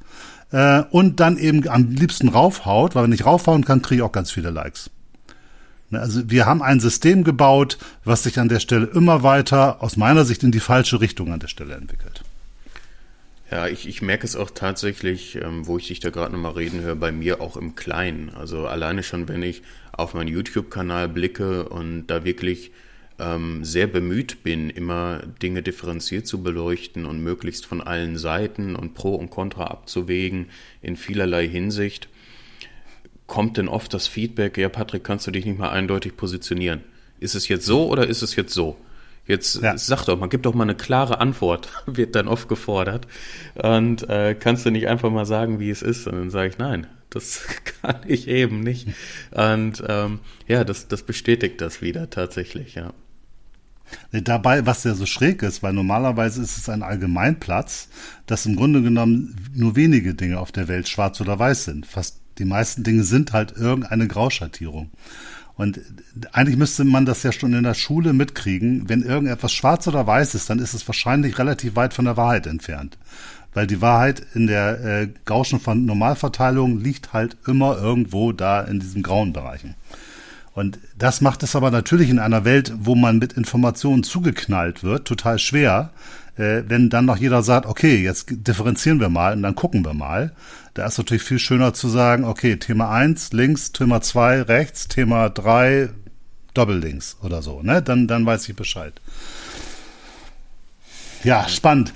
Äh, 0.52 0.82
und 0.90 1.20
dann 1.20 1.38
eben 1.38 1.68
am 1.68 1.90
liebsten 1.90 2.28
raufhaut, 2.28 2.94
weil 2.94 3.04
wenn 3.04 3.12
ich 3.12 3.26
raufhauen 3.26 3.64
kann, 3.64 3.82
kriege 3.82 4.00
ich 4.00 4.02
auch 4.02 4.12
ganz 4.12 4.30
viele 4.30 4.50
Likes. 4.50 4.90
Ne, 5.90 6.00
also 6.00 6.30
wir 6.30 6.46
haben 6.46 6.62
ein 6.62 6.80
System 6.80 7.24
gebaut, 7.24 7.78
was 8.04 8.22
sich 8.22 8.38
an 8.38 8.48
der 8.48 8.60
Stelle 8.60 8.86
immer 8.86 9.22
weiter, 9.22 9.82
aus 9.82 9.96
meiner 9.96 10.24
Sicht, 10.24 10.42
in 10.42 10.52
die 10.52 10.60
falsche 10.60 11.00
Richtung 11.00 11.32
an 11.32 11.40
der 11.40 11.48
Stelle 11.48 11.74
entwickelt. 11.74 12.22
Ja, 13.50 13.66
ich, 13.66 13.88
ich 13.88 14.00
merke 14.00 14.24
es 14.24 14.36
auch 14.36 14.50
tatsächlich, 14.50 15.34
ähm, 15.34 15.66
wo 15.66 15.76
ich 15.76 15.88
dich 15.88 15.98
da 15.98 16.10
gerade 16.10 16.32
nochmal 16.32 16.52
reden 16.52 16.82
höre, 16.82 16.94
bei 16.94 17.10
mir 17.10 17.40
auch 17.40 17.56
im 17.56 17.74
Kleinen. 17.74 18.30
Also 18.30 18.68
alleine 18.68 19.02
schon, 19.02 19.26
wenn 19.28 19.42
ich 19.42 19.62
auf 19.90 20.14
meinen 20.14 20.28
YouTube-Kanal 20.28 21.08
blicke 21.08 21.68
und 21.68 22.06
da 22.06 22.24
wirklich 22.24 22.70
ähm, 23.18 23.64
sehr 23.64 23.88
bemüht 23.88 24.44
bin, 24.44 24.70
immer 24.70 25.22
Dinge 25.42 25.62
differenziert 25.62 26.28
zu 26.28 26.44
beleuchten 26.44 27.06
und 27.06 27.24
möglichst 27.24 27.66
von 27.66 27.80
allen 27.80 28.16
Seiten 28.16 28.76
und 28.76 28.94
Pro 28.94 29.16
und 29.16 29.30
Contra 29.30 29.64
abzuwägen 29.64 30.46
in 30.80 30.96
vielerlei 30.96 31.48
Hinsicht, 31.48 32.08
kommt 33.30 33.56
denn 33.56 33.68
oft 33.68 33.94
das 33.94 34.08
Feedback, 34.08 34.58
ja 34.58 34.68
Patrick, 34.68 35.04
kannst 35.04 35.26
du 35.26 35.30
dich 35.30 35.46
nicht 35.46 35.58
mal 35.58 35.70
eindeutig 35.70 36.16
positionieren? 36.16 36.80
Ist 37.20 37.36
es 37.36 37.46
jetzt 37.46 37.64
so 37.64 37.86
oder 37.88 38.08
ist 38.08 38.22
es 38.22 38.34
jetzt 38.34 38.52
so? 38.52 38.76
Jetzt 39.24 39.62
ja. 39.62 39.78
sag 39.78 40.04
doch, 40.06 40.18
man 40.18 40.30
gibt 40.30 40.46
doch 40.46 40.54
mal 40.54 40.64
eine 40.64 40.74
klare 40.74 41.20
Antwort, 41.20 41.68
wird 41.86 42.16
dann 42.16 42.26
oft 42.26 42.48
gefordert. 42.48 43.06
Und 43.54 44.08
äh, 44.10 44.34
kannst 44.34 44.66
du 44.66 44.70
nicht 44.70 44.88
einfach 44.88 45.10
mal 45.10 45.26
sagen, 45.26 45.60
wie 45.60 45.70
es 45.70 45.80
ist? 45.80 46.08
Und 46.08 46.16
dann 46.16 46.30
sage 46.30 46.48
ich, 46.48 46.58
nein, 46.58 46.88
das 47.08 47.42
kann 47.82 48.00
ich 48.04 48.26
eben 48.26 48.60
nicht. 48.60 48.88
Und 49.30 49.84
ähm, 49.86 50.18
ja, 50.48 50.64
das, 50.64 50.88
das 50.88 51.04
bestätigt 51.04 51.60
das 51.60 51.80
wieder 51.80 52.10
tatsächlich, 52.10 52.74
ja. 52.74 52.92
Dabei, 54.12 54.66
was 54.66 54.82
ja 54.84 54.94
so 54.94 55.06
schräg 55.06 55.42
ist, 55.42 55.62
weil 55.62 55.72
normalerweise 55.72 56.42
ist 56.42 56.58
es 56.58 56.68
ein 56.68 56.82
Allgemeinplatz, 56.82 57.88
dass 58.26 58.46
im 58.46 58.56
Grunde 58.56 58.82
genommen 58.82 59.36
nur 59.54 59.76
wenige 59.76 60.14
Dinge 60.14 60.40
auf 60.40 60.50
der 60.52 60.68
Welt 60.68 60.88
schwarz 60.88 61.20
oder 61.20 61.38
weiß 61.38 61.64
sind. 61.64 61.86
Fast 61.86 62.19
die 62.40 62.46
meisten 62.46 62.82
Dinge 62.82 63.04
sind 63.04 63.32
halt 63.32 63.52
irgendeine 63.56 64.08
Grauschattierung. 64.08 64.90
Und 65.54 65.78
eigentlich 66.32 66.56
müsste 66.56 66.84
man 66.84 67.04
das 67.04 67.22
ja 67.22 67.32
schon 67.32 67.52
in 67.52 67.64
der 67.64 67.74
Schule 67.74 68.14
mitkriegen. 68.14 68.88
Wenn 68.88 69.02
irgendetwas 69.02 69.52
schwarz 69.52 69.86
oder 69.86 70.06
weiß 70.06 70.34
ist, 70.34 70.48
dann 70.48 70.58
ist 70.58 70.72
es 70.72 70.88
wahrscheinlich 70.88 71.38
relativ 71.38 71.76
weit 71.76 71.92
von 71.92 72.06
der 72.06 72.16
Wahrheit 72.16 72.46
entfernt. 72.46 72.96
Weil 73.52 73.66
die 73.66 73.82
Wahrheit 73.82 74.22
in 74.34 74.46
der 74.46 74.82
äh, 74.82 75.08
Gaußschen 75.26 75.60
Normalverteilung 75.84 76.80
liegt 76.80 77.12
halt 77.12 77.36
immer 77.46 77.76
irgendwo 77.76 78.32
da 78.32 78.62
in 78.62 78.80
diesen 78.80 79.02
grauen 79.02 79.34
Bereichen. 79.34 79.74
Und 80.54 80.78
das 80.96 81.20
macht 81.20 81.42
es 81.42 81.54
aber 81.54 81.70
natürlich 81.70 82.08
in 82.08 82.18
einer 82.18 82.46
Welt, 82.46 82.72
wo 82.78 82.94
man 82.94 83.18
mit 83.18 83.34
Informationen 83.34 84.02
zugeknallt 84.02 84.82
wird, 84.82 85.06
total 85.06 85.38
schwer, 85.38 85.90
äh, 86.40 86.64
wenn 86.68 86.88
dann 86.88 87.04
noch 87.04 87.18
jeder 87.18 87.42
sagt, 87.42 87.66
okay, 87.66 88.02
jetzt 88.02 88.26
differenzieren 88.30 88.98
wir 88.98 89.10
mal 89.10 89.34
und 89.34 89.42
dann 89.42 89.54
gucken 89.54 89.84
wir 89.84 89.94
mal. 89.94 90.32
Da 90.74 90.86
ist 90.86 90.98
natürlich 90.98 91.22
viel 91.22 91.38
schöner 91.38 91.74
zu 91.74 91.88
sagen, 91.88 92.24
okay, 92.24 92.56
Thema 92.56 92.90
eins 92.90 93.32
links, 93.32 93.72
Thema 93.72 94.00
zwei 94.00 94.40
rechts, 94.40 94.88
Thema 94.88 95.28
drei 95.28 95.90
doppellinks 96.54 97.18
oder 97.22 97.42
so, 97.42 97.62
ne? 97.62 97.82
Dann, 97.82 98.08
dann 98.08 98.24
weiß 98.24 98.48
ich 98.48 98.56
Bescheid. 98.56 98.94
Ja, 101.22 101.46
spannend. 101.48 101.92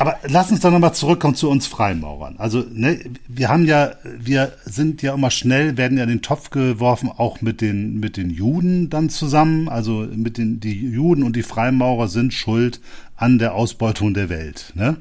Aber 0.00 0.16
lass 0.26 0.50
uns 0.50 0.60
doch 0.60 0.70
nochmal 0.70 0.94
zurückkommen 0.94 1.34
zu 1.34 1.50
uns 1.50 1.66
Freimaurern. 1.66 2.36
Also, 2.38 2.64
ne, 2.72 3.00
wir 3.28 3.50
haben 3.50 3.66
ja, 3.66 3.92
wir 4.02 4.52
sind 4.64 5.02
ja 5.02 5.12
immer 5.12 5.30
schnell, 5.30 5.76
werden 5.76 5.98
ja 5.98 6.04
in 6.04 6.08
den 6.08 6.22
Topf 6.22 6.48
geworfen, 6.48 7.10
auch 7.14 7.42
mit 7.42 7.60
den, 7.60 8.00
mit 8.00 8.16
den 8.16 8.30
Juden 8.30 8.88
dann 8.88 9.10
zusammen. 9.10 9.68
Also 9.68 10.08
mit 10.10 10.38
den, 10.38 10.58
die 10.58 10.72
Juden 10.72 11.22
und 11.22 11.36
die 11.36 11.42
Freimaurer 11.42 12.08
sind 12.08 12.32
schuld 12.32 12.80
an 13.20 13.38
der 13.38 13.54
Ausbeutung 13.54 14.14
der 14.14 14.30
Welt. 14.30 14.72
Ne? 14.74 14.96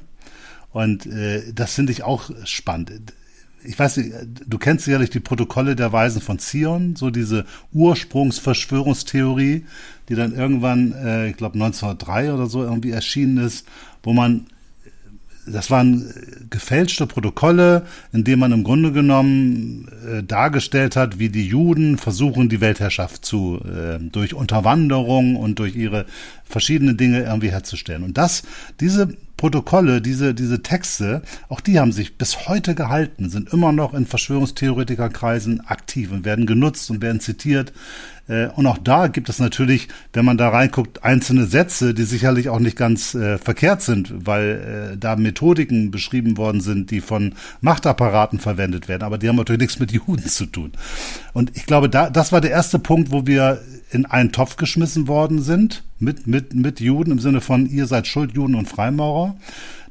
Und 0.72 1.06
äh, 1.06 1.54
das 1.54 1.74
finde 1.74 1.94
ich 1.94 2.04
auch 2.04 2.30
spannend. 2.44 3.14
Ich 3.64 3.80
weiß 3.80 3.98
nicht, 3.98 4.14
du 4.46 4.58
kennst 4.58 4.86
sicherlich 4.86 5.10
die 5.10 5.20
Protokolle 5.22 5.76
der 5.76 5.92
Weisen 5.92 6.22
von 6.22 6.38
Zion, 6.38 6.96
so 6.96 7.10
diese 7.10 7.46
Ursprungsverschwörungstheorie, 7.74 9.66
die 10.10 10.16
dann 10.16 10.34
irgendwann, 10.34 10.92
äh, 10.92 11.30
ich 11.30 11.38
glaube 11.38 11.56
1903 11.56 12.34
oder 12.34 12.48
so 12.48 12.62
irgendwie 12.62 12.92
erschienen 12.92 13.38
ist, 13.38 13.66
wo 14.04 14.14
man 14.14 14.48
das 15.52 15.72
waren 15.72 16.14
gefälschte 16.50 17.08
Protokolle, 17.08 17.86
in 18.12 18.24
denen 18.24 18.40
man 18.40 18.52
im 18.52 18.64
Grunde 18.64 18.92
genommen 18.92 19.88
äh, 20.08 20.24
dargestellt 20.24 20.96
hat, 20.96 21.20
wie 21.20 21.30
die 21.30 21.48
Juden 21.48 21.98
versuchen, 21.98 22.50
die 22.50 22.62
Weltherrschaft 22.62 23.26
zu 23.26 23.60
äh, 23.64 24.00
durch 24.00 24.34
Unterwanderung 24.34 25.36
und 25.36 25.60
durch 25.60 25.76
ihre 25.76 26.06
verschiedenen 26.46 26.98
Dinge 26.98 27.24
irgendwie 27.24 27.52
herzustellen. 27.52 28.04
Und 28.04 28.18
das, 28.18 28.44
diese 28.80 29.10
Protokolle, 29.38 30.02
diese, 30.02 30.34
diese 30.34 30.64
Texte, 30.64 31.22
auch 31.48 31.62
die 31.62 31.80
haben 31.80 31.94
sich 31.94 32.18
bis 32.18 32.50
heute 32.50 32.76
gehalten, 32.76 33.30
sind 33.30 33.54
immer 33.54 33.72
noch 33.72 33.94
in 33.94 34.06
Verschwörungstheoretikerkreisen 34.06 35.62
aktiv 35.62 36.12
und 36.12 36.26
werden 36.26 36.46
genutzt 36.46 36.92
und 36.92 37.02
werden 37.02 37.22
zitiert. 37.22 37.72
Äh, 38.30 38.48
und 38.56 38.66
auch 38.68 38.78
da 38.78 39.08
gibt 39.08 39.28
es 39.28 39.40
natürlich, 39.40 39.90
wenn 40.14 40.24
man 40.24 40.38
da 40.38 40.50
reinguckt, 40.50 41.04
einzelne 41.04 41.46
Sätze, 41.46 41.94
die 41.94 42.04
sicherlich 42.04 42.50
auch 42.50 42.60
nicht 42.60 42.78
ganz 42.78 43.16
äh, 43.16 43.38
verkehrt 43.38 43.82
sind, 43.82 44.26
weil 44.26 44.92
äh, 44.94 44.98
da 44.98 45.16
Methodiken 45.16 45.92
beschrieben 45.92 46.38
worden 46.38 46.62
sind, 46.62 46.92
die 46.92 47.02
von 47.02 47.34
Machtapparaten 47.62 48.40
verwendet 48.40 48.88
werden. 48.88 49.04
Aber 49.04 49.18
die 49.18 49.28
haben 49.28 49.36
natürlich 49.36 49.62
nichts 49.62 49.80
mit 49.80 49.92
Juden 49.92 50.26
zu 50.26 50.46
tun. 50.46 50.72
Und 51.34 51.58
ich 51.58 51.66
glaube, 51.66 51.90
da, 51.90 52.10
das 52.10 52.32
war 52.32 52.40
der 52.40 52.52
erste 52.52 52.80
Punkt, 52.80 53.12
wo 53.12 53.26
wir 53.26 53.62
in 53.92 54.06
einen 54.06 54.32
Topf 54.32 54.56
geschmissen 54.56 55.08
worden 55.08 55.42
sind 55.42 55.84
mit, 55.98 56.28
mit, 56.28 56.54
mit 56.54 56.80
Juden 56.80 57.12
im 57.12 57.20
Sinne 57.20 57.42
von, 57.42 57.66
ihr 57.66 57.88
seid 57.88 58.08
schuld, 58.08 58.34
Juden 58.34 58.56
und 58.56 58.70
Freimaurer. 58.70 59.36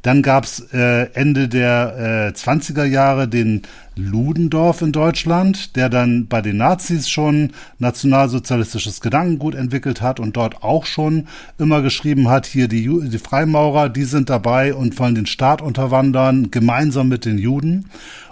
Dann 0.02 0.22
gab's 0.22 0.60
äh, 0.72 1.12
Ende 1.12 1.48
der 1.48 2.32
äh, 2.34 2.38
20er 2.38 2.84
Jahre 2.84 3.28
den 3.28 3.62
Ludendorff 3.96 4.80
in 4.80 4.92
Deutschland, 4.92 5.74
der 5.74 5.88
dann 5.88 6.28
bei 6.28 6.40
den 6.40 6.56
Nazis 6.56 7.08
schon 7.08 7.52
nationalsozialistisches 7.78 9.00
Gedankengut 9.00 9.54
entwickelt 9.56 10.00
hat 10.00 10.20
und 10.20 10.36
dort 10.36 10.62
auch 10.62 10.86
schon 10.86 11.26
immer 11.58 11.82
geschrieben 11.82 12.28
hat, 12.28 12.46
hier 12.46 12.68
die, 12.68 12.88
die 13.08 13.18
Freimaurer, 13.18 13.88
die 13.88 14.04
sind 14.04 14.30
dabei 14.30 14.72
und 14.72 14.98
wollen 14.98 15.16
den 15.16 15.26
Staat 15.26 15.60
unterwandern, 15.60 16.50
gemeinsam 16.50 17.08
mit 17.08 17.24
den 17.24 17.38
Juden. 17.38 17.86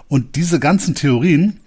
Und 0.07 0.37
diese 0.37 0.59
ganzen 0.59 0.95
Theorien, 0.95 1.59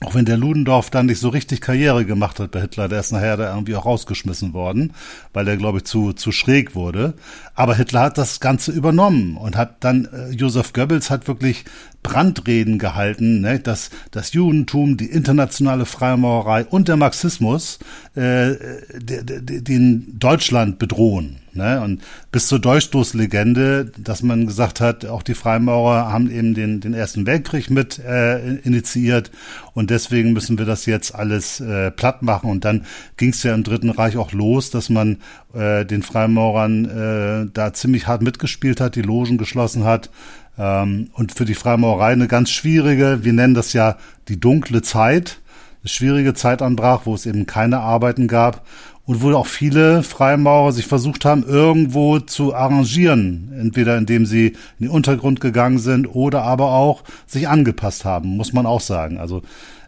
auch 0.00 0.14
wenn 0.14 0.24
der 0.24 0.36
Ludendorff 0.36 0.90
dann 0.90 1.06
nicht 1.06 1.18
so 1.18 1.28
richtig 1.28 1.60
Karriere 1.60 2.04
gemacht 2.04 2.38
hat 2.38 2.52
bei 2.52 2.60
Hitler, 2.60 2.88
der 2.88 3.00
ist 3.00 3.10
nachher 3.10 3.36
da 3.36 3.52
irgendwie 3.52 3.74
auch 3.74 3.84
rausgeschmissen 3.84 4.52
worden, 4.52 4.92
weil 5.32 5.44
der, 5.44 5.56
glaube 5.56 5.78
ich, 5.78 5.84
zu, 5.84 6.12
zu 6.12 6.30
schräg 6.30 6.76
wurde. 6.76 7.14
Aber 7.54 7.74
Hitler 7.74 8.02
hat 8.02 8.18
das 8.18 8.38
Ganze 8.38 8.70
übernommen 8.70 9.36
und 9.36 9.56
hat 9.56 9.82
dann, 9.82 10.08
äh, 10.12 10.30
Josef 10.30 10.72
Goebbels 10.72 11.10
hat 11.10 11.26
wirklich 11.26 11.64
Brandreden 12.04 12.78
gehalten, 12.78 13.40
ne, 13.40 13.58
dass 13.58 13.90
das 14.12 14.32
Judentum, 14.32 14.96
die 14.96 15.06
internationale 15.06 15.84
Freimaurerei 15.84 16.64
und 16.64 16.86
der 16.86 16.96
Marxismus 16.96 17.80
äh, 18.14 18.54
den 19.00 20.16
Deutschland 20.18 20.78
bedrohen. 20.78 21.40
Ne? 21.58 21.82
Und 21.82 22.02
bis 22.32 22.46
zur 22.46 22.58
Durchstoßlegende, 22.58 23.92
dass 23.98 24.22
man 24.22 24.46
gesagt 24.46 24.80
hat, 24.80 25.04
auch 25.04 25.22
die 25.22 25.34
Freimaurer 25.34 26.10
haben 26.10 26.30
eben 26.30 26.54
den, 26.54 26.80
den 26.80 26.94
Ersten 26.94 27.26
Weltkrieg 27.26 27.68
mit 27.68 27.98
äh, 27.98 28.54
initiiert 28.58 29.30
und 29.78 29.90
deswegen 29.90 30.32
müssen 30.32 30.58
wir 30.58 30.64
das 30.64 30.86
jetzt 30.86 31.14
alles 31.14 31.60
äh, 31.60 31.92
platt 31.92 32.22
machen. 32.22 32.50
Und 32.50 32.64
dann 32.64 32.84
ging 33.16 33.30
es 33.30 33.44
ja 33.44 33.54
im 33.54 33.62
Dritten 33.62 33.90
Reich 33.90 34.16
auch 34.16 34.32
los, 34.32 34.70
dass 34.70 34.88
man 34.88 35.18
äh, 35.54 35.84
den 35.84 36.02
Freimaurern 36.02 36.84
äh, 36.86 37.50
da 37.52 37.72
ziemlich 37.72 38.08
hart 38.08 38.22
mitgespielt 38.22 38.80
hat, 38.80 38.96
die 38.96 39.02
Logen 39.02 39.38
geschlossen 39.38 39.84
hat. 39.84 40.10
Ähm, 40.58 41.10
und 41.12 41.32
für 41.32 41.44
die 41.44 41.54
Freimaurerei 41.54 42.10
eine 42.12 42.26
ganz 42.26 42.50
schwierige, 42.50 43.20
wir 43.22 43.32
nennen 43.32 43.54
das 43.54 43.72
ja 43.72 43.98
die 44.26 44.40
dunkle 44.40 44.82
Zeit, 44.82 45.40
eine 45.82 45.88
schwierige 45.90 46.34
Zeit 46.34 46.60
anbrach, 46.60 47.02
wo 47.04 47.14
es 47.14 47.26
eben 47.26 47.46
keine 47.46 47.78
Arbeiten 47.78 48.26
gab 48.26 48.66
und 49.08 49.22
wo 49.22 49.32
auch 49.32 49.46
viele 49.46 50.02
Freimaurer 50.02 50.70
sich 50.70 50.86
versucht 50.86 51.24
haben, 51.24 51.42
irgendwo 51.42 52.18
zu 52.18 52.54
arrangieren. 52.54 53.50
Entweder 53.58 53.96
indem 53.96 54.26
sie 54.26 54.48
in 54.48 54.86
den 54.86 54.90
Untergrund 54.90 55.40
gegangen 55.40 55.78
sind 55.78 56.06
oder 56.14 56.42
aber 56.42 56.72
auch 56.72 57.04
sich 57.26 57.48
angepasst 57.48 58.04
haben, 58.04 58.36
muss 58.36 58.52
man 58.52 58.66
auch 58.66 58.82
sagen. 58.82 59.16
Also 59.16 59.40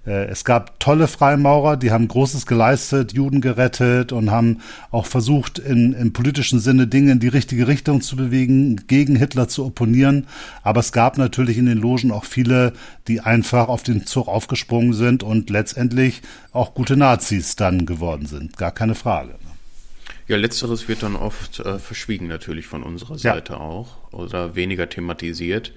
es 0.05 0.45
gab 0.45 0.81
tolle 0.81 1.09
Freimaurer, 1.09 1.77
die 1.77 1.91
haben 1.91 2.09
Großes 2.09 2.47
geleistet, 2.47 3.13
Juden 3.13 3.41
gerettet 3.41 4.13
und 4.13 4.31
haben 4.31 4.61
auch 4.91 5.07
versucht, 5.07 5.59
in, 5.59 5.93
im 5.93 6.13
politischen 6.13 6.59
Sinne 6.59 6.87
Dinge 6.87 7.13
in 7.13 7.21
die 7.21 7.29
richtige 7.29 7.69
Richtung 7.69 8.01
zu 8.01 8.17
bewegen, 8.17 8.87
gegen 8.87 9.17
Hitler 9.17 9.49
zu 9.49 9.65
opponieren. 9.65 10.27
Aber 10.63 10.81
es 10.81 10.93
gab 10.93 11.19
natürlich 11.19 11.59
in 11.59 11.67
den 11.67 11.79
Logen 11.79 12.13
auch 12.13 12.25
viele, 12.25 12.73
die 13.09 13.21
einfach 13.21 13.69
auf 13.69 13.83
den 13.83 14.07
Zug 14.07 14.27
aufgesprungen 14.27 14.95
sind 14.95 15.23
und 15.23 15.51
letztendlich 15.51 16.23
auch 16.53 16.73
gute 16.75 16.97
Nazis 16.97 17.57
dann 17.57 17.85
geworden 17.85 18.27
sind. 18.27 18.57
Gar 18.57 18.73
keine 18.73 18.95
Frage. 18.95 19.35
Ja, 20.29 20.37
letzteres 20.37 20.89
wird 20.89 21.03
dann 21.03 21.17
oft 21.17 21.59
äh, 21.59 21.79
verschwiegen 21.79 22.29
natürlich 22.29 22.67
von 22.67 22.85
unserer 22.85 23.19
Seite 23.19 23.55
ja. 23.55 23.59
auch 23.59 23.97
oder 24.13 24.55
weniger 24.55 24.89
thematisiert. 24.89 25.73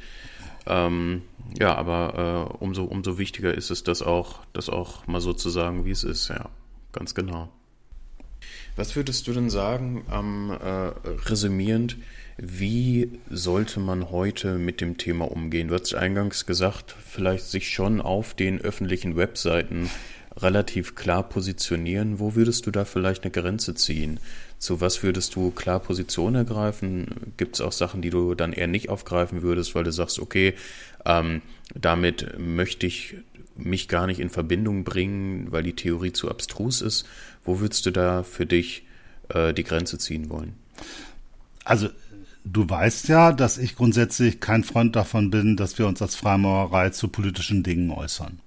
Ähm, 0.66 1.24
ja, 1.60 1.76
aber 1.76 2.50
äh, 2.52 2.64
umso, 2.64 2.84
umso 2.86 3.18
wichtiger 3.18 3.54
ist 3.54 3.70
es, 3.70 3.84
das 3.84 4.02
auch, 4.02 4.40
das 4.54 4.70
auch 4.70 5.06
mal 5.08 5.22
so 5.22 5.34
zu 5.34 5.50
sagen, 5.50 5.86
wie 5.86 5.92
es 5.92 6.04
ist, 6.04 6.30
ja, 6.30 6.50
ganz 6.92 7.16
genau. 7.16 7.50
Was 8.76 8.96
würdest 8.96 9.28
du 9.28 9.34
denn 9.34 9.50
sagen, 9.50 10.04
ähm, 10.12 10.52
äh, 10.52 10.92
resümierend, 11.30 11.98
wie 12.38 13.20
sollte 13.30 13.80
man 13.80 14.10
heute 14.10 14.58
mit 14.58 14.82
dem 14.82 14.98
Thema 14.98 15.32
umgehen? 15.32 15.68
Du 15.68 15.76
hast 15.76 15.94
eingangs 15.94 16.48
gesagt, 16.48 16.96
vielleicht 17.06 17.46
sich 17.46 17.72
schon 17.72 18.02
auf 18.02 18.34
den 18.34 18.60
öffentlichen 18.60 19.16
Webseiten 19.16 19.92
relativ 20.38 20.96
klar 20.96 21.24
positionieren. 21.24 22.20
Wo 22.20 22.36
würdest 22.36 22.66
du 22.66 22.72
da 22.72 22.86
vielleicht 22.86 23.24
eine 23.24 23.32
Grenze 23.32 23.76
ziehen? 23.76 24.20
Zu 24.58 24.82
was 24.82 25.04
würdest 25.04 25.36
du 25.36 25.52
klar 25.52 25.80
Position 25.80 26.36
ergreifen? 26.36 27.34
Gibt 27.38 27.56
es 27.56 27.62
auch 27.62 27.72
Sachen, 27.72 28.02
die 28.02 28.10
du 28.10 28.34
dann 28.34 28.54
eher 28.54 28.68
nicht 28.68 28.90
aufgreifen 28.90 29.42
würdest, 29.42 29.76
weil 29.76 29.84
du 29.84 29.92
sagst, 29.92 30.20
okay, 30.20 30.54
ähm, 31.06 31.42
damit 31.76 32.38
möchte 32.40 32.88
ich 32.88 33.16
mich 33.56 33.88
gar 33.88 34.08
nicht 34.08 34.20
in 34.20 34.30
Verbindung 34.30 34.84
bringen, 34.84 35.52
weil 35.52 35.64
die 35.64 35.76
Theorie 35.76 36.14
zu 36.14 36.30
abstrus 36.30 36.82
ist. 36.82 37.06
Wo 37.46 37.60
würdest 37.60 37.86
du 37.86 37.92
da 37.92 38.24
für 38.24 38.46
dich 38.46 38.86
äh, 39.30 39.54
die 39.54 39.64
Grenze 39.64 39.98
ziehen 39.98 40.30
wollen? 40.30 40.56
Also 41.64 41.90
du 42.44 42.68
weißt 42.68 43.08
ja, 43.10 43.32
dass 43.32 43.58
ich 43.58 43.76
grundsätzlich 43.76 44.40
kein 44.40 44.64
Freund 44.64 44.96
davon 44.96 45.30
bin, 45.30 45.56
dass 45.56 45.78
wir 45.78 45.88
uns 45.88 46.02
als 46.02 46.16
Freimaurerei 46.16 46.90
zu 46.90 47.08
politischen 47.08 47.64
Dingen 47.64 47.92
äußern. 47.92 48.40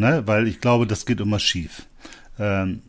Ne? 0.00 0.26
Weil 0.26 0.48
ich 0.48 0.60
glaube, 0.60 0.86
das 0.86 1.06
geht 1.06 1.20
immer 1.20 1.38
schief. 1.38 1.86
Ähm, 2.38 2.82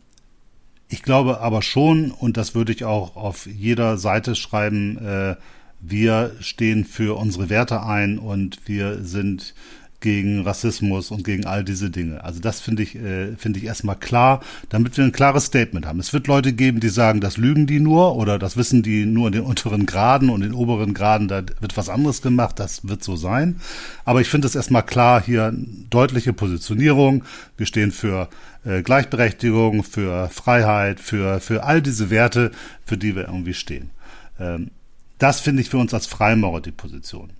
ich 0.88 1.02
glaube 1.02 1.40
aber 1.40 1.62
schon, 1.62 2.10
und 2.10 2.36
das 2.36 2.54
würde 2.54 2.72
ich 2.72 2.84
auch 2.84 3.16
auf 3.16 3.46
jeder 3.46 3.96
Seite 3.96 4.34
schreiben, 4.34 4.98
äh, 4.98 5.36
wir 5.80 6.36
stehen 6.40 6.84
für 6.84 7.16
unsere 7.18 7.48
Werte 7.48 7.82
ein 7.82 8.18
und 8.18 8.68
wir 8.68 9.02
sind 9.02 9.54
gegen 10.02 10.42
Rassismus 10.42 11.10
und 11.10 11.24
gegen 11.24 11.46
all 11.46 11.64
diese 11.64 11.88
Dinge. 11.90 12.22
Also 12.22 12.40
das 12.40 12.60
finde 12.60 12.82
ich, 12.82 12.96
äh, 12.96 13.34
finde 13.36 13.58
ich 13.58 13.64
erstmal 13.64 13.96
klar, 13.96 14.42
damit 14.68 14.96
wir 14.96 15.04
ein 15.04 15.12
klares 15.12 15.46
Statement 15.46 15.86
haben. 15.86 16.00
Es 16.00 16.12
wird 16.12 16.26
Leute 16.26 16.52
geben, 16.52 16.80
die 16.80 16.90
sagen, 16.90 17.20
das 17.20 17.38
lügen 17.38 17.66
die 17.66 17.80
nur 17.80 18.16
oder 18.16 18.38
das 18.38 18.56
wissen 18.56 18.82
die 18.82 19.06
nur 19.06 19.28
in 19.28 19.32
den 19.32 19.42
unteren 19.42 19.86
Graden 19.86 20.28
und 20.28 20.42
in 20.42 20.50
den 20.50 20.58
oberen 20.58 20.92
Graden, 20.92 21.28
da 21.28 21.42
wird 21.60 21.76
was 21.76 21.88
anderes 21.88 22.20
gemacht, 22.20 22.58
das 22.58 22.86
wird 22.86 23.02
so 23.02 23.16
sein. 23.16 23.56
Aber 24.04 24.20
ich 24.20 24.28
finde 24.28 24.46
es 24.46 24.54
erstmal 24.54 24.84
klar, 24.84 25.22
hier 25.22 25.54
deutliche 25.88 26.32
Positionierung. 26.32 27.24
Wir 27.56 27.66
stehen 27.66 27.92
für 27.92 28.28
äh, 28.64 28.82
Gleichberechtigung, 28.82 29.84
für 29.84 30.28
Freiheit, 30.28 31.00
für, 31.00 31.40
für 31.40 31.64
all 31.64 31.80
diese 31.80 32.10
Werte, 32.10 32.50
für 32.84 32.98
die 32.98 33.16
wir 33.16 33.26
irgendwie 33.26 33.54
stehen. 33.54 33.90
Ähm, 34.38 34.70
das 35.18 35.40
finde 35.40 35.62
ich 35.62 35.70
für 35.70 35.78
uns 35.78 35.94
als 35.94 36.06
Freimaurer 36.06 36.60
die 36.60 36.72
Position. 36.72 37.30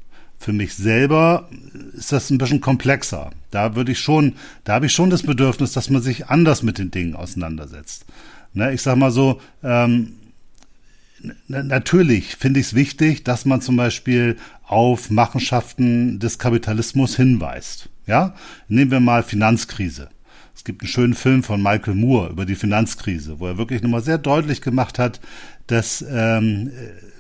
Für 0.43 0.53
mich 0.53 0.75
selber 0.75 1.49
ist 1.93 2.11
das 2.11 2.29
ein 2.31 2.39
bisschen 2.39 2.61
komplexer. 2.61 3.31
Da 3.53 3.77
würde 3.77 3.93
ich 3.93 4.01
schon, 4.01 4.35
da 4.65 4.73
habe 4.73 4.87
ich 4.87 4.93
schon 4.93 5.09
das 5.09 5.23
Bedürfnis, 5.23 5.71
dass 5.71 5.89
man 5.89 6.03
sich 6.03 6.27
anders 6.27 6.65
mit 6.65 6.79
den 6.79 6.91
Dingen 6.91 7.15
auseinandersetzt. 7.15 8.07
Ne, 8.53 8.73
ich 8.73 8.83
sag 8.83 8.97
mal 8.97 9.13
so, 9.13 9.41
ähm, 9.63 10.15
natürlich 11.47 12.35
finde 12.35 12.59
ich 12.59 12.67
es 12.67 12.75
wichtig, 12.75 13.23
dass 13.23 13.45
man 13.45 13.61
zum 13.61 13.77
Beispiel 13.77 14.37
auf 14.67 15.11
Machenschaften 15.11 16.19
des 16.19 16.41
Kapitalismus 16.41 17.15
hinweist. 17.15 17.89
Ja, 18.09 18.35
nehmen 18.67 18.91
wir 18.91 18.99
mal 18.99 19.23
Finanzkrise. 19.23 20.09
Es 20.57 20.65
gibt 20.65 20.83
einen 20.83 20.89
schönen 20.89 21.15
Film 21.15 21.45
von 21.45 21.63
Michael 21.63 21.95
Moore 21.95 22.31
über 22.31 22.47
die 22.47 22.57
Finanzkrise, 22.57 23.39
wo 23.39 23.47
er 23.47 23.59
wirklich 23.59 23.81
nochmal 23.81 24.03
sehr 24.03 24.19
deutlich 24.19 24.61
gemacht 24.61 24.99
hat, 24.99 25.21
dass 25.67 26.05
ähm, 26.09 26.71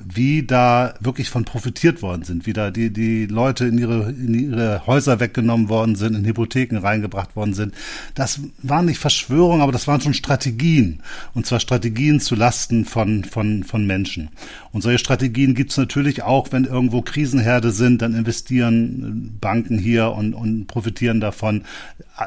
wie 0.05 0.43
da 0.45 0.95
wirklich 1.01 1.31
von 1.31 1.45
profitiert 1.45 2.03
worden 2.03 2.25
sind, 2.25 2.47
wie 2.47 2.53
da 2.53 2.71
die, 2.71 2.91
die 2.91 3.27
Leute 3.27 3.67
in 3.67 3.79
ihre, 3.79 4.11
in 4.11 4.35
ihre 4.35 4.87
Häuser 4.87 5.21
weggenommen 5.21 5.69
worden 5.69 5.97
sind, 5.97 6.17
in 6.17 6.25
Hypotheken 6.25 6.79
reingebracht 6.79 7.37
worden 7.37 7.55
sind. 7.55 7.75
Das 8.15 8.41
waren 8.63 8.87
nicht 8.87 8.99
Verschwörungen, 8.99 9.63
aber 9.63 9.73
das 9.73 9.87
waren 9.87 10.01
schon 10.01 10.15
Strategien. 10.15 11.01
Und 11.35 11.47
zwar 11.47 11.61
Strategien 11.61 12.21
zu 12.21 12.35
Lasten 12.35 12.85
von, 12.85 13.25
von, 13.25 13.65
von 13.65 13.87
Menschen. 13.87 14.31
Und 14.73 14.83
solche 14.83 14.99
Strategien 14.99 15.55
gibt's 15.55 15.77
natürlich 15.77 16.23
auch, 16.23 16.49
wenn 16.51 16.65
irgendwo 16.65 17.03
Krisenherde 17.03 17.71
sind, 17.71 18.03
dann 18.03 18.15
investieren 18.15 19.37
Banken 19.41 19.79
hier 19.79 20.13
und, 20.13 20.35
und 20.35 20.67
profitieren 20.67 21.21
davon. 21.21 21.63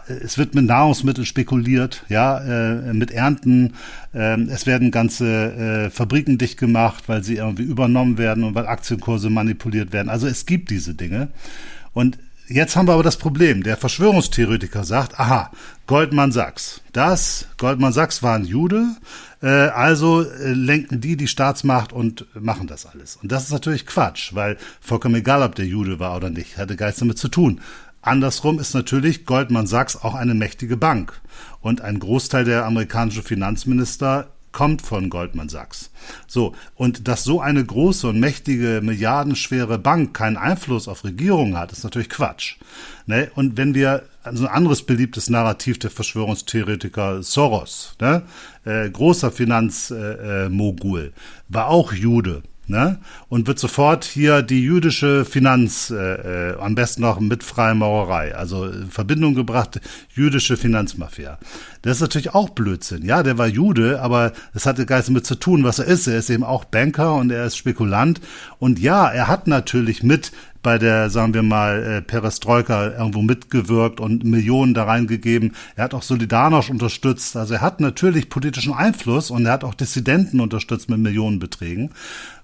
Es 0.07 0.37
wird 0.37 0.55
mit 0.55 0.65
Nahrungsmitteln 0.65 1.25
spekuliert, 1.25 2.03
ja, 2.09 2.39
äh, 2.39 2.93
mit 2.93 3.11
Ernten. 3.11 3.73
Äh, 4.13 4.41
es 4.43 4.65
werden 4.65 4.91
ganze 4.91 5.85
äh, 5.85 5.89
Fabriken 5.89 6.14
dicht 6.23 6.57
gemacht, 6.57 7.05
weil 7.07 7.23
sie 7.23 7.35
irgendwie 7.35 7.63
übernommen 7.63 8.17
werden 8.17 8.43
und 8.43 8.55
weil 8.55 8.67
Aktienkurse 8.67 9.29
manipuliert 9.29 9.93
werden. 9.93 10.09
Also 10.09 10.27
es 10.27 10.45
gibt 10.45 10.69
diese 10.69 10.93
Dinge. 10.93 11.29
Und 11.93 12.17
jetzt 12.47 12.75
haben 12.75 12.87
wir 12.87 12.93
aber 12.93 13.03
das 13.03 13.17
Problem. 13.17 13.63
Der 13.63 13.77
Verschwörungstheoretiker 13.77 14.83
sagt, 14.83 15.19
aha, 15.19 15.51
Goldman 15.87 16.31
Sachs. 16.31 16.81
Das, 16.93 17.47
Goldman 17.57 17.93
Sachs 17.93 18.23
war 18.23 18.35
ein 18.35 18.45
Jude, 18.45 18.87
äh, 19.41 19.47
also 19.47 20.23
äh, 20.23 20.53
lenken 20.53 21.01
die 21.01 21.17
die 21.17 21.27
Staatsmacht 21.27 21.93
und 21.93 22.25
machen 22.39 22.67
das 22.67 22.85
alles. 22.85 23.17
Und 23.17 23.31
das 23.31 23.43
ist 23.43 23.51
natürlich 23.51 23.85
Quatsch, 23.85 24.33
weil 24.33 24.57
vollkommen 24.81 25.15
egal, 25.15 25.43
ob 25.43 25.55
der 25.55 25.65
Jude 25.65 25.99
war 25.99 26.15
oder 26.15 26.29
nicht, 26.29 26.57
hatte 26.57 26.75
gar 26.75 26.87
nichts 26.87 26.99
damit 26.99 27.17
zu 27.17 27.27
tun. 27.27 27.61
Andersrum 28.01 28.59
ist 28.59 28.75
natürlich 28.75 29.25
Goldman 29.25 29.65
Sachs 29.65 29.95
auch 29.95 30.13
eine 30.13 30.35
mächtige 30.35 30.77
Bank. 30.77 31.21
Und 31.61 31.81
ein 31.81 31.97
Großteil 31.97 32.45
der 32.45 32.65
amerikanischen 32.65 33.23
Finanzminister 33.23 34.27
kommt 34.55 34.81
von 34.81 35.09
Goldman 35.09 35.49
Sachs. 35.49 35.91
So, 36.27 36.55
und 36.75 37.07
dass 37.09 37.25
so 37.25 37.41
eine 37.41 37.63
große 37.63 38.07
und 38.07 38.19
mächtige, 38.19 38.79
milliardenschwere 38.81 39.77
Bank 39.77 40.15
keinen 40.15 40.37
Einfluss 40.37 40.87
auf 40.87 41.03
Regierungen 41.03 41.57
hat, 41.57 41.73
ist 41.73 41.83
natürlich 41.83 42.09
Quatsch. 42.09 42.55
Ne? 43.05 43.29
Und 43.35 43.57
wenn 43.57 43.75
wir 43.75 44.03
also 44.23 44.47
ein 44.47 44.53
anderes 44.53 44.83
beliebtes 44.83 45.29
Narrativ 45.29 45.77
der 45.77 45.91
Verschwörungstheoretiker 45.91 47.21
Soros, 47.21 47.95
ne? 47.99 48.23
äh, 48.63 48.89
großer 48.89 49.29
Finanzmogul, 49.29 51.13
äh, 51.13 51.53
war 51.53 51.67
auch 51.67 51.91
Jude 51.91 52.41
ne? 52.67 52.99
und 53.29 53.47
wird 53.47 53.59
sofort 53.59 54.05
hier 54.05 54.41
die 54.41 54.61
jüdische 54.61 55.25
Finanz, 55.25 55.91
äh, 55.91 56.51
äh, 56.51 56.59
am 56.59 56.75
besten 56.75 57.01
noch 57.01 57.19
mit 57.19 57.43
Freimaurerei, 57.43 58.35
also 58.35 58.65
in 58.65 58.89
Verbindung 58.89 59.35
gebracht, 59.35 59.79
jüdische 60.13 60.57
Finanzmafia. 60.57 61.37
Das 61.81 61.97
ist 61.97 62.01
natürlich 62.01 62.33
auch 62.33 62.49
Blödsinn. 62.49 63.05
Ja, 63.05 63.21
der 63.21 63.37
war 63.37 63.47
Jude, 63.47 64.01
aber 64.01 64.33
das 64.53 64.65
hatte 64.65 64.85
gar 64.85 64.97
nichts 64.97 65.07
damit 65.07 65.25
zu 65.25 65.35
tun, 65.35 65.63
was 65.63 65.79
er 65.79 65.85
ist. 65.85 66.07
Er 66.07 66.17
ist 66.17 66.29
eben 66.29 66.43
auch 66.43 66.65
Banker 66.65 67.15
und 67.15 67.31
er 67.31 67.45
ist 67.45 67.57
Spekulant. 67.57 68.21
Und 68.57 68.79
ja, 68.79 69.07
er 69.07 69.27
hat 69.27 69.47
natürlich 69.47 70.01
mit 70.01 70.31
bei 70.65 70.79
der, 70.79 71.11
sagen 71.11 71.35
wir 71.35 71.43
mal, 71.43 71.83
äh, 71.83 72.01
Perestroika 72.01 72.97
irgendwo 72.97 73.21
mitgewirkt 73.21 73.99
und 73.99 74.23
Millionen 74.23 74.73
da 74.73 74.85
reingegeben. 74.85 75.53
Er 75.75 75.83
hat 75.83 75.93
auch 75.93 76.01
Solidarność 76.01 76.71
unterstützt. 76.71 77.37
Also 77.37 77.53
er 77.53 77.61
hat 77.61 77.79
natürlich 77.79 78.29
politischen 78.29 78.73
Einfluss 78.73 79.29
und 79.29 79.45
er 79.45 79.51
hat 79.51 79.63
auch 79.63 79.75
Dissidenten 79.75 80.39
unterstützt 80.39 80.89
mit 80.89 80.97
Millionenbeträgen. 80.97 81.91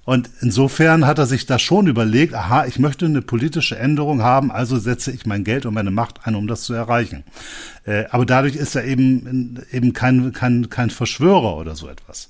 Und 0.04 0.30
insofern 0.42 1.08
hat 1.08 1.18
er 1.18 1.26
sich 1.26 1.48
da 1.48 1.58
schon 1.58 1.88
überlegt, 1.88 2.36
aha, 2.36 2.66
ich 2.66 2.78
möchte 2.78 3.08
eine 3.08 3.24
politische 3.24 3.78
Änderung 3.78 4.22
haben, 4.22 4.52
also 4.52 4.78
setze 4.78 5.12
ich 5.12 5.26
mein 5.26 5.44
Geld 5.44 5.66
und 5.66 5.74
meine 5.74 5.92
Macht 5.92 6.28
ein, 6.28 6.36
um 6.36 6.48
das 6.48 6.62
zu 6.62 6.74
erreichen. 6.74 7.24
Äh, 7.86 8.06
aber 8.12 8.28
dadurch 8.28 8.56
ist 8.56 8.76
er 8.76 8.86
eben, 8.86 9.64
eben 9.72 9.94
kein, 9.94 10.32
kein, 10.32 10.70
kein 10.70 10.92
Verschwörer 10.92 11.58
oder 11.58 11.76
so 11.76 11.88
etwas. 11.88 12.30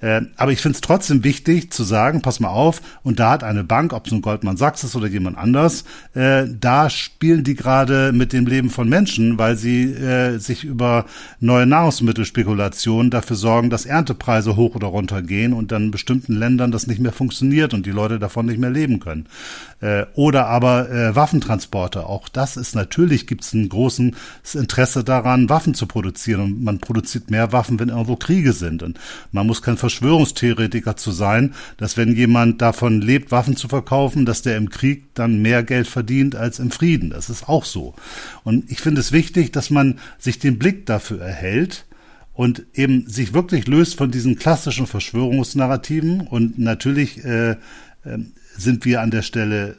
Äh, 0.00 0.22
aber 0.36 0.52
ich 0.52 0.60
finde 0.60 0.76
es 0.76 0.80
trotzdem 0.80 1.24
wichtig 1.24 1.72
zu 1.72 1.82
sagen, 1.82 2.22
pass 2.22 2.40
mal 2.40 2.48
auf, 2.48 2.80
und 3.02 3.18
da 3.18 3.30
hat 3.30 3.44
eine 3.44 3.64
Bank, 3.64 3.92
ob 3.92 4.06
es 4.06 4.12
nun 4.12 4.22
Goldman 4.22 4.56
Sachs 4.56 4.84
ist 4.84 4.94
oder 4.94 5.08
jemand 5.08 5.36
anders, 5.38 5.84
äh, 6.14 6.44
da 6.48 6.88
spielen 6.88 7.44
die 7.44 7.54
gerade 7.54 8.12
mit 8.12 8.32
dem 8.32 8.46
Leben 8.46 8.70
von 8.70 8.88
Menschen, 8.88 9.38
weil 9.38 9.56
sie 9.56 9.92
äh, 9.92 10.38
sich 10.38 10.64
über 10.64 11.06
neue 11.40 11.66
Nahrungsmittelspekulationen 11.66 13.10
dafür 13.10 13.36
sorgen, 13.36 13.70
dass 13.70 13.86
Erntepreise 13.86 14.56
hoch 14.56 14.74
oder 14.74 14.86
runter 14.86 15.22
gehen 15.22 15.52
und 15.52 15.72
dann 15.72 15.84
in 15.84 15.90
bestimmten 15.90 16.34
Ländern 16.34 16.70
das 16.70 16.86
nicht 16.86 17.00
mehr 17.00 17.12
funktioniert 17.12 17.74
und 17.74 17.86
die 17.86 17.90
Leute 17.90 18.18
davon 18.18 18.46
nicht 18.46 18.58
mehr 18.58 18.70
leben 18.70 19.00
können. 19.00 19.26
Äh, 19.80 20.06
oder 20.14 20.46
aber 20.46 20.90
äh, 20.90 21.14
Waffentransporte. 21.14 22.06
Auch 22.06 22.28
das 22.28 22.56
ist 22.56 22.74
natürlich, 22.74 23.28
gibt 23.28 23.44
es 23.44 23.52
ein 23.52 23.68
großes 23.68 24.54
Interesse 24.54 25.04
daran, 25.04 25.48
Waffen 25.48 25.74
zu 25.74 25.86
produzieren. 25.86 26.40
Und 26.40 26.64
man 26.64 26.78
produziert 26.80 27.30
mehr 27.30 27.52
Waffen, 27.52 27.78
wenn 27.78 27.88
irgendwo 27.88 28.16
Kriege 28.16 28.52
sind. 28.52 28.82
Und 28.82 28.98
man 29.30 29.46
muss 29.46 29.62
kein 29.62 29.76
Verschwörungstheoretiker 29.76 30.96
zu 30.96 31.12
sein, 31.12 31.54
dass 31.76 31.96
wenn 31.96 32.16
jemand 32.16 32.60
davon 32.60 33.00
lebt, 33.00 33.30
Waffen 33.30 33.56
zu 33.56 33.68
verkaufen, 33.68 34.26
dass 34.26 34.42
der 34.42 34.56
im 34.56 34.70
Krieg 34.70 35.14
dann 35.14 35.42
mehr 35.42 35.62
Geld 35.62 35.86
verdient 35.86 36.34
als 36.34 36.58
im 36.58 36.72
Frieden. 36.72 37.10
Das 37.10 37.30
ist 37.30 37.48
auch 37.48 37.64
so. 37.64 37.94
Und 38.42 38.70
ich 38.70 38.80
finde 38.80 39.00
es 39.00 39.12
wichtig, 39.12 39.52
dass 39.52 39.70
man 39.70 40.00
sich 40.18 40.40
den 40.40 40.58
Blick 40.58 40.86
dafür 40.86 41.20
erhält, 41.20 41.84
und 42.38 42.66
eben 42.74 43.08
sich 43.08 43.34
wirklich 43.34 43.66
löst 43.66 43.98
von 43.98 44.12
diesen 44.12 44.36
klassischen 44.36 44.86
Verschwörungsnarrativen. 44.86 46.20
Und 46.20 46.56
natürlich 46.56 47.24
äh, 47.24 47.56
ähm, 48.06 48.32
sind 48.58 48.84
wir 48.84 49.00
an 49.00 49.10
der 49.10 49.22
Stelle 49.22 49.76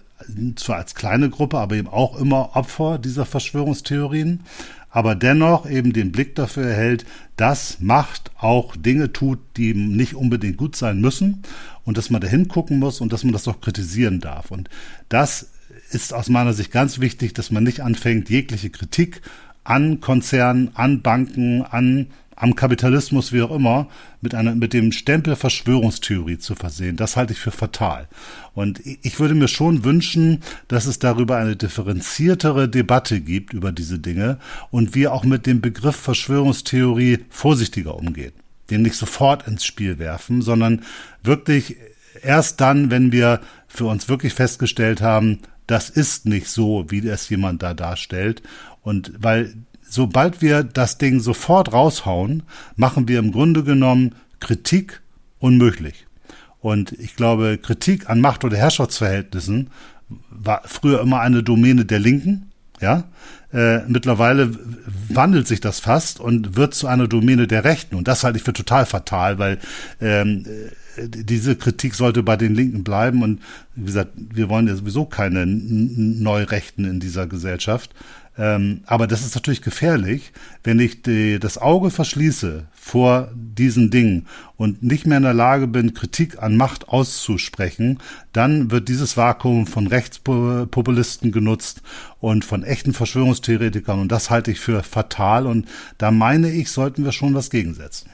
zwar 0.55 0.77
als 0.77 0.95
kleine 0.95 1.29
Gruppe, 1.29 1.57
aber 1.57 1.75
eben 1.75 1.87
auch 1.87 2.19
immer 2.19 2.55
Opfer 2.55 2.97
dieser 2.97 3.25
Verschwörungstheorien, 3.25 4.41
aber 4.89 5.15
dennoch 5.15 5.69
eben 5.69 5.93
den 5.93 6.11
Blick 6.11 6.35
dafür 6.35 6.65
erhält, 6.65 7.05
dass 7.37 7.79
Macht 7.79 8.31
auch 8.37 8.75
Dinge 8.75 9.13
tut, 9.13 9.39
die 9.55 9.73
nicht 9.73 10.15
unbedingt 10.15 10.57
gut 10.57 10.75
sein 10.75 10.99
müssen 10.99 11.43
und 11.85 11.97
dass 11.97 12.09
man 12.09 12.21
da 12.21 12.27
hingucken 12.27 12.79
muss 12.79 12.99
und 12.99 13.13
dass 13.13 13.23
man 13.23 13.33
das 13.33 13.47
auch 13.47 13.61
kritisieren 13.61 14.19
darf. 14.19 14.51
Und 14.51 14.69
das 15.09 15.49
ist 15.91 16.13
aus 16.13 16.29
meiner 16.29 16.53
Sicht 16.53 16.71
ganz 16.71 16.99
wichtig, 16.99 17.33
dass 17.33 17.51
man 17.51 17.63
nicht 17.63 17.81
anfängt, 17.81 18.29
jegliche 18.29 18.69
Kritik 18.69 19.21
an 19.63 20.01
Konzernen, 20.01 20.71
an 20.75 21.01
Banken, 21.01 21.61
an 21.61 22.07
am 22.39 22.55
Kapitalismus, 22.55 23.33
wie 23.33 23.41
auch 23.41 23.53
immer, 23.53 23.89
mit 24.21 24.33
einer, 24.33 24.55
mit 24.55 24.71
dem 24.73 24.93
Stempel 24.93 25.35
Verschwörungstheorie 25.35 26.37
zu 26.37 26.55
versehen. 26.55 26.95
Das 26.95 27.17
halte 27.17 27.33
ich 27.33 27.39
für 27.39 27.51
fatal. 27.51 28.07
Und 28.55 28.81
ich 28.85 29.19
würde 29.19 29.35
mir 29.35 29.49
schon 29.49 29.83
wünschen, 29.83 30.39
dass 30.69 30.85
es 30.85 30.99
darüber 30.99 31.37
eine 31.37 31.57
differenziertere 31.57 32.69
Debatte 32.69 33.19
gibt 33.19 33.53
über 33.53 33.73
diese 33.73 33.99
Dinge 33.99 34.39
und 34.71 34.95
wir 34.95 35.13
auch 35.13 35.25
mit 35.25 35.45
dem 35.45 35.59
Begriff 35.59 35.97
Verschwörungstheorie 35.97 37.19
vorsichtiger 37.29 37.95
umgehen. 37.95 38.33
Den 38.69 38.83
nicht 38.83 38.95
sofort 38.95 39.45
ins 39.45 39.65
Spiel 39.65 39.99
werfen, 39.99 40.41
sondern 40.41 40.83
wirklich 41.21 41.75
erst 42.23 42.61
dann, 42.61 42.89
wenn 42.89 43.11
wir 43.11 43.41
für 43.67 43.85
uns 43.85 44.07
wirklich 44.07 44.33
festgestellt 44.33 45.01
haben, 45.01 45.39
das 45.67 45.89
ist 45.89 46.25
nicht 46.25 46.47
so, 46.47 46.85
wie 46.87 47.05
es 47.05 47.27
jemand 47.27 47.61
da 47.63 47.73
darstellt. 47.73 48.41
Und 48.81 49.11
weil 49.19 49.53
sobald 49.89 50.41
wir 50.41 50.63
das 50.63 50.97
Ding 50.97 51.19
sofort 51.19 51.73
raushauen, 51.73 52.43
machen 52.75 53.07
wir 53.07 53.19
im 53.19 53.31
Grunde 53.31 53.63
genommen 53.63 54.15
Kritik 54.39 55.01
unmöglich. 55.39 56.05
Und 56.61 56.91
ich 56.93 57.15
glaube, 57.15 57.57
Kritik 57.57 58.09
an 58.09 58.21
Macht- 58.21 58.43
oder 58.43 58.57
Herrschaftsverhältnissen 58.57 59.69
war 60.29 60.61
früher 60.65 61.01
immer 61.01 61.21
eine 61.21 61.43
Domäne 61.43 61.85
der 61.85 61.99
Linken. 61.99 62.51
Ja, 62.81 63.03
äh, 63.51 63.79
mittlerweile 63.87 64.51
wandelt 65.09 65.47
sich 65.47 65.59
das 65.59 65.81
fast 65.81 66.21
und 66.21 66.55
wird 66.55 66.73
zu 66.73 66.87
einer 66.87 67.09
Domäne 67.09 67.45
der 67.45 67.65
Rechten. 67.65 67.95
Und 67.95 68.07
das 68.07 68.23
halte 68.23 68.37
ich 68.37 68.43
für 68.43 68.53
total 68.53 68.85
fatal, 68.85 69.37
weil 69.37 69.57
ähm, 69.99 70.45
äh, 70.97 71.07
diese 71.09 71.57
Kritik 71.57 71.95
sollte 71.95 72.23
bei 72.23 72.37
den 72.37 72.55
Linken 72.55 72.85
bleiben. 72.85 73.21
Und 73.21 73.41
wie 73.75 73.85
gesagt, 73.85 74.11
wir 74.15 74.47
wollen 74.47 74.67
ja 74.67 74.75
sowieso 74.75 75.03
keine 75.05 75.45
Neurechten 75.45 76.85
in 76.85 77.01
dieser 77.01 77.27
Gesellschaft. 77.27 77.91
Ähm, 78.39 78.83
aber 78.85 79.05
das 79.05 79.25
ist 79.25 79.35
natürlich 79.35 79.61
gefährlich, 79.61 80.31
wenn 80.63 80.79
ich 80.79 81.01
die, 81.01 81.39
das 81.39 81.57
Auge 81.57 81.91
verschließe 81.91 82.67
vor 82.73 83.29
diesen 83.35 83.91
Dingen 83.91 84.27
und 84.55 84.81
nicht 84.81 85.05
mehr 85.05 85.17
in 85.17 85.23
der 85.23 85.33
Lage 85.33 85.67
bin, 85.67 85.93
Kritik 85.93 86.41
an 86.41 86.55
Macht 86.55 86.87
auszusprechen, 86.87 87.99
dann 88.31 88.71
wird 88.71 88.87
dieses 88.87 89.17
Vakuum 89.17 89.67
von 89.67 89.87
Rechtspopulisten 89.87 91.33
genutzt 91.33 91.81
und 92.21 92.45
von 92.45 92.63
echten 92.63 92.93
Verschwörungstheoretikern 92.93 93.99
und 93.99 94.09
das 94.09 94.29
halte 94.29 94.51
ich 94.51 94.61
für 94.61 94.83
fatal 94.83 95.45
und 95.45 95.67
da 95.97 96.09
meine 96.09 96.49
ich, 96.49 96.71
sollten 96.71 97.03
wir 97.03 97.11
schon 97.11 97.33
was 97.33 97.49
gegensetzen. 97.49 98.09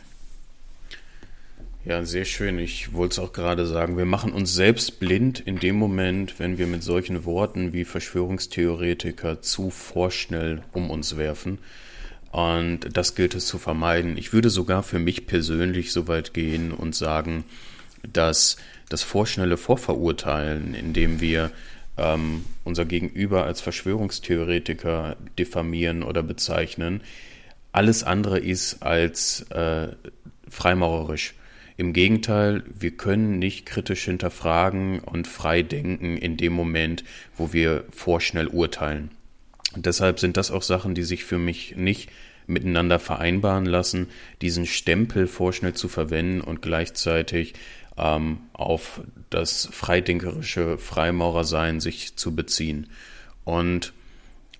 Ja, 1.85 2.03
sehr 2.03 2.25
schön. 2.25 2.57
Ich 2.57 2.93
wollte 2.93 3.13
es 3.13 3.19
auch 3.19 3.31
gerade 3.31 3.67
sagen. 3.67 3.95
Wir 3.95 4.05
machen 4.05 4.33
uns 4.33 4.55
selbst 4.55 4.99
blind 4.99 5.39
in 5.39 5.59
dem 5.59 5.75
Moment, 5.75 6.39
wenn 6.39 6.57
wir 6.57 6.65
mit 6.65 6.81
solchen 6.81 7.25
Worten 7.25 7.73
wie 7.73 7.85
Verschwörungstheoretiker 7.85 9.43
zu 9.43 9.69
vorschnell 9.69 10.63
um 10.73 10.89
uns 10.89 11.15
werfen. 11.15 11.59
Und 12.31 12.79
das 12.91 13.13
gilt 13.13 13.35
es 13.35 13.45
zu 13.45 13.59
vermeiden. 13.59 14.17
Ich 14.17 14.33
würde 14.33 14.49
sogar 14.49 14.81
für 14.81 14.97
mich 14.97 15.27
persönlich 15.27 15.91
so 15.91 16.07
weit 16.07 16.33
gehen 16.33 16.71
und 16.71 16.95
sagen, 16.95 17.43
dass 18.01 18.57
das 18.89 19.03
vorschnelle 19.03 19.55
Vorverurteilen, 19.55 20.73
indem 20.73 21.21
wir 21.21 21.51
ähm, 21.97 22.45
unser 22.63 22.85
Gegenüber 22.85 23.45
als 23.45 23.61
Verschwörungstheoretiker 23.61 25.17
diffamieren 25.37 26.01
oder 26.01 26.23
bezeichnen, 26.23 27.01
alles 27.71 28.03
andere 28.03 28.39
ist 28.39 28.81
als 28.81 29.43
äh, 29.51 29.89
freimaurerisch 30.49 31.35
Im 31.77 31.91
Gegenteil, 31.91 32.63
wir 32.67 32.91
können 32.91 33.37
nicht 33.37 33.65
kritisch 33.65 34.05
hinterfragen 34.05 34.99
und 34.99 35.27
frei 35.27 35.61
denken 35.61 36.17
in 36.17 36.37
dem 36.37 36.53
Moment, 36.53 37.03
wo 37.35 37.51
wir 37.51 37.83
vorschnell 37.91 38.47
urteilen. 38.47 39.11
Deshalb 39.75 40.19
sind 40.19 40.37
das 40.37 40.51
auch 40.51 40.61
Sachen, 40.61 40.95
die 40.95 41.03
sich 41.03 41.25
für 41.25 41.37
mich 41.37 41.75
nicht 41.75 42.09
miteinander 42.47 42.99
vereinbaren 42.99 43.65
lassen, 43.65 44.07
diesen 44.41 44.65
Stempel 44.65 45.27
vorschnell 45.27 45.73
zu 45.73 45.89
verwenden 45.89 46.41
und 46.41 46.61
gleichzeitig 46.61 47.55
ähm, 47.97 48.39
auf 48.53 49.01
das 49.29 49.67
freidenkerische 49.71 50.77
Freimaurersein 50.77 51.79
sich 51.79 52.15
zu 52.15 52.35
beziehen. 52.35 52.87
Und 53.43 53.93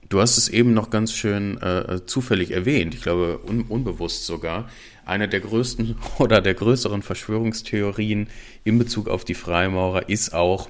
du 0.10 0.20
hast 0.20 0.38
es 0.38 0.50
eben 0.50 0.74
noch 0.74 0.90
ganz 0.90 1.14
schön 1.14 1.62
äh, 1.62 2.06
zufällig 2.06 2.52
erwähnt, 2.52 2.94
ich 2.94 3.02
glaube 3.02 3.40
un 3.46 3.64
unbewusst 3.64 4.26
sogar, 4.26 4.70
eine 5.06 5.28
der 5.28 5.40
größten 5.40 5.96
oder 6.20 6.42
der 6.42 6.54
größeren 6.54 7.02
Verschwörungstheorien 7.02 8.28
in 8.64 8.78
Bezug 8.78 9.08
auf 9.08 9.24
die 9.24 9.36
Freimaurer 9.36 10.10
ist 10.10 10.34
auch, 10.34 10.70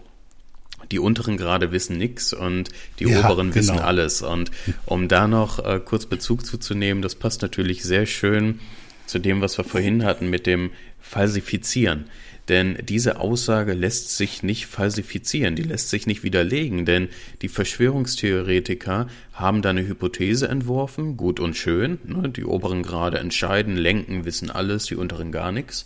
die 0.91 0.99
unteren 0.99 1.38
Grade 1.38 1.71
wissen 1.71 1.97
nichts 1.97 2.31
und 2.31 2.69
die 2.99 3.05
ja, 3.05 3.19
oberen 3.19 3.49
genau. 3.49 3.55
wissen 3.55 3.79
alles. 3.79 4.21
Und 4.21 4.51
um 4.86 5.07
da 5.07 5.27
noch 5.27 5.57
äh, 5.65 5.79
kurz 5.83 6.05
Bezug 6.05 6.45
zuzunehmen, 6.45 7.01
das 7.01 7.15
passt 7.15 7.41
natürlich 7.41 7.83
sehr 7.83 8.05
schön 8.05 8.59
zu 9.07 9.19
dem, 9.19 9.41
was 9.41 9.57
wir 9.57 9.63
vorhin 9.63 10.03
hatten 10.03 10.29
mit 10.29 10.45
dem 10.45 10.71
Falsifizieren. 11.01 12.05
Denn 12.47 12.77
diese 12.87 13.19
Aussage 13.19 13.73
lässt 13.73 14.15
sich 14.15 14.43
nicht 14.43 14.67
falsifizieren, 14.67 15.55
die 15.55 15.63
lässt 15.63 15.89
sich 15.89 16.05
nicht 16.05 16.23
widerlegen, 16.23 16.85
denn 16.85 17.09
die 17.41 17.47
Verschwörungstheoretiker 17.47 19.07
haben 19.33 19.61
da 19.61 19.71
eine 19.71 19.87
Hypothese 19.87 20.47
entworfen, 20.47 21.17
gut 21.17 21.39
und 21.39 21.55
schön, 21.55 21.97
ne, 22.03 22.29
die 22.29 22.45
oberen 22.45 22.83
Grade 22.83 23.17
entscheiden, 23.17 23.75
lenken, 23.75 24.25
wissen 24.25 24.51
alles, 24.51 24.85
die 24.85 24.95
unteren 24.95 25.31
gar 25.31 25.51
nichts. 25.51 25.85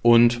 Und 0.00 0.40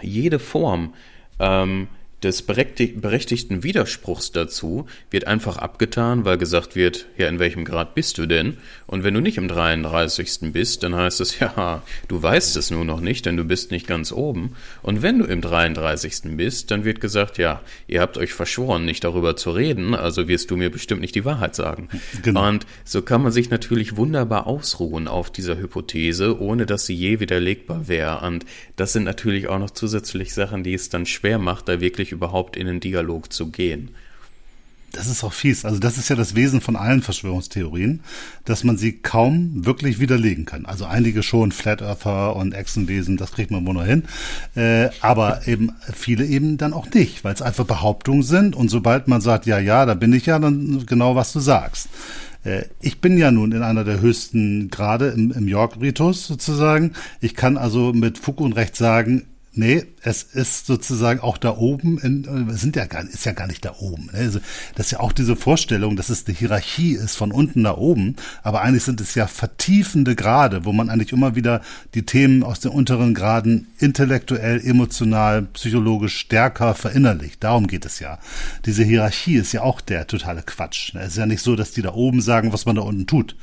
jede 0.00 0.38
Form 0.38 0.94
ähm, 1.40 1.88
des 2.22 2.42
berechtigten 2.42 3.62
Widerspruchs 3.62 4.32
dazu 4.32 4.86
wird 5.10 5.26
einfach 5.26 5.58
abgetan, 5.58 6.24
weil 6.24 6.38
gesagt 6.38 6.74
wird, 6.74 7.06
ja, 7.18 7.28
in 7.28 7.38
welchem 7.38 7.66
Grad 7.66 7.94
bist 7.94 8.16
du 8.16 8.24
denn? 8.26 8.56
Und 8.86 9.04
wenn 9.04 9.12
du 9.12 9.20
nicht 9.20 9.36
im 9.36 9.48
33. 9.48 10.52
bist, 10.52 10.82
dann 10.82 10.94
heißt 10.94 11.20
es, 11.20 11.38
ja, 11.40 11.82
du 12.08 12.22
weißt 12.22 12.56
es 12.56 12.70
nur 12.70 12.86
noch 12.86 13.00
nicht, 13.00 13.26
denn 13.26 13.36
du 13.36 13.44
bist 13.44 13.70
nicht 13.70 13.86
ganz 13.86 14.12
oben. 14.12 14.56
Und 14.82 15.02
wenn 15.02 15.18
du 15.18 15.26
im 15.26 15.42
33. 15.42 16.36
bist, 16.36 16.70
dann 16.70 16.84
wird 16.84 17.00
gesagt, 17.00 17.36
ja, 17.36 17.60
ihr 17.86 18.00
habt 18.00 18.16
euch 18.16 18.32
verschworen, 18.32 18.86
nicht 18.86 19.04
darüber 19.04 19.36
zu 19.36 19.50
reden, 19.50 19.94
also 19.94 20.26
wirst 20.26 20.50
du 20.50 20.56
mir 20.56 20.70
bestimmt 20.70 21.02
nicht 21.02 21.14
die 21.14 21.26
Wahrheit 21.26 21.54
sagen. 21.54 21.88
Genau. 22.22 22.48
Und 22.48 22.66
so 22.84 23.02
kann 23.02 23.22
man 23.22 23.32
sich 23.32 23.50
natürlich 23.50 23.96
wunderbar 23.98 24.46
ausruhen 24.46 25.06
auf 25.06 25.30
dieser 25.30 25.58
Hypothese, 25.58 26.40
ohne 26.40 26.64
dass 26.64 26.86
sie 26.86 26.94
je 26.94 27.20
widerlegbar 27.20 27.88
wäre. 27.88 28.26
Und 28.26 28.46
das 28.76 28.94
sind 28.94 29.04
natürlich 29.04 29.48
auch 29.48 29.58
noch 29.58 29.70
zusätzlich 29.70 30.32
Sachen, 30.32 30.64
die 30.64 30.74
es 30.74 30.88
dann 30.88 31.04
schwer 31.04 31.38
macht, 31.38 31.68
da 31.68 31.80
wirklich 31.80 32.05
überhaupt 32.12 32.56
in 32.56 32.66
den 32.66 32.80
Dialog 32.80 33.32
zu 33.32 33.50
gehen. 33.50 33.90
Das 34.92 35.08
ist 35.08 35.24
auch 35.24 35.32
fies. 35.32 35.64
Also 35.64 35.78
das 35.78 35.98
ist 35.98 36.08
ja 36.08 36.16
das 36.16 36.34
Wesen 36.34 36.62
von 36.62 36.74
allen 36.74 37.02
Verschwörungstheorien, 37.02 38.00
dass 38.46 38.64
man 38.64 38.78
sie 38.78 38.92
kaum 38.92 39.66
wirklich 39.66 39.98
widerlegen 39.98 40.46
kann. 40.46 40.64
Also 40.64 40.86
einige 40.86 41.22
schon, 41.22 41.52
Flat 41.52 41.82
Earther 41.82 42.34
und 42.34 42.54
Echsenwesen, 42.54 43.18
das 43.18 43.32
kriegt 43.32 43.50
man 43.50 43.66
wohl 43.66 43.74
noch 43.74 43.84
hin. 43.84 44.04
Äh, 44.54 44.88
aber 45.02 45.46
eben 45.46 45.72
viele 45.92 46.24
eben 46.24 46.56
dann 46.56 46.72
auch 46.72 46.88
nicht, 46.90 47.24
weil 47.24 47.34
es 47.34 47.42
einfach 47.42 47.66
Behauptungen 47.66 48.22
sind. 48.22 48.56
Und 48.56 48.70
sobald 48.70 49.06
man 49.06 49.20
sagt, 49.20 49.44
ja, 49.44 49.58
ja, 49.58 49.84
da 49.84 49.94
bin 49.94 50.14
ich 50.14 50.26
ja, 50.26 50.38
dann 50.38 50.86
genau, 50.86 51.14
was 51.14 51.32
du 51.32 51.40
sagst. 51.40 51.88
Äh, 52.44 52.64
ich 52.80 53.00
bin 53.00 53.18
ja 53.18 53.30
nun 53.30 53.52
in 53.52 53.62
einer 53.62 53.84
der 53.84 54.00
höchsten 54.00 54.70
Grade 54.70 55.08
im, 55.08 55.30
im 55.32 55.46
York-Ritus 55.46 56.26
sozusagen. 56.26 56.92
Ich 57.20 57.34
kann 57.34 57.58
also 57.58 57.92
mit 57.92 58.16
Fug 58.16 58.40
und 58.40 58.54
Recht 58.54 58.76
sagen, 58.76 59.26
Nee, 59.58 59.86
es 60.02 60.22
ist 60.22 60.66
sozusagen 60.66 61.20
auch 61.20 61.38
da 61.38 61.56
oben, 61.56 61.98
in, 61.98 62.50
sind 62.50 62.76
ja 62.76 62.84
gar, 62.84 63.02
ist 63.04 63.24
ja 63.24 63.32
gar 63.32 63.46
nicht 63.46 63.64
da 63.64 63.74
oben. 63.78 64.10
Ne? 64.12 64.18
Also 64.18 64.38
das 64.74 64.86
ist 64.86 64.92
ja 64.92 65.00
auch 65.00 65.12
diese 65.12 65.34
Vorstellung, 65.34 65.96
dass 65.96 66.10
es 66.10 66.26
eine 66.26 66.36
Hierarchie 66.36 66.92
ist 66.92 67.16
von 67.16 67.32
unten 67.32 67.62
nach 67.62 67.78
oben, 67.78 68.16
aber 68.42 68.60
eigentlich 68.60 68.84
sind 68.84 69.00
es 69.00 69.14
ja 69.14 69.26
vertiefende 69.26 70.14
Grade, 70.14 70.66
wo 70.66 70.72
man 70.72 70.90
eigentlich 70.90 71.12
immer 71.12 71.36
wieder 71.36 71.62
die 71.94 72.04
Themen 72.04 72.42
aus 72.42 72.60
den 72.60 72.70
unteren 72.70 73.14
Graden 73.14 73.68
intellektuell, 73.78 74.60
emotional, 74.60 75.42
psychologisch 75.54 76.18
stärker 76.18 76.74
verinnerlicht. 76.74 77.42
Darum 77.42 77.66
geht 77.66 77.86
es 77.86 77.98
ja. 77.98 78.18
Diese 78.66 78.84
Hierarchie 78.84 79.36
ist 79.36 79.52
ja 79.52 79.62
auch 79.62 79.80
der 79.80 80.06
totale 80.06 80.42
Quatsch. 80.42 80.92
Ne? 80.92 81.00
Es 81.00 81.12
ist 81.12 81.16
ja 81.18 81.24
nicht 81.24 81.42
so, 81.42 81.56
dass 81.56 81.70
die 81.70 81.82
da 81.82 81.94
oben 81.94 82.20
sagen, 82.20 82.52
was 82.52 82.66
man 82.66 82.76
da 82.76 82.82
unten 82.82 83.06
tut. 83.06 83.36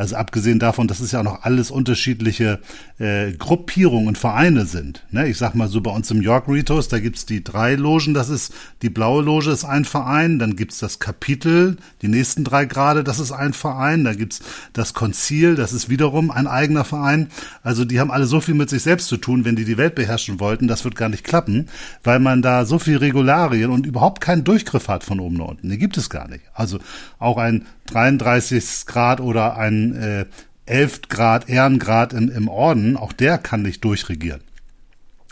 Also 0.00 0.16
abgesehen 0.16 0.58
davon, 0.58 0.88
dass 0.88 1.00
es 1.00 1.12
ja 1.12 1.20
auch 1.20 1.24
noch 1.24 1.42
alles 1.42 1.70
unterschiedliche 1.70 2.60
äh, 2.98 3.32
Gruppierungen 3.32 4.08
und 4.08 4.16
Vereine 4.16 4.64
sind. 4.64 5.04
Ne? 5.10 5.28
Ich 5.28 5.36
sag 5.36 5.54
mal 5.54 5.68
so 5.68 5.82
bei 5.82 5.90
uns 5.90 6.10
im 6.10 6.22
York 6.22 6.48
Ritos, 6.48 6.88
da 6.88 6.98
gibt's 6.98 7.26
die 7.26 7.44
drei 7.44 7.74
Logen, 7.74 8.14
das 8.14 8.30
ist 8.30 8.54
die 8.80 8.88
blaue 8.88 9.22
Loge 9.22 9.50
ist 9.50 9.66
ein 9.66 9.84
Verein, 9.84 10.38
dann 10.38 10.56
gibt's 10.56 10.78
das 10.78 11.00
Kapitel, 11.00 11.76
die 12.00 12.08
nächsten 12.08 12.44
drei 12.44 12.64
Grade, 12.64 13.04
das 13.04 13.18
ist 13.18 13.30
ein 13.30 13.52
Verein, 13.52 14.04
da 14.04 14.14
gibt's 14.14 14.40
das 14.72 14.94
Konzil, 14.94 15.54
das 15.54 15.74
ist 15.74 15.90
wiederum 15.90 16.30
ein 16.30 16.46
eigener 16.46 16.84
Verein. 16.86 17.28
Also 17.62 17.84
die 17.84 18.00
haben 18.00 18.10
alle 18.10 18.24
so 18.24 18.40
viel 18.40 18.54
mit 18.54 18.70
sich 18.70 18.80
selbst 18.80 19.08
zu 19.08 19.18
tun, 19.18 19.44
wenn 19.44 19.56
die 19.56 19.66
die 19.66 19.76
Welt 19.76 19.96
beherrschen 19.96 20.40
wollten, 20.40 20.66
das 20.66 20.82
wird 20.82 20.94
gar 20.96 21.10
nicht 21.10 21.24
klappen, 21.24 21.68
weil 22.04 22.20
man 22.20 22.40
da 22.40 22.64
so 22.64 22.78
viel 22.78 22.96
Regularien 22.96 23.70
und 23.70 23.84
überhaupt 23.84 24.22
keinen 24.22 24.44
Durchgriff 24.44 24.88
hat 24.88 25.04
von 25.04 25.20
oben 25.20 25.36
nach 25.36 25.48
unten. 25.48 25.68
Die 25.68 25.76
gibt 25.76 25.98
es 25.98 26.08
gar 26.08 26.26
nicht. 26.26 26.44
Also 26.54 26.78
auch 27.18 27.36
ein 27.36 27.66
33 27.92 28.86
Grad 28.86 29.20
oder 29.20 29.56
ein 29.56 29.94
äh, 29.94 30.26
11 30.66 31.02
Grad 31.08 31.48
Ehrengrad 31.48 32.12
im, 32.12 32.30
im 32.30 32.48
Orden, 32.48 32.96
auch 32.96 33.12
der 33.12 33.38
kann 33.38 33.62
nicht 33.62 33.84
durchregieren. 33.84 34.42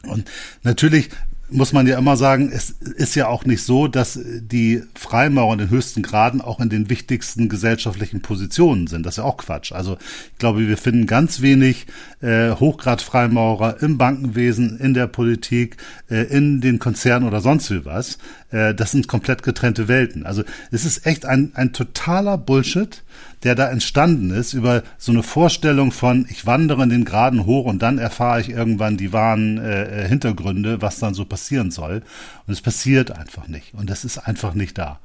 Und 0.03 0.31
natürlich 0.63 1.11
muss 1.51 1.73
man 1.73 1.87
ja 1.87 1.99
immer 1.99 2.17
sagen, 2.17 2.51
es 2.53 2.71
ist 2.71 3.15
ja 3.15 3.29
auch 3.29 3.45
nicht 3.45 3.63
so, 3.63 3.89
dass 3.89 4.19
die 4.23 4.83
Freimaurer 4.95 5.55
in 5.55 5.59
den 5.61 5.71
höchsten 5.71 6.03
Graden 6.03 6.41
auch 6.41 6.61
in 6.61 6.69
den 6.69 6.91
wichtigsten 6.91 7.49
gesellschaftlichen 7.49 8.21
Positionen 8.21 8.87
sind. 8.87 9.05
Das 9.05 9.15
ist 9.15 9.19
ja 9.19 9.25
auch 9.25 9.39
Quatsch. 9.39 9.73
Also 9.73 9.97
ich 10.33 10.39
glaube, 10.39 10.67
wir 10.67 10.77
finden 10.77 11.07
ganz 11.07 11.41
wenig 11.41 11.87
äh, 12.21 12.51
Hochgrad-Freimaurer 12.51 13.83
im 13.83 13.97
Bankenwesen, 13.99 14.79
in 14.79 14.95
der 14.95 15.07
Politik, 15.07 15.77
äh, 16.11 16.25
in 16.25 16.61
den 16.61 16.79
Konzernen 16.79 17.27
oder 17.27 17.41
sonst 17.41 17.71
wie 17.71 17.85
was. 17.85 18.19
Äh, 18.51 18.75
das 18.75 18.91
sind 18.93 19.09
komplett 19.09 19.43
getrennte 19.43 19.89
Welten. 19.89 20.27
Also 20.27 20.43
es 20.71 20.85
ist 20.85 21.07
echt 21.07 21.25
ein, 21.25 21.53
ein 21.55 21.73
totaler 21.73 22.37
Bullshit, 22.37 23.03
der 23.43 23.55
da 23.55 23.71
entstanden 23.71 24.31
ist 24.31 24.53
über 24.53 24.83
so 24.97 25.13
eine 25.13 25.23
Vorstellung 25.23 25.93
von, 25.93 26.27
ich 26.29 26.47
wandere 26.47 26.83
in 26.83 26.91
den 26.91 27.05
Graden 27.05 27.47
hoch 27.47 27.67
und 27.67 27.81
dann 27.81 27.99
erfahre 27.99 28.41
ich 28.41 28.51
irgendwann 28.51 28.97
die 28.97 29.13
wahren 29.13 29.59
äh, 29.59 30.05
äh, 30.05 30.09
Hintergründe, 30.09 30.83
was 30.83 30.99
dann 30.99 31.15
so 31.15 31.25
passieren 31.25 31.71
soll. 31.71 32.03
Und 32.47 32.53
es 32.53 32.61
passiert 32.61 33.11
einfach 33.11 33.49
nicht. 33.49 33.75
Und 33.75 33.91
das 33.91 34.05
ist 34.05 34.19
einfach 34.19 34.55
nicht 34.55 34.79
da. 34.79 34.99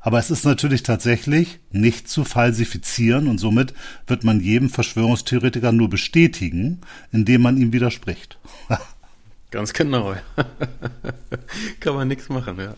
Aber 0.00 0.18
es 0.18 0.30
ist 0.30 0.44
natürlich 0.44 0.82
tatsächlich 0.82 1.60
nicht 1.72 2.08
zu 2.08 2.24
falsifizieren 2.24 3.26
und 3.26 3.38
somit 3.38 3.72
wird 4.06 4.22
man 4.22 4.40
jedem 4.40 4.68
Verschwörungstheoretiker 4.68 5.72
nur 5.72 5.88
bestätigen, 5.88 6.82
indem 7.10 7.40
man 7.40 7.56
ihm 7.56 7.72
widerspricht. 7.72 8.38
Ganz 9.50 9.72
genau. 9.72 10.14
Kann 11.80 11.94
man 11.94 12.08
nichts 12.08 12.28
machen, 12.28 12.58
ja. 12.58 12.74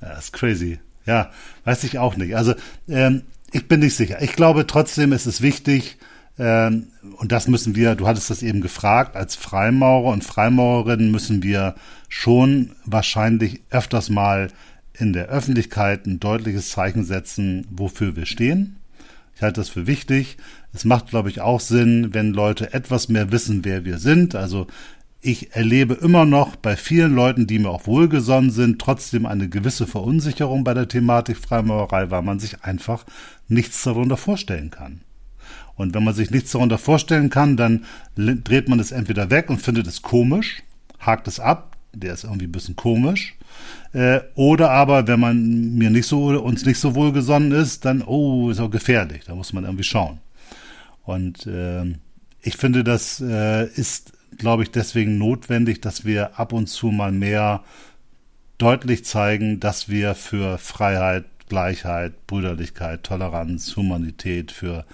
Das 0.00 0.26
ist 0.26 0.32
crazy. 0.34 0.78
Ja, 1.04 1.32
weiß 1.64 1.84
ich 1.84 1.98
auch 1.98 2.16
nicht. 2.16 2.36
Also 2.36 2.54
ähm, 2.88 3.22
ich 3.56 3.68
bin 3.68 3.80
nicht 3.80 3.96
sicher. 3.96 4.20
Ich 4.20 4.34
glaube 4.34 4.66
trotzdem, 4.66 5.12
ist 5.12 5.26
es 5.26 5.40
wichtig, 5.40 5.96
ähm, 6.38 6.88
und 7.16 7.32
das 7.32 7.48
müssen 7.48 7.74
wir, 7.74 7.94
du 7.94 8.06
hattest 8.06 8.28
das 8.28 8.42
eben 8.42 8.60
gefragt, 8.60 9.16
als 9.16 9.34
Freimaurer 9.34 10.12
und 10.12 10.24
Freimaurerinnen 10.24 11.10
müssen 11.10 11.42
wir 11.42 11.74
schon 12.08 12.72
wahrscheinlich 12.84 13.62
öfters 13.70 14.10
mal 14.10 14.48
in 14.92 15.14
der 15.14 15.28
Öffentlichkeit 15.28 16.06
ein 16.06 16.20
deutliches 16.20 16.70
Zeichen 16.70 17.04
setzen, 17.04 17.66
wofür 17.70 18.14
wir 18.14 18.26
stehen. 18.26 18.76
Ich 19.34 19.42
halte 19.42 19.60
das 19.60 19.70
für 19.70 19.86
wichtig. 19.86 20.36
Es 20.74 20.84
macht, 20.84 21.08
glaube 21.08 21.30
ich, 21.30 21.40
auch 21.40 21.60
Sinn, 21.60 22.12
wenn 22.12 22.32
Leute 22.32 22.74
etwas 22.74 23.08
mehr 23.08 23.32
wissen, 23.32 23.64
wer 23.64 23.84
wir 23.84 23.98
sind. 23.98 24.34
Also 24.34 24.66
ich 25.26 25.56
erlebe 25.56 25.94
immer 25.94 26.24
noch 26.24 26.54
bei 26.54 26.76
vielen 26.76 27.12
Leuten, 27.12 27.48
die 27.48 27.58
mir 27.58 27.70
auch 27.70 27.88
wohlgesonnen 27.88 28.50
sind, 28.50 28.80
trotzdem 28.80 29.26
eine 29.26 29.48
gewisse 29.48 29.86
Verunsicherung 29.88 30.62
bei 30.62 30.72
der 30.72 30.86
Thematik 30.86 31.36
Freimaurerei, 31.36 32.10
weil 32.12 32.22
man 32.22 32.38
sich 32.38 32.62
einfach 32.62 33.04
nichts 33.48 33.82
darunter 33.82 34.16
vorstellen 34.16 34.70
kann. 34.70 35.00
Und 35.74 35.94
wenn 35.94 36.04
man 36.04 36.14
sich 36.14 36.30
nichts 36.30 36.52
darunter 36.52 36.78
vorstellen 36.78 37.28
kann, 37.28 37.56
dann 37.56 37.84
dreht 38.14 38.68
man 38.68 38.78
es 38.78 38.92
entweder 38.92 39.28
weg 39.30 39.50
und 39.50 39.60
findet 39.60 39.88
es 39.88 40.00
komisch, 40.00 40.62
hakt 41.00 41.26
es 41.26 41.40
ab, 41.40 41.76
der 41.92 42.14
ist 42.14 42.24
irgendwie 42.24 42.46
ein 42.46 42.52
bisschen 42.52 42.76
komisch. 42.76 43.34
Äh, 43.92 44.20
oder 44.36 44.70
aber, 44.70 45.08
wenn 45.08 45.18
man 45.18 45.74
mir 45.74 45.90
nicht 45.90 46.06
so, 46.06 46.40
uns 46.40 46.64
nicht 46.64 46.78
so 46.78 46.94
wohlgesonnen 46.94 47.50
ist, 47.50 47.84
dann, 47.84 48.02
oh, 48.02 48.50
ist 48.50 48.60
auch 48.60 48.70
gefährlich, 48.70 49.24
da 49.26 49.34
muss 49.34 49.52
man 49.52 49.64
irgendwie 49.64 49.84
schauen. 49.84 50.18
Und 51.04 51.46
äh, 51.46 51.84
ich 52.42 52.56
finde, 52.56 52.84
das 52.84 53.20
äh, 53.20 53.66
ist 53.74 54.12
glaube 54.36 54.62
ich, 54.62 54.70
deswegen 54.70 55.18
notwendig, 55.18 55.80
dass 55.80 56.04
wir 56.04 56.38
ab 56.38 56.52
und 56.52 56.66
zu 56.68 56.88
mal 56.88 57.12
mehr 57.12 57.64
deutlich 58.58 59.04
zeigen, 59.04 59.60
dass 59.60 59.88
wir 59.88 60.14
für 60.14 60.58
Freiheit, 60.58 61.24
Gleichheit, 61.48 62.26
Brüderlichkeit, 62.26 63.04
Toleranz, 63.04 63.76
Humanität, 63.76 64.50
für 64.50 64.84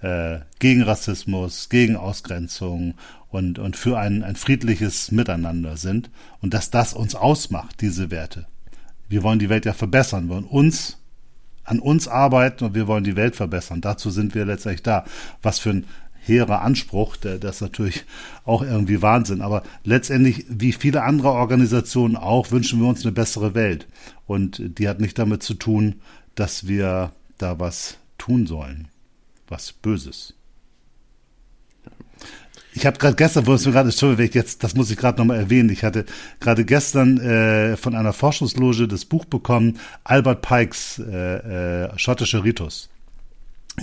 äh, 0.00 0.40
gegen 0.58 0.82
Rassismus, 0.82 1.68
gegen 1.68 1.96
Ausgrenzung 1.96 2.94
und, 3.28 3.58
und 3.58 3.76
für 3.76 3.98
ein, 3.98 4.22
ein 4.22 4.36
friedliches 4.36 5.10
Miteinander 5.10 5.76
sind 5.76 6.10
und 6.40 6.54
dass 6.54 6.70
das 6.70 6.94
uns 6.94 7.14
ausmacht, 7.14 7.80
diese 7.80 8.10
Werte. 8.10 8.46
Wir 9.08 9.22
wollen 9.22 9.38
die 9.38 9.48
Welt 9.48 9.66
ja 9.66 9.72
verbessern, 9.72 10.28
wir 10.28 10.36
wollen 10.36 10.44
uns 10.44 10.96
an 11.64 11.78
uns 11.78 12.08
arbeiten 12.08 12.64
und 12.64 12.74
wir 12.74 12.86
wollen 12.86 13.04
die 13.04 13.16
Welt 13.16 13.36
verbessern. 13.36 13.80
Dazu 13.80 14.10
sind 14.10 14.34
wir 14.34 14.44
letztendlich 14.44 14.82
da. 14.82 15.04
Was 15.42 15.58
für 15.58 15.70
ein 15.70 15.84
hehrer 16.24 16.62
Anspruch, 16.62 17.16
der, 17.16 17.38
das 17.38 17.56
ist 17.56 17.62
natürlich 17.62 18.04
auch 18.44 18.62
irgendwie 18.62 19.02
Wahnsinn. 19.02 19.40
Aber 19.40 19.62
letztendlich, 19.84 20.44
wie 20.48 20.72
viele 20.72 21.02
andere 21.02 21.30
Organisationen 21.30 22.16
auch, 22.16 22.50
wünschen 22.50 22.80
wir 22.80 22.88
uns 22.88 23.04
eine 23.04 23.12
bessere 23.12 23.54
Welt. 23.54 23.86
Und 24.26 24.78
die 24.78 24.88
hat 24.88 25.00
nicht 25.00 25.18
damit 25.18 25.42
zu 25.42 25.54
tun, 25.54 25.96
dass 26.34 26.66
wir 26.66 27.12
da 27.38 27.58
was 27.58 27.96
tun 28.18 28.46
sollen. 28.46 28.88
Was 29.48 29.72
Böses. 29.72 30.34
Ich 32.72 32.86
habe 32.86 32.98
gerade 32.98 33.16
gestern, 33.16 33.46
wo 33.46 33.54
es 33.54 33.66
mir 33.66 33.72
gerade, 33.72 33.88
Entschuldigung, 33.88 34.32
jetzt, 34.32 34.62
das 34.62 34.76
muss 34.76 34.90
ich 34.90 34.96
gerade 34.96 35.18
nochmal 35.18 35.38
erwähnen. 35.38 35.70
Ich 35.70 35.82
hatte 35.82 36.04
gerade 36.38 36.64
gestern 36.64 37.18
äh, 37.18 37.76
von 37.76 37.96
einer 37.96 38.12
Forschungsloge 38.12 38.86
das 38.86 39.04
Buch 39.04 39.24
bekommen, 39.24 39.78
Albert 40.04 40.42
Pikes 40.42 41.00
äh, 41.00 41.84
äh, 41.84 41.98
Schottische 41.98 42.44
Ritus. 42.44 42.88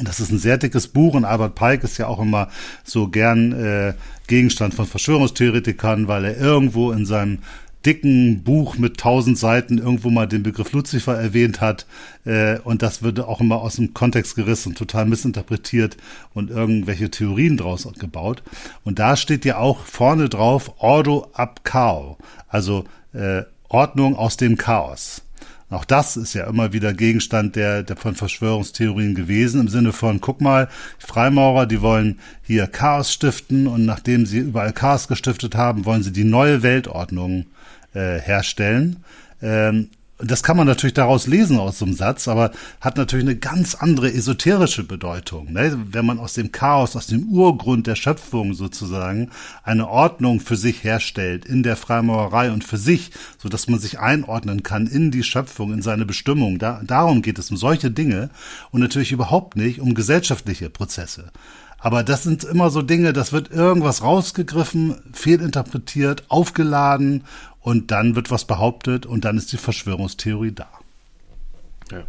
Das 0.04 0.20
ist 0.20 0.32
ein 0.32 0.40
sehr 0.40 0.58
dickes 0.58 0.88
Buch 0.88 1.14
und 1.16 1.26
Albert 1.26 1.56
Pike 1.56 1.84
ist 1.84 1.98
ja 1.98 2.08
auch 2.08 2.20
immer 2.20 2.50
so 2.84 3.08
gern 3.08 3.52
äh, 3.52 3.94
Gegenstand 4.28 4.74
von 4.74 4.86
Verschwörungstheoretikern, 4.86 6.08
weil 6.08 6.26
er 6.26 6.38
irgendwo 6.38 6.92
in 6.92 7.06
seinem 7.06 7.40
dicken 7.86 8.44
Buch 8.44 8.78
mit 8.78 8.98
tausend 8.98 9.38
Seiten 9.38 9.78
irgendwo 9.78 10.10
mal 10.10 10.28
den 10.28 10.44
Begriff 10.44 10.74
Lucifer 10.74 11.18
erwähnt 11.18 11.62
hat. 11.62 11.86
Äh, 12.26 12.60
und 12.60 12.82
das 12.82 13.02
wird 13.02 13.20
auch 13.22 13.40
immer 13.40 13.62
aus 13.62 13.78
dem 13.78 13.94
Kontext 13.94 14.36
gerissen, 14.36 14.76
total 14.76 15.06
missinterpretiert 15.06 15.96
und 16.34 16.50
irgendwelche 16.50 17.10
Theorien 17.10 17.56
draus 17.56 17.88
gebaut. 17.98 18.44
Und 18.84 19.00
da 19.00 19.16
steht 19.16 19.46
ja 19.46 19.58
auch 19.58 19.86
vorne 19.86 20.28
drauf 20.28 20.74
Ordo 20.80 21.30
ab 21.34 21.64
Chaos, 21.64 22.18
also 22.50 22.84
äh, 23.14 23.44
Ordnung 23.70 24.16
aus 24.16 24.38
dem 24.38 24.58
Chaos. 24.58 25.22
Auch 25.70 25.84
das 25.84 26.16
ist 26.16 26.34
ja 26.34 26.48
immer 26.48 26.72
wieder 26.72 26.94
Gegenstand 26.94 27.58
der, 27.58 27.84
der 27.84 27.98
von 27.98 28.16
Verschwörungstheorien 28.16 29.16
gewesen, 29.16 29.62
im 29.62 29.68
Sinne 29.68 29.92
von, 29.92 30.22
guck 30.22 30.40
mal, 30.40 30.70
Freimaurer, 30.98 31.66
die 31.66 31.82
wollen 31.82 32.20
hier 32.42 32.68
Chaos 32.68 33.12
stiften 33.12 33.68
und 33.68 33.86
nachdem 33.86 34.26
sie 34.26 34.40
überall 34.40 34.72
Chaos 34.72 35.10
gestiftet 35.10 35.56
haben, 35.56 35.84
wollen 35.84 36.04
sie 36.04 36.14
die 36.14 36.24
neue 36.24 36.64
Weltordnung 36.64 37.48
äh, 37.94 38.18
herstellen. 38.20 39.04
Ähm, 39.42 39.90
das 40.20 40.42
kann 40.42 40.58
man 40.58 40.66
natürlich 40.66 40.96
daraus 40.96 41.28
lesen 41.28 41.60
aus 41.60 41.78
so 41.78 41.86
einem 41.86 41.94
Satz, 41.94 42.28
aber 42.28 42.52
hat 42.82 42.98
natürlich 42.98 43.26
eine 43.26 43.36
ganz 43.36 43.76
andere 43.76 44.12
esoterische 44.12 44.84
Bedeutung. 44.84 45.54
Ne? 45.54 45.78
Wenn 45.92 46.08
man 46.08 46.18
aus 46.18 46.34
dem 46.34 46.52
Chaos, 46.52 46.96
aus 46.96 47.06
dem 47.06 47.30
Urgrund 47.30 47.86
der 47.86 47.96
Schöpfung 47.96 48.56
sozusagen 48.56 49.30
eine 49.64 49.88
Ordnung 49.88 50.40
für 50.40 50.56
sich 50.56 50.84
herstellt 50.84 51.46
in 51.46 51.62
der 51.62 51.76
Freimaurerei 51.76 52.52
und 52.52 52.64
für 52.64 52.78
sich, 52.78 53.12
so 53.38 53.48
dass 53.48 53.68
man 53.68 53.80
sich 53.80 54.00
einordnen 54.00 54.64
kann 54.64 54.88
in 54.88 55.12
die 55.12 55.24
Schöpfung, 55.24 55.72
in 55.72 55.84
seine 55.84 56.06
Bestimmung. 56.06 56.58
Da, 56.58 56.82
darum 56.84 57.22
geht 57.22 57.38
es 57.38 57.52
um 57.52 57.58
solche 57.58 57.92
Dinge 57.92 58.32
und 58.72 58.82
natürlich 58.82 59.12
überhaupt 59.12 59.56
nicht 59.56 59.82
um 59.82 59.94
gesellschaftliche 59.94 60.72
Prozesse. 60.72 61.26
Aber 61.80 62.04
das 62.04 62.24
sind 62.24 62.44
immer 62.44 62.72
so 62.72 62.82
Dinge, 62.82 63.14
das 63.14 63.34
wird 63.34 63.52
irgendwas 63.52 64.02
rausgegriffen, 64.02 64.96
fehlinterpretiert, 65.14 66.24
aufgeladen 66.28 67.24
und 67.68 67.92
dann 67.92 68.16
wird 68.16 68.32
was 68.32 68.46
behauptet 68.46 69.06
und 69.06 69.26
dann 69.26 69.36
ist 69.36 69.52
die 69.52 69.58
Verschwörungstheorie 69.58 70.54
da. 70.54 70.70
Ja. 71.92 72.06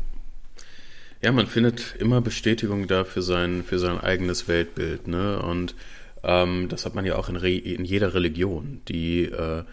Ja, 1.20 1.32
man 1.32 1.48
findet 1.48 1.96
immer 1.98 2.20
Bestätigung 2.20 2.86
da 2.86 3.02
für 3.02 3.22
sein, 3.22 3.64
für 3.64 3.80
sein 3.80 3.98
eigenes 3.98 4.46
Weltbild, 4.46 5.08
ne? 5.08 5.42
Und 5.42 5.74
ähm, 6.22 6.68
das 6.68 6.86
hat 6.86 6.94
man 6.94 7.04
ja 7.04 7.16
auch 7.16 7.28
in, 7.28 7.34
Re 7.34 7.50
in 7.50 7.84
jeder 7.84 8.14
Religion. 8.14 8.82
Die 8.86 9.24
äh, 9.24 9.64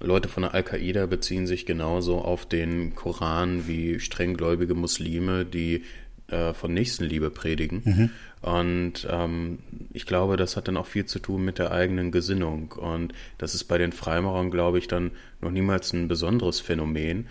Leute 0.00 0.28
von 0.28 0.42
der 0.42 0.54
Al-Qaida 0.54 1.06
beziehen 1.06 1.46
sich 1.46 1.66
genauso 1.66 2.18
auf 2.18 2.44
den 2.44 2.96
Koran 2.96 3.68
wie 3.68 4.00
strenggläubige 4.00 4.74
Muslime, 4.74 5.44
die 5.44 5.84
äh, 6.26 6.52
von 6.52 6.74
Nächstenliebe 6.74 7.30
predigen. 7.30 7.82
Mhm. 7.84 8.10
Und 8.42 9.06
ähm, 9.08 9.60
ich 9.92 10.04
glaube, 10.04 10.36
das 10.36 10.56
hat 10.56 10.66
dann 10.66 10.76
auch 10.76 10.86
viel 10.86 11.06
zu 11.06 11.20
tun 11.20 11.44
mit 11.44 11.58
der 11.58 11.70
eigenen 11.70 12.10
Gesinnung. 12.10 12.72
Und 12.72 13.14
das 13.38 13.54
ist 13.54 13.64
bei 13.64 13.78
den 13.78 13.92
Freimaurern, 13.92 14.50
glaube 14.50 14.78
ich, 14.78 14.88
dann 14.88 15.12
noch 15.40 15.52
niemals 15.52 15.92
ein 15.92 16.08
besonderes 16.08 16.60
Phänomen. 16.60 17.28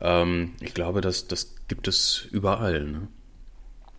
Ähm, 0.00 0.52
ich 0.60 0.74
glaube, 0.74 1.00
das, 1.00 1.26
das 1.28 1.54
gibt 1.68 1.88
es 1.88 2.28
überall. 2.30 2.84
Ne? 2.84 3.08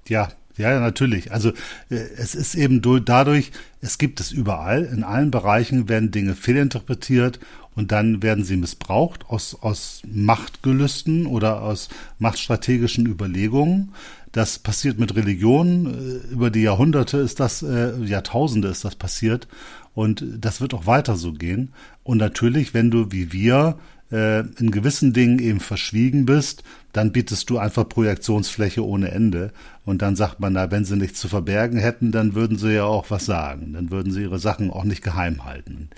Ja, 0.07 0.29
ja, 0.57 0.79
natürlich. 0.79 1.31
Also 1.31 1.49
äh, 1.89 1.95
es 1.95 2.35
ist 2.35 2.53
eben 2.53 2.81
dadurch, 3.05 3.51
es 3.81 3.97
gibt 3.97 4.19
es 4.19 4.31
überall. 4.31 4.83
In 4.83 5.03
allen 5.03 5.31
Bereichen 5.31 5.89
werden 5.89 6.11
Dinge 6.11 6.35
fehlinterpretiert 6.35 7.39
und 7.73 7.91
dann 7.91 8.21
werden 8.21 8.43
sie 8.43 8.57
missbraucht 8.57 9.25
aus, 9.29 9.57
aus 9.61 10.01
Machtgelüsten 10.05 11.25
oder 11.25 11.61
aus 11.61 11.89
machtstrategischen 12.19 13.05
Überlegungen. 13.05 13.93
Das 14.31 14.59
passiert 14.59 14.99
mit 14.99 15.15
Religionen. 15.15 15.85
Äh, 15.87 16.33
über 16.33 16.49
die 16.49 16.61
Jahrhunderte 16.61 17.17
ist 17.17 17.39
das, 17.39 17.63
äh, 17.63 17.97
Jahrtausende 18.03 18.69
ist 18.69 18.85
das 18.85 18.95
passiert. 18.95 19.47
Und 19.93 20.23
das 20.39 20.61
wird 20.61 20.73
auch 20.73 20.85
weiter 20.85 21.15
so 21.15 21.33
gehen. 21.33 21.73
Und 22.03 22.17
natürlich, 22.17 22.73
wenn 22.73 22.91
du 22.91 23.11
wie 23.11 23.33
wir 23.33 23.77
äh, 24.11 24.41
in 24.41 24.71
gewissen 24.71 25.13
Dingen 25.13 25.39
eben 25.39 25.59
verschwiegen 25.59 26.25
bist, 26.25 26.63
dann 26.93 27.11
bietest 27.11 27.49
du 27.49 27.57
einfach 27.57 27.87
Projektionsfläche 27.87 28.85
ohne 28.85 29.11
Ende. 29.11 29.51
Und 29.85 30.01
dann 30.01 30.15
sagt 30.15 30.39
man, 30.39 30.53
na, 30.53 30.71
wenn 30.71 30.85
sie 30.85 30.97
nichts 30.97 31.19
zu 31.19 31.27
verbergen 31.27 31.79
hätten, 31.79 32.11
dann 32.11 32.35
würden 32.35 32.57
sie 32.57 32.73
ja 32.73 32.83
auch 32.83 33.09
was 33.09 33.25
sagen. 33.25 33.73
Dann 33.73 33.91
würden 33.91 34.11
sie 34.11 34.21
ihre 34.21 34.39
Sachen 34.39 34.71
auch 34.71 34.83
nicht 34.83 35.01
geheim 35.01 35.45
halten. 35.45 35.89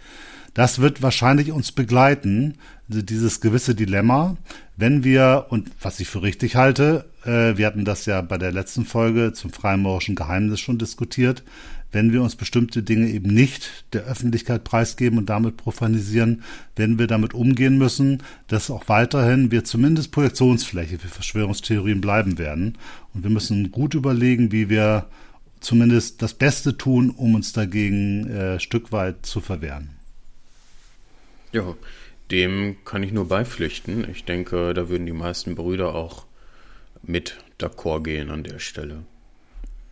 Das 0.54 0.80
wird 0.80 1.02
wahrscheinlich 1.02 1.52
uns 1.52 1.72
begleiten, 1.72 2.56
dieses 3.02 3.42
gewisse 3.42 3.74
Dilemma, 3.74 4.38
wenn 4.78 5.04
wir, 5.04 5.48
und 5.50 5.72
was 5.82 6.00
ich 6.00 6.08
für 6.08 6.22
richtig 6.22 6.56
halte, 6.56 7.06
äh, 7.26 7.58
wir 7.58 7.66
hatten 7.66 7.86
das 7.86 8.06
ja 8.06 8.22
bei 8.22 8.38
der 8.38 8.52
letzten 8.52 8.86
Folge 8.86 9.34
zum 9.34 9.52
Freimaurischen 9.52 10.16
Geheimnis 10.16 10.60
schon 10.60 10.78
diskutiert, 10.78 11.44
wenn 11.94 12.12
wir 12.12 12.22
uns 12.22 12.36
bestimmte 12.36 12.84
Dinge 12.84 13.08
eben 13.10 13.34
nicht 13.34 13.86
der 13.94 14.04
Öffentlichkeit 14.04 14.64
preisgeben 14.64 15.20
und 15.20 15.30
damit 15.30 15.58
profanisieren, 15.58 16.44
wenn 16.76 16.98
wir 16.98 17.08
damit 17.08 17.34
umgehen 17.34 17.78
müssen, 17.78 18.24
dass 18.48 18.72
auch 18.72 18.90
weiterhin 18.90 19.52
wir 19.52 19.64
zumindest 19.64 20.12
Projektionsfläche 20.12 20.98
für 20.98 21.08
Verschwörungstheorien 21.08 22.02
bleiben 22.02 22.38
werden. 22.38 22.78
Und 23.14 23.24
wir 23.24 23.30
müssen 23.30 23.72
gut 23.72 23.94
überlegen, 23.94 24.52
wie 24.52 24.70
wir 24.70 25.06
zumindest 25.60 26.22
das 26.22 26.34
Beste 26.34 26.78
tun, 26.78 27.12
um 27.12 27.36
uns 27.36 27.54
dagegen 27.54 28.28
äh, 28.30 28.60
Stück 28.60 28.92
weit 28.92 29.26
zu 29.26 29.40
verwehren. 29.40 29.92
Ja, 31.52 31.76
dem 32.34 32.78
kann 32.84 33.04
ich 33.04 33.14
nur 33.14 33.28
beipflichten. 33.28 34.10
Ich 34.12 34.26
denke, 34.26 34.74
da 34.74 34.90
würden 34.90 35.06
die 35.06 35.14
meisten 35.14 35.56
Brüder 35.56 35.94
auch 35.94 36.26
mit 37.04 37.38
d'accord 37.60 38.04
gehen 38.04 38.32
an 38.32 38.44
der 38.44 38.60
Stelle. 38.60 39.04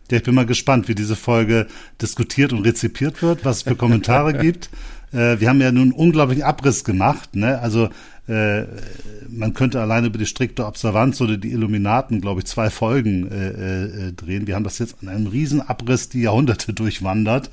Ja, 0.09 0.17
ich 0.17 0.23
bin 0.23 0.35
mal 0.35 0.45
gespannt, 0.45 0.87
wie 0.87 0.95
diese 0.95 1.15
Folge 1.15 1.67
diskutiert 2.01 2.51
und 2.51 2.65
rezipiert 2.65 3.21
wird, 3.21 3.45
was 3.45 3.57
es 3.57 3.63
für 3.63 3.75
Kommentare 3.75 4.33
gibt. 4.41 4.69
Äh, 5.13 5.39
wir 5.39 5.49
haben 5.49 5.61
ja 5.61 5.71
nun 5.71 5.91
unglaublichen 5.91 6.43
Abriss 6.43 6.83
gemacht. 6.83 7.35
Ne? 7.35 7.59
Also 7.59 7.89
äh, 8.27 8.63
man 9.29 9.53
könnte 9.53 9.79
alleine 9.79 10.07
über 10.07 10.17
die 10.17 10.25
strikte 10.25 10.65
Observanz 10.65 11.21
oder 11.21 11.37
die 11.37 11.51
Illuminaten, 11.51 12.21
glaube 12.21 12.41
ich, 12.41 12.47
zwei 12.47 12.69
Folgen 12.69 13.31
äh, 13.31 14.07
äh, 14.07 14.13
drehen. 14.13 14.47
Wir 14.47 14.55
haben 14.55 14.63
das 14.63 14.79
jetzt 14.79 14.97
an 15.01 15.09
einem 15.09 15.27
riesen 15.27 15.61
Abriss 15.61 16.09
die 16.09 16.21
Jahrhunderte 16.21 16.73
durchwandert. 16.73 17.51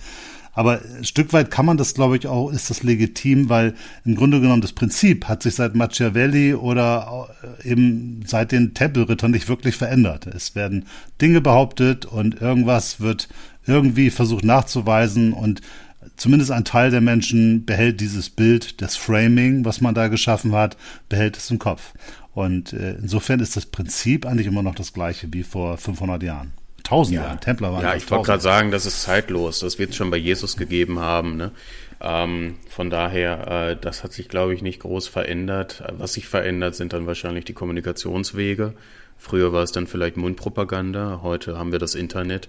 Aber 0.59 0.80
ein 0.96 1.04
Stück 1.04 1.32
weit 1.32 1.52
kann 1.52 1.66
man 1.66 1.76
das, 1.76 1.94
glaube 1.94 2.16
ich, 2.16 2.26
auch, 2.26 2.50
ist 2.50 2.68
das 2.68 2.82
legitim, 2.82 3.48
weil 3.48 3.74
im 4.04 4.16
Grunde 4.16 4.40
genommen 4.40 4.61
das 4.61 4.72
Prinzip 4.72 5.28
hat 5.28 5.40
sich 5.40 5.54
seit 5.54 5.76
Machiavelli 5.76 6.54
oder 6.54 7.28
äh, 7.62 7.70
eben 7.70 8.24
seit 8.26 8.50
den 8.50 8.74
Tempelrittern 8.74 9.30
nicht 9.30 9.48
wirklich 9.48 9.76
verändert. 9.76 10.26
Es 10.26 10.56
werden 10.56 10.86
Dinge 11.22 11.40
behauptet 11.40 12.06
und 12.06 12.40
irgendwas 12.40 12.98
wird 12.98 13.28
irgendwie 13.68 14.11
versucht 14.11 14.44
nachzuweisen 14.44 15.32
und 15.32 15.61
zumindest 16.16 16.50
ein 16.50 16.64
Teil 16.64 16.90
der 16.90 17.02
Menschen 17.02 17.64
behält 17.64 18.00
dieses 18.00 18.28
Bild, 18.28 18.82
das 18.82 18.96
Framing, 18.96 19.64
was 19.64 19.80
man 19.80 19.94
da 19.94 20.09
geschaffen 20.09 20.56
hat, 20.56 20.76
behält 21.09 21.36
es 21.36 21.52
im 21.52 21.61
Kopf. 21.61 21.92
Und 22.34 22.72
äh, 22.72 22.96
insofern 23.00 23.38
ist 23.38 23.54
das 23.54 23.66
Prinzip 23.66 24.26
eigentlich 24.26 24.48
immer 24.48 24.64
noch 24.64 24.74
das 24.74 24.92
gleiche 24.92 25.32
wie 25.32 25.44
vor 25.44 25.76
500 25.76 26.20
Jahren. 26.24 26.50
Tausende 26.89 27.20
ja. 27.20 27.36
Templer 27.36 27.70
waren. 27.70 27.82
Ja, 27.82 27.95
ich 27.95 28.11
wollte 28.11 28.24
gerade 28.24 28.43
sagen, 28.43 28.70
das 28.70 28.86
ist 28.86 29.03
zeitlos. 29.03 29.59
Das 29.59 29.78
wird 29.78 29.91
es 29.91 29.97
schon 29.97 30.11
bei 30.11 30.16
Jesus 30.16 30.57
gegeben 30.57 31.01
haben. 31.01 31.36
Ne? 31.36 31.53
Ähm, 32.01 32.57
von 32.70 32.89
daher, 32.89 33.47
äh, 33.72 33.76
das 33.78 34.03
hat 34.03 34.14
sich, 34.14 34.30
glaube 34.30 34.55
ich, 34.55 34.62
nicht 34.62 34.80
groß 34.80 35.07
verändert. 35.07 35.82
Was 35.99 36.14
sich 36.14 36.28
verändert, 36.28 36.76
sind 36.76 36.95
dann 36.95 37.07
wahrscheinlich 37.07 37.45
die 37.45 37.53
Kommunikationswege. 37.53 38.72
Früher 39.18 39.53
war 39.53 39.64
es 39.64 39.72
dann 39.72 39.86
vielleicht 39.86 40.16
Mundpropaganda. 40.16 41.20
Heute 41.22 41.59
haben 41.59 41.72
wir 41.72 41.78
das 41.78 41.95
Internet, 41.95 42.49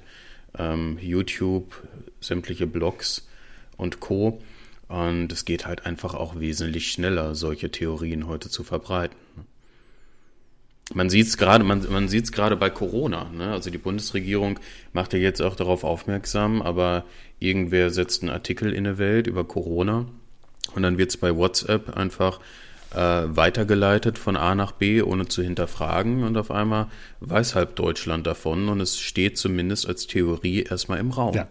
ähm, 0.58 0.98
YouTube, 1.02 1.84
sämtliche 2.22 2.66
Blogs 2.66 3.28
und 3.76 4.00
Co. 4.00 4.42
Und 4.88 5.34
es 5.34 5.44
geht 5.44 5.66
halt 5.66 5.86
einfach 5.86 6.14
auch 6.14 6.40
wesentlich 6.40 6.92
schneller, 6.94 7.36
solche 7.36 7.72
Theorien 7.72 8.26
heute 8.26 8.50
zu 8.50 8.64
verbreiten. 8.64 9.18
Man 10.94 11.10
sieht 11.10 11.28
es 11.28 11.38
gerade, 11.38 11.64
man, 11.64 11.86
man 11.90 12.08
sieht 12.08 12.26
es 12.26 12.32
gerade 12.32 12.56
bei 12.56 12.70
Corona. 12.70 13.30
Ne? 13.32 13.52
Also 13.52 13.70
die 13.70 13.78
Bundesregierung 13.78 14.60
macht 14.94 15.14
ja 15.14 15.20
jetzt 15.20 15.42
auch 15.42 15.56
darauf 15.56 15.84
aufmerksam, 15.84 16.62
aber 16.62 17.04
irgendwer 17.40 17.90
setzt 17.90 18.24
einen 18.24 18.32
Artikel 18.32 18.74
in 18.74 18.84
der 18.84 18.98
Welt 18.98 19.28
über 19.28 19.44
Corona 19.44 20.06
und 20.76 20.84
dann 20.84 20.98
wird 20.98 21.10
es 21.10 21.18
bei 21.18 21.36
WhatsApp 21.36 21.96
einfach 21.96 22.40
äh, 22.94 22.98
weitergeleitet 22.98 24.18
von 24.18 24.36
A 24.36 24.56
nach 24.56 24.72
B, 24.72 25.02
ohne 25.02 25.28
zu 25.28 25.44
hinterfragen. 25.44 26.24
Und 26.24 26.38
auf 26.38 26.50
einmal 26.50 26.88
weiß 27.20 27.56
halb 27.56 27.76
Deutschland 27.76 28.26
davon 28.26 28.68
und 28.70 28.82
es 28.82 29.00
steht 29.00 29.38
zumindest 29.38 29.88
als 29.88 30.08
Theorie 30.08 30.64
erstmal 30.64 31.00
im 31.00 31.12
Raum. 31.12 31.36
Ja 31.36 31.48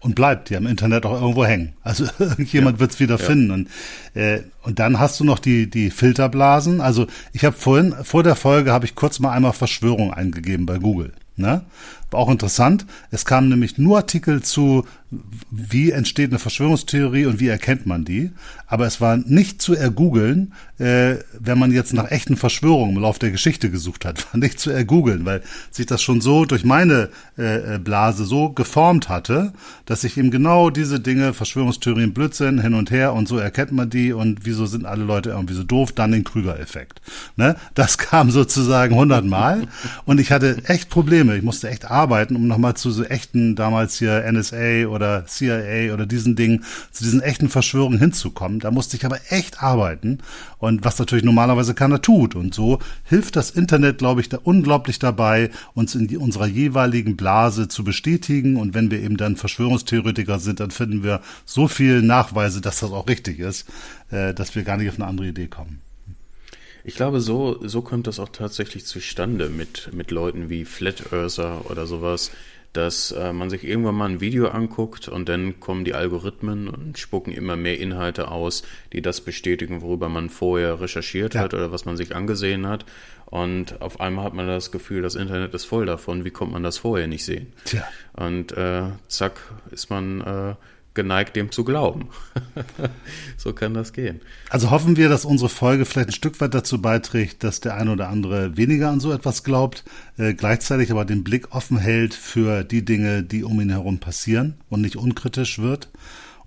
und 0.00 0.14
bleibt 0.14 0.50
ja 0.50 0.58
im 0.58 0.66
Internet 0.66 1.04
auch 1.06 1.20
irgendwo 1.20 1.44
hängen. 1.44 1.74
Also 1.82 2.06
irgendjemand 2.18 2.76
ja. 2.76 2.80
wird 2.80 2.92
es 2.92 3.00
wieder 3.00 3.18
ja. 3.18 3.24
finden. 3.24 3.50
Und, 3.50 3.68
äh, 4.14 4.40
und 4.62 4.78
dann 4.78 4.98
hast 4.98 5.20
du 5.20 5.24
noch 5.24 5.38
die, 5.38 5.68
die 5.68 5.90
Filterblasen. 5.90 6.80
Also 6.80 7.06
ich 7.32 7.44
habe 7.44 7.56
vorhin, 7.56 7.94
vor 8.02 8.22
der 8.22 8.34
Folge 8.34 8.72
habe 8.72 8.86
ich 8.86 8.94
kurz 8.94 9.20
mal 9.20 9.32
einmal 9.32 9.52
Verschwörung 9.52 10.12
eingegeben 10.12 10.66
bei 10.66 10.78
Google. 10.78 11.12
Ne? 11.36 11.62
Auch 12.12 12.30
interessant. 12.30 12.86
Es 13.10 13.24
kamen 13.24 13.48
nämlich 13.48 13.78
nur 13.78 13.98
Artikel 13.98 14.42
zu, 14.42 14.84
wie 15.50 15.90
entsteht 15.90 16.30
eine 16.30 16.38
Verschwörungstheorie 16.38 17.26
und 17.26 17.40
wie 17.40 17.48
erkennt 17.48 17.86
man 17.86 18.04
die. 18.04 18.30
Aber 18.66 18.86
es 18.86 19.00
war 19.00 19.16
nicht 19.16 19.60
zu 19.60 19.74
ergoogeln, 19.74 20.52
äh, 20.78 21.16
wenn 21.38 21.58
man 21.58 21.72
jetzt 21.72 21.92
nach 21.92 22.10
echten 22.10 22.36
Verschwörungen 22.36 22.96
im 22.96 23.02
Laufe 23.02 23.18
der 23.18 23.30
Geschichte 23.30 23.70
gesucht 23.70 24.04
hat, 24.04 24.24
war 24.32 24.38
nicht 24.38 24.60
zu 24.60 24.70
ergoogeln, 24.70 25.24
weil 25.24 25.42
sich 25.70 25.86
das 25.86 26.02
schon 26.02 26.20
so 26.20 26.44
durch 26.44 26.64
meine 26.64 27.10
äh, 27.36 27.74
äh, 27.74 27.78
Blase 27.78 28.24
so 28.24 28.50
geformt 28.50 29.08
hatte, 29.08 29.52
dass 29.86 30.04
ich 30.04 30.16
eben 30.16 30.30
genau 30.30 30.70
diese 30.70 31.00
Dinge, 31.00 31.34
Verschwörungstheorien, 31.34 32.14
Blödsinn, 32.14 32.60
hin 32.60 32.74
und 32.74 32.90
her 32.90 33.12
und 33.12 33.28
so 33.28 33.38
erkennt 33.38 33.72
man 33.72 33.90
die 33.90 34.12
und 34.12 34.44
wieso 34.44 34.66
sind 34.66 34.86
alle 34.86 35.04
Leute 35.04 35.30
irgendwie 35.30 35.54
so 35.54 35.64
doof, 35.64 35.92
dann 35.92 36.12
den 36.12 36.24
Krüger-Effekt. 36.24 37.02
Ne? 37.36 37.56
Das 37.74 37.98
kam 37.98 38.30
sozusagen 38.30 38.94
hundertmal 38.94 39.66
und 40.04 40.20
ich 40.20 40.30
hatte 40.32 40.62
echt 40.64 40.90
Probleme. 40.90 41.36
Ich 41.36 41.42
musste 41.42 41.68
echt 41.68 41.90
arbeiten, 41.90 41.99
um 42.36 42.46
nochmal 42.46 42.74
zu 42.74 42.90
so 42.90 43.04
echten, 43.04 43.56
damals 43.56 43.98
hier 43.98 44.24
NSA 44.30 44.86
oder 44.86 45.26
CIA 45.26 45.92
oder 45.92 46.06
diesen 46.06 46.36
Dingen, 46.36 46.64
zu 46.92 47.04
diesen 47.04 47.20
echten 47.20 47.48
Verschwörungen 47.48 47.98
hinzukommen. 47.98 48.60
Da 48.60 48.70
musste 48.70 48.96
ich 48.96 49.04
aber 49.04 49.18
echt 49.28 49.62
arbeiten 49.62 50.18
und 50.58 50.84
was 50.84 50.98
natürlich 50.98 51.24
normalerweise 51.24 51.74
keiner 51.74 52.00
tut. 52.00 52.34
Und 52.34 52.54
so 52.54 52.78
hilft 53.04 53.36
das 53.36 53.50
Internet, 53.50 53.98
glaube 53.98 54.20
ich, 54.20 54.28
da 54.28 54.38
unglaublich 54.42 54.98
dabei, 54.98 55.50
uns 55.74 55.94
in 55.94 56.16
unserer 56.16 56.46
jeweiligen 56.46 57.16
Blase 57.16 57.68
zu 57.68 57.84
bestätigen. 57.84 58.56
Und 58.56 58.74
wenn 58.74 58.90
wir 58.90 59.00
eben 59.00 59.16
dann 59.16 59.36
Verschwörungstheoretiker 59.36 60.38
sind, 60.38 60.60
dann 60.60 60.70
finden 60.70 61.02
wir 61.02 61.20
so 61.44 61.68
viel 61.68 62.02
Nachweise, 62.02 62.60
dass 62.60 62.80
das 62.80 62.92
auch 62.92 63.08
richtig 63.08 63.38
ist, 63.38 63.66
äh, 64.10 64.34
dass 64.34 64.54
wir 64.54 64.62
gar 64.62 64.76
nicht 64.76 64.88
auf 64.88 64.96
eine 64.96 65.06
andere 65.06 65.28
Idee 65.28 65.48
kommen. 65.48 65.80
Ich 66.84 66.94
glaube, 66.94 67.20
so, 67.20 67.58
so 67.66 67.82
kommt 67.82 68.06
das 68.06 68.20
auch 68.20 68.30
tatsächlich 68.30 68.86
zustande 68.86 69.48
mit, 69.48 69.90
mit 69.92 70.10
Leuten 70.10 70.48
wie 70.48 70.64
Flat 70.64 71.12
Earther 71.12 71.70
oder 71.70 71.86
sowas, 71.86 72.30
dass 72.72 73.10
äh, 73.10 73.32
man 73.32 73.50
sich 73.50 73.64
irgendwann 73.64 73.96
mal 73.96 74.08
ein 74.08 74.20
Video 74.20 74.48
anguckt 74.48 75.08
und 75.08 75.28
dann 75.28 75.58
kommen 75.58 75.84
die 75.84 75.94
Algorithmen 75.94 76.68
und 76.68 76.98
spucken 76.98 77.32
immer 77.32 77.56
mehr 77.56 77.78
Inhalte 77.80 78.30
aus, 78.30 78.62
die 78.92 79.02
das 79.02 79.20
bestätigen, 79.20 79.82
worüber 79.82 80.08
man 80.08 80.30
vorher 80.30 80.80
recherchiert 80.80 81.34
ja. 81.34 81.40
hat 81.40 81.54
oder 81.54 81.72
was 81.72 81.84
man 81.84 81.96
sich 81.96 82.14
angesehen 82.14 82.66
hat. 82.66 82.86
Und 83.26 83.80
auf 83.80 84.00
einmal 84.00 84.24
hat 84.24 84.34
man 84.34 84.46
das 84.46 84.70
Gefühl, 84.70 85.02
das 85.02 85.14
Internet 85.14 85.54
ist 85.54 85.64
voll 85.64 85.86
davon. 85.86 86.24
Wie 86.24 86.30
kommt 86.30 86.52
man 86.52 86.62
das 86.62 86.78
vorher 86.78 87.06
nicht 87.06 87.24
sehen? 87.24 87.52
Tja. 87.64 87.86
Und 88.12 88.52
äh, 88.52 88.90
zack, 89.08 89.40
ist 89.70 89.90
man 89.90 90.20
äh, 90.20 90.54
geneigt, 90.94 91.36
dem 91.36 91.52
zu 91.52 91.64
glauben. 91.64 92.08
so 93.36 93.52
kann 93.52 93.74
das 93.74 93.92
gehen. 93.92 94.20
Also 94.48 94.70
hoffen 94.70 94.96
wir, 94.96 95.08
dass 95.08 95.24
unsere 95.24 95.48
Folge 95.48 95.84
vielleicht 95.84 96.08
ein 96.08 96.14
Stück 96.14 96.40
weit 96.40 96.54
dazu 96.54 96.82
beiträgt, 96.82 97.44
dass 97.44 97.60
der 97.60 97.76
eine 97.76 97.92
oder 97.92 98.08
andere 98.08 98.56
weniger 98.56 98.90
an 98.90 99.00
so 99.00 99.12
etwas 99.12 99.44
glaubt, 99.44 99.84
äh, 100.18 100.34
gleichzeitig 100.34 100.90
aber 100.90 101.04
den 101.04 101.24
Blick 101.24 101.54
offen 101.54 101.78
hält 101.78 102.14
für 102.14 102.64
die 102.64 102.84
Dinge, 102.84 103.22
die 103.22 103.44
um 103.44 103.60
ihn 103.60 103.70
herum 103.70 103.98
passieren 103.98 104.54
und 104.68 104.80
nicht 104.80 104.96
unkritisch 104.96 105.58
wird. 105.58 105.88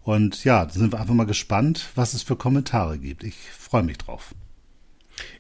Und 0.04 0.44
ja, 0.44 0.66
da 0.66 0.72
sind 0.72 0.92
wir 0.92 1.00
einfach 1.00 1.14
mal 1.14 1.26
gespannt, 1.26 1.90
was 1.96 2.14
es 2.14 2.24
für 2.24 2.36
Kommentare 2.36 2.98
gibt. 2.98 3.24
Ich 3.24 3.38
freue 3.58 3.84
mich 3.84 3.98
drauf. 3.98 4.36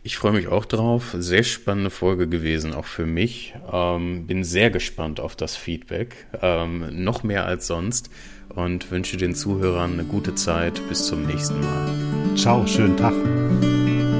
Ich 0.04 0.18
freue 0.18 0.34
mich 0.34 0.48
auch 0.48 0.66
drauf. 0.66 1.16
Sehr 1.18 1.44
spannende 1.44 1.90
Folge 1.90 2.28
gewesen, 2.28 2.74
auch 2.74 2.86
für 2.86 3.06
mich. 3.06 3.56
Ähm, 3.72 4.28
bin 4.28 4.44
sehr 4.44 4.70
gespannt 4.70 5.20
auf 5.20 5.36
das 5.36 5.56
Feedback, 5.56 6.28
ähm, 6.42 7.04
noch 7.04 7.24
mehr 7.24 7.46
als 7.46 7.68
sonst 7.68 8.10
und 8.56 8.92
wünsche 8.92 9.18
den 9.18 9.36
Zuhörern 9.36 9.94
eine 9.94 10.04
gute 10.04 10.36
Zeit. 10.36 10.82
Bis 10.90 11.08
zum 11.08 11.26
nächsten 11.26 11.60
Mal. 11.60 12.36
Ciao, 12.36 12.66
schönen 12.68 12.98
Tag. 12.98 13.14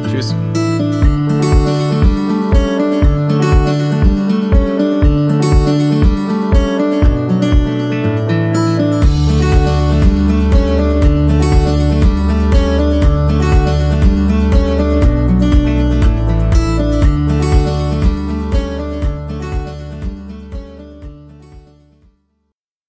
Tschüss. 0.10 0.34